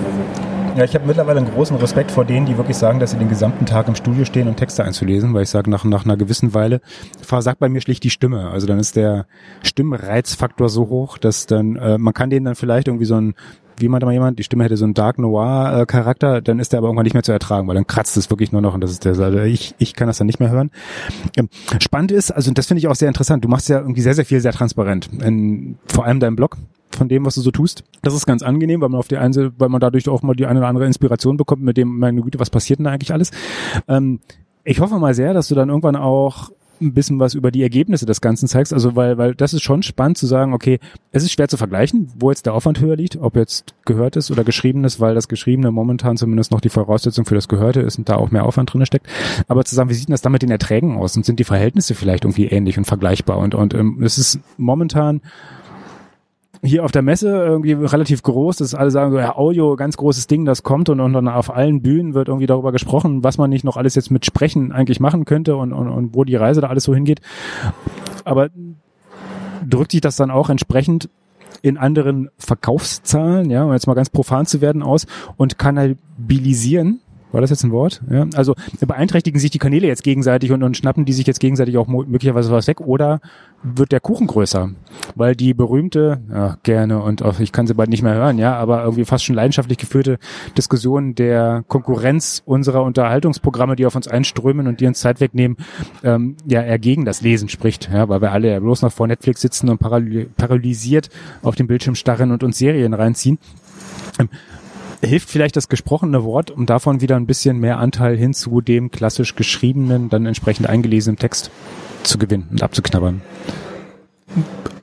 [0.76, 3.28] Ja, ich habe mittlerweile einen großen Respekt vor denen, die wirklich sagen, dass sie den
[3.28, 6.53] gesamten Tag im Studio stehen und Texte einzulesen, weil ich sage, nach, nach einer gewissen
[6.53, 6.80] Weile
[7.22, 8.49] versagt bei mir schlicht die Stimme.
[8.49, 9.26] Also dann ist der
[9.64, 13.34] Stimmreizfaktor so hoch, dass dann, äh, man kann denen dann vielleicht irgendwie so ein
[13.80, 16.80] wie meinte mal jemand, die Stimme hätte so einen Dark Noir äh, dann ist der
[16.80, 18.91] aber irgendwann nicht mehr zu ertragen, weil dann kratzt es wirklich nur noch und das
[18.91, 20.71] ist der, also ich, ich kann das dann nicht mehr hören.
[21.38, 21.49] Ähm,
[21.80, 24.25] spannend ist, also das finde ich auch sehr interessant, du machst ja irgendwie sehr, sehr
[24.25, 25.09] viel sehr transparent.
[25.21, 26.57] In, vor allem dein Blog,
[26.95, 27.84] von dem, was du so tust.
[28.01, 30.45] Das ist ganz angenehm, weil man auf die eine, weil man dadurch auch mal die
[30.45, 33.32] eine oder andere Inspiration bekommt, mit dem, meine Güte, was passiert denn da eigentlich alles?
[33.88, 34.19] Ähm,
[34.63, 36.51] ich hoffe mal sehr, dass du dann irgendwann auch
[36.82, 38.73] ein bisschen was über die Ergebnisse des Ganzen zeigst.
[38.73, 40.80] Also weil, weil das ist schon spannend zu sagen, okay,
[41.11, 44.32] es ist schwer zu vergleichen, wo jetzt der Aufwand höher liegt, ob jetzt gehört ist
[44.32, 47.97] oder geschrieben ist, weil das Geschriebene momentan zumindest noch die Voraussetzung für das Gehörte ist
[47.97, 49.07] und da auch mehr Aufwand drin steckt.
[49.47, 52.25] Aber zu wie sieht das dann mit den Erträgen aus und sind die Verhältnisse vielleicht
[52.25, 53.38] irgendwie ähnlich und vergleichbar?
[53.38, 55.21] Und, und ähm, es ist momentan
[56.62, 60.45] hier auf der Messe irgendwie relativ groß, dass alle sagen ja, Audio, ganz großes Ding,
[60.45, 63.64] das kommt und, und dann auf allen Bühnen wird irgendwie darüber gesprochen, was man nicht
[63.64, 66.68] noch alles jetzt mit Sprechen eigentlich machen könnte und, und, und wo die Reise da
[66.68, 67.22] alles so hingeht.
[68.26, 68.49] Aber
[69.68, 71.10] drückt sich das dann auch entsprechend
[71.62, 75.07] in anderen Verkaufszahlen, ja, um jetzt mal ganz profan zu werden, aus
[75.38, 77.01] und kannabilisieren
[77.32, 78.01] War das jetzt ein Wort?
[78.09, 78.25] Ja.
[78.36, 81.88] Also beeinträchtigen sich die Kanäle jetzt gegenseitig und, und schnappen die sich jetzt gegenseitig auch
[81.88, 83.21] möglicherweise was weg oder
[83.61, 84.71] wird der Kuchen größer?
[85.15, 88.55] Weil die berühmte, ja, gerne und auch, ich kann sie bald nicht mehr hören, ja,
[88.55, 90.17] aber irgendwie fast schon leidenschaftlich geführte
[90.57, 95.57] Diskussion der Konkurrenz unserer Unterhaltungsprogramme, die auf uns einströmen und die uns Zeit wegnehmen,
[96.03, 99.07] ähm, ja, eher gegen das Lesen spricht, ja, weil wir alle ja bloß noch vor
[99.07, 101.09] Netflix sitzen und paralysiert
[101.43, 103.38] auf dem Bildschirm starren und uns Serien reinziehen.
[105.02, 108.91] Hilft vielleicht das gesprochene Wort, um davon wieder ein bisschen mehr Anteil hin zu dem
[108.91, 111.52] klassisch geschriebenen, dann entsprechend eingelesenen Text
[112.04, 113.22] zu gewinnen und abzuknabbern.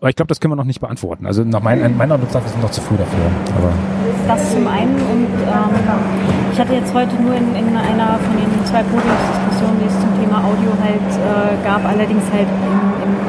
[0.01, 1.27] Aber ich glaube, das können wir noch nicht beantworten.
[1.27, 3.31] Also nach mein, meiner Ansicht ist es noch zu früh dafür.
[3.57, 3.73] Aber
[4.27, 5.71] das zum einen und ähm,
[6.53, 10.11] ich hatte jetzt heute nur in, in einer von den zwei Podiumsdiskussionen, die es zum
[10.21, 13.26] Thema Audio halt äh, gab, allerdings halt im, im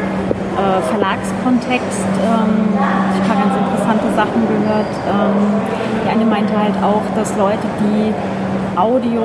[0.57, 4.91] äh, Verlagskontext ähm, ein paar ganz interessante Sachen gehört.
[5.05, 5.61] Ähm,
[6.03, 8.13] die eine meinte halt auch, dass Leute, die
[8.75, 9.23] Audio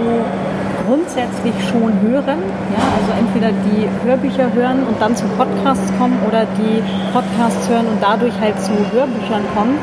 [0.86, 2.40] grundsätzlich schon hören,
[2.74, 7.86] ja, also entweder die Hörbücher hören und dann zu Podcasts kommen oder die Podcasts hören
[7.86, 9.78] und dadurch halt zu Hörbüchern kommen,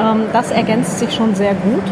[0.00, 1.82] ähm, das ergänzt sich schon sehr gut.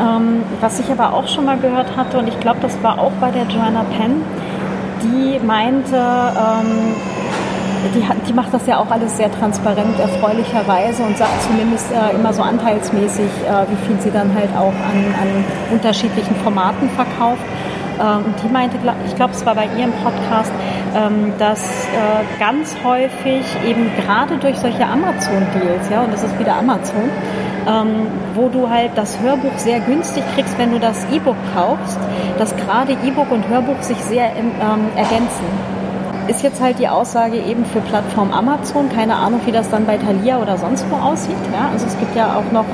[0.00, 3.12] Ähm, was ich aber auch schon mal gehört hatte, und ich glaube, das war auch
[3.20, 4.22] bei der Joanna Penn,
[5.02, 6.94] die meinte, ähm,
[7.94, 12.32] die, die macht das ja auch alles sehr transparent, erfreulicherweise und sagt zumindest äh, immer
[12.32, 17.42] so anteilsmäßig, äh, wie viel sie dann halt auch an, an unterschiedlichen Formaten verkauft.
[18.00, 18.76] Ähm, und die meinte,
[19.06, 20.52] ich glaube, es war bei ihrem Podcast,
[20.94, 26.56] ähm, dass äh, ganz häufig eben gerade durch solche Amazon-Deals, ja, und das ist wieder
[26.56, 27.10] Amazon,
[27.66, 31.98] ähm, wo du halt das Hörbuch sehr günstig kriegst, wenn du das E-Book kaufst,
[32.38, 34.30] dass gerade E-Book und Hörbuch sich sehr
[34.96, 35.77] ergänzen
[36.28, 38.88] ist jetzt halt die Aussage eben für Plattform Amazon.
[38.88, 41.36] Keine Ahnung, wie das dann bei Thalia oder sonst wo aussieht.
[41.52, 42.66] Ja, also es gibt ja auch noch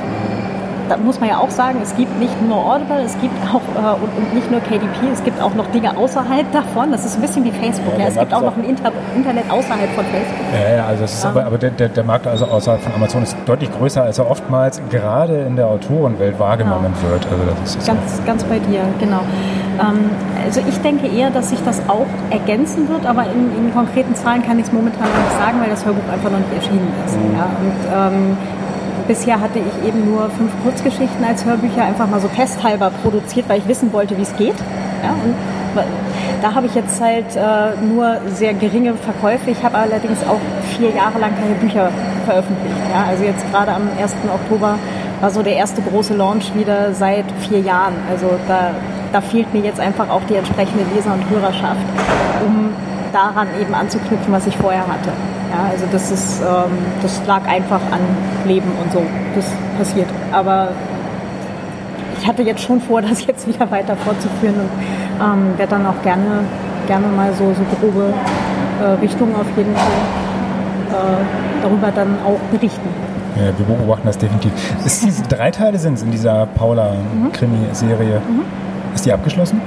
[0.89, 4.03] da muss man ja auch sagen, es gibt nicht nur Audible, es gibt auch äh,
[4.03, 6.91] und, und, nicht nur KDP, es gibt auch noch Dinge außerhalb davon.
[6.91, 7.93] Das ist ein bisschen wie Facebook.
[7.93, 10.45] Ja, ja es gibt auch noch ein Inter Internet außerhalb von Facebook.
[10.53, 11.31] Ja, ja also es ist ähm.
[11.31, 14.81] aber, aber der, der, Markt also außerhalb von Amazon ist deutlich größer, als er oftmals
[14.89, 17.13] gerade in der Autorenwelt wahrgenommen genau.
[17.13, 17.27] wird.
[17.31, 19.21] Also das ist ganz, ganz bei dir, genau.
[19.79, 20.09] Ähm,
[20.45, 24.43] also ich denke eher, dass sich das auch ergänzen wird, aber in, in konkreten Zahlen
[24.43, 27.17] kann ich es momentan noch nicht sagen, weil das Hörbuch einfach noch nicht erschienen ist.
[27.17, 27.35] Mhm.
[27.35, 28.37] Ja, und ähm,
[29.07, 33.59] Bisher hatte ich eben nur fünf Kurzgeschichten als Hörbücher einfach mal so testhalber produziert, weil
[33.59, 34.55] ich wissen wollte, wie es geht.
[35.03, 35.35] Ja, und
[36.41, 39.51] da habe ich jetzt halt äh, nur sehr geringe Verkäufe.
[39.51, 40.39] Ich habe allerdings auch
[40.77, 41.91] vier Jahre lang keine Bücher
[42.25, 42.75] veröffentlicht.
[42.91, 44.15] Ja, also jetzt gerade am 1.
[44.33, 44.79] Oktober
[45.21, 47.93] war so der erste große Launch wieder seit vier Jahren.
[48.09, 48.71] Also da,
[49.11, 51.85] da fehlt mir jetzt einfach auch die entsprechende Leser- und Hörerschaft,
[52.45, 52.69] um
[53.13, 55.11] daran eben anzuknüpfen, was ich vorher hatte.
[55.55, 58.01] Ja, also das ist, ähm, das lag einfach an
[58.45, 59.01] Leben und so.
[59.35, 59.45] Das
[59.77, 60.07] passiert.
[60.33, 60.69] Aber
[62.19, 64.69] ich hatte jetzt schon vor, das jetzt wieder weiter fortzuführen und
[65.21, 66.41] ähm, werde dann auch gerne,
[66.87, 68.13] gerne mal so, so grobe
[68.81, 69.93] äh, Richtungen auf jeden Fall
[70.91, 72.89] äh, darüber dann auch berichten.
[73.37, 74.51] Ja, wir beobachten das definitiv.
[74.85, 78.21] Ist drei Teile sind es in dieser Paula-Krimi-Serie.
[78.27, 78.41] Mhm.
[78.93, 79.61] Ist die abgeschlossen?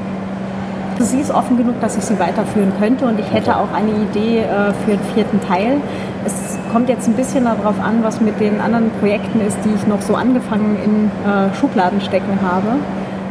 [1.05, 4.41] Sie ist offen genug, dass ich sie weiterführen könnte und ich hätte auch eine Idee
[4.41, 5.81] äh, für den vierten Teil.
[6.25, 9.87] Es kommt jetzt ein bisschen darauf an, was mit den anderen Projekten ist, die ich
[9.87, 12.77] noch so angefangen in äh, Schubladen stecken habe.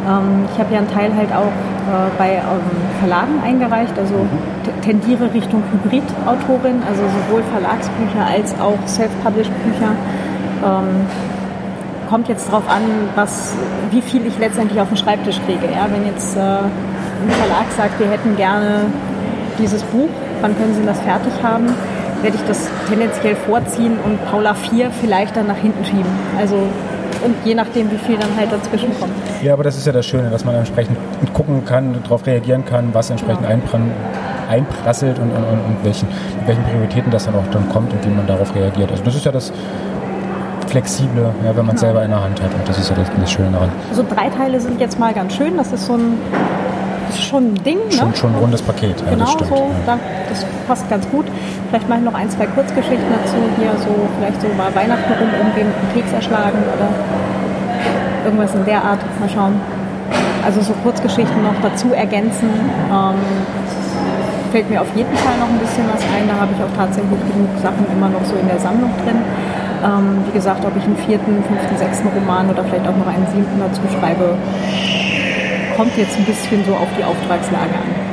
[0.07, 2.41] Ähm, ich habe ja einen Teil halt auch äh, bei ähm,
[2.99, 4.81] Verlagen eingereicht, also mhm.
[4.81, 9.91] tendiere Richtung Hybrid-Autorin, also sowohl Verlagsbücher als auch Self-Published-Bücher.
[10.65, 11.05] Ähm,
[12.09, 12.81] kommt jetzt darauf an,
[13.15, 13.53] was,
[13.91, 15.65] wie viel ich letztendlich auf den Schreibtisch kriege.
[15.71, 15.87] Ja?
[15.91, 16.39] Wenn jetzt äh,
[17.23, 18.85] ein Verlag sagt, wir hätten gerne
[19.59, 20.09] dieses Buch,
[20.41, 21.67] wann können Sie das fertig haben,
[22.21, 26.11] werde ich das tendenziell vorziehen und Paula 4 vielleicht dann nach hinten schieben.
[26.37, 26.57] Also
[27.23, 29.11] und je nachdem, wie viel dann halt dazwischen kommt.
[29.41, 30.97] Ja, aber das ist ja das Schöne, dass man entsprechend
[31.33, 33.85] gucken kann, darauf reagieren kann, was entsprechend genau.
[34.49, 36.07] einprasselt und, und, und, welchen,
[36.39, 38.91] mit welchen Prioritäten das dann auch dann kommt und wie man darauf reagiert.
[38.91, 39.51] Also das ist ja das
[40.67, 41.93] Flexible, ja, wenn man es genau.
[41.93, 43.69] selber in der Hand hat und das ist ja das, das Schöne daran.
[43.91, 46.17] So also drei Teile sind jetzt mal ganz schön, das ist so ein
[47.09, 47.79] ist schon ein Ding.
[47.89, 48.15] Schon, ne?
[48.15, 48.99] schon ein rundes Paket.
[49.01, 49.69] Ja, genau das stimmt, so.
[49.85, 49.99] Ja.
[50.29, 51.25] Das passt ganz gut.
[51.69, 53.37] Vielleicht mache ich noch ein, zwei Kurzgeschichten dazu.
[53.59, 56.89] Hier so, vielleicht so mal Weihnachten rum mit einem Keks erschlagen oder
[58.25, 58.99] irgendwas in der Art.
[59.19, 59.59] Mal schauen.
[60.45, 62.49] Also so Kurzgeschichten noch dazu ergänzen.
[62.91, 63.15] Ähm,
[64.51, 66.27] fällt mir auf jeden Fall noch ein bisschen was ein.
[66.27, 69.19] Da habe ich auch tatsächlich genug Sachen immer noch so in der Sammlung drin.
[69.83, 73.27] Ähm, wie gesagt, ob ich einen vierten, fünften, sechsten Roman oder vielleicht auch noch einen
[73.27, 74.35] siebten dazu schreibe,
[75.77, 78.07] kommt jetzt ein bisschen so auf die Auftragslage an.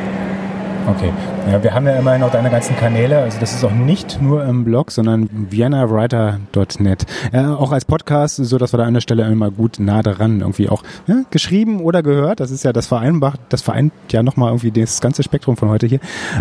[0.86, 1.10] Okay.
[1.50, 3.22] Ja, wir haben ja immerhin auch deine ganzen Kanäle.
[3.22, 7.06] Also das ist auch nicht nur im Blog, sondern viennawriter.net.
[7.32, 10.40] Ja, auch als Podcast, so dass wir da an der Stelle immer gut nah daran
[10.40, 12.40] irgendwie auch ja, geschrieben oder gehört.
[12.40, 15.86] Das ist ja das vereinbart, das vereint ja nochmal irgendwie das ganze Spektrum von heute
[15.86, 16.00] hier.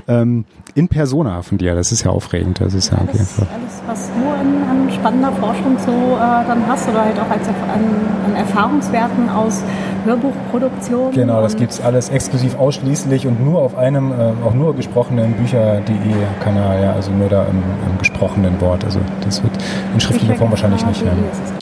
[0.09, 0.43] Ähm,
[0.75, 2.59] in Persona von dir, das ist ja aufregend.
[2.59, 4.62] Das ist ja alles, alles, was an, an
[5.03, 7.83] spannender Forschung so äh, dann hast oder halt auch als an,
[8.25, 9.61] an Erfahrungswerten aus
[10.05, 11.11] Hörbuchproduktion.
[11.11, 15.97] Genau, das gibt's alles exklusiv ausschließlich und nur auf einem, äh, auch nur gesprochenen Bücher.de
[16.41, 18.85] Kanal, ja, also nur da im, im, gesprochenen Wort.
[18.85, 19.51] Also das wird
[19.93, 21.01] in schriftlicher Form wahrscheinlich nicht.
[21.01, 21.11] Ja.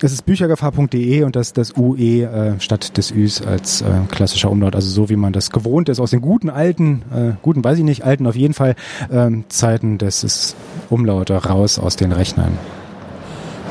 [0.03, 4.75] Es ist büchergefahr.de und das, das UE äh, statt des Üs als äh, klassischer Umlaut,
[4.75, 7.83] also so wie man das gewohnt ist aus den guten alten, äh, guten weiß ich
[7.83, 8.75] nicht, alten auf jeden Fall
[9.11, 10.55] ähm, Zeiten des
[10.91, 12.57] Umlaute raus aus den Rechnern.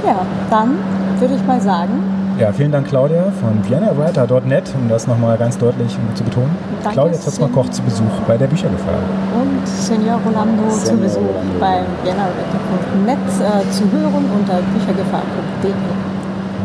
[0.05, 0.79] Ja, dann
[1.19, 2.03] würde ich mal sagen,
[2.41, 6.57] ja, vielen Dank, Claudia von viennawriter.net, um das nochmal ganz deutlich zu betonen.
[6.83, 8.95] Danke, Claudia Zotzmann-Koch zu Besuch bei der Büchergefahr.
[9.35, 11.59] Und Senior Rolando Senior zu Besuch Rolando.
[11.61, 15.71] bei viennawriter.net äh, zu hören unter büchergefahr.de.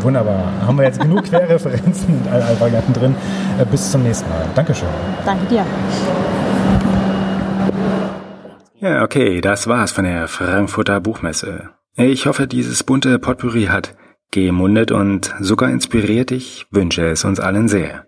[0.00, 0.44] Wunderbar.
[0.66, 3.14] Haben wir jetzt genug Querreferenzen und all, all Varianten drin.
[3.58, 4.46] Äh, bis zum nächsten Mal.
[4.54, 4.88] Dankeschön.
[5.26, 5.66] Danke dir.
[8.80, 11.68] Ja, okay, das war's von der Frankfurter Buchmesse.
[11.98, 13.96] Ich hoffe, dieses bunte Potpourri hat
[14.30, 18.06] gemundet und sogar inspiriert, ich wünsche es uns allen sehr.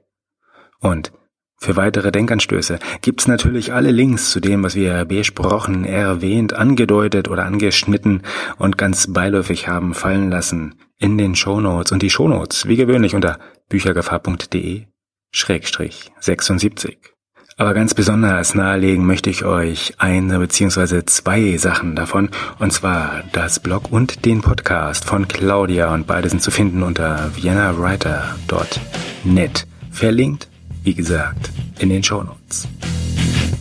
[0.79, 1.11] Und
[1.57, 7.47] für weitere Denkanstöße gibt's natürlich alle Links zu dem, was wir besprochen, erwähnt, angedeutet oder
[7.47, 8.23] angeschnitten
[8.59, 13.39] und ganz beiläufig haben fallen lassen in den Shownotes und die Shownotes wie gewöhnlich unter
[13.71, 14.85] büchergefahr.de
[15.31, 17.18] Schrägstrich 76.
[17.61, 21.05] Aber ganz besonders nahelegen möchte ich euch eine bzw.
[21.07, 22.29] zwei Sachen davon,
[22.61, 27.33] und zwar das Blog und den Podcast von Claudia und beide sind zu finden unter
[27.35, 29.67] viennawriter.net.
[29.91, 30.47] Verlinkt,
[30.85, 32.69] wie gesagt, in den Shownotes.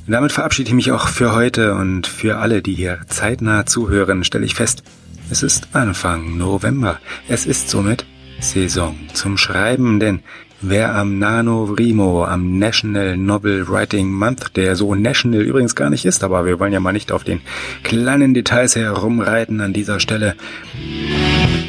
[0.06, 4.46] Damit verabschiede ich mich auch für heute und für alle, die hier zeitnah zuhören, stelle
[4.46, 4.84] ich fest,
[5.32, 7.00] es ist Anfang November.
[7.28, 8.06] Es ist somit
[8.40, 10.22] Saison zum Schreiben, denn
[10.62, 16.24] Wer am NaNoWriMo, am National Novel Writing Month, der so national übrigens gar nicht ist,
[16.24, 17.42] aber wir wollen ja mal nicht auf den
[17.84, 20.34] kleinen Details herumreiten an dieser Stelle.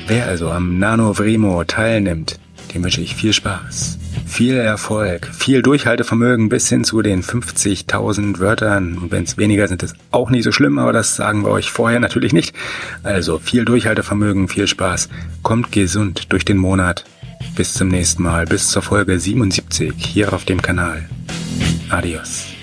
[0.06, 2.40] Wer also am NaNoWriMo teilnimmt,
[2.72, 8.96] dem wünsche ich viel Spaß, viel Erfolg, viel Durchhaltevermögen bis hin zu den 50.000 Wörtern.
[8.96, 11.70] Und wenn es weniger sind, ist auch nicht so schlimm, aber das sagen wir euch
[11.70, 12.54] vorher natürlich nicht.
[13.02, 15.10] Also viel Durchhaltevermögen, viel Spaß.
[15.42, 17.04] Kommt gesund durch den Monat
[17.54, 21.08] bis zum nächsten Mal, bis zur Folge 77 hier auf dem Kanal.
[21.90, 22.57] Adios.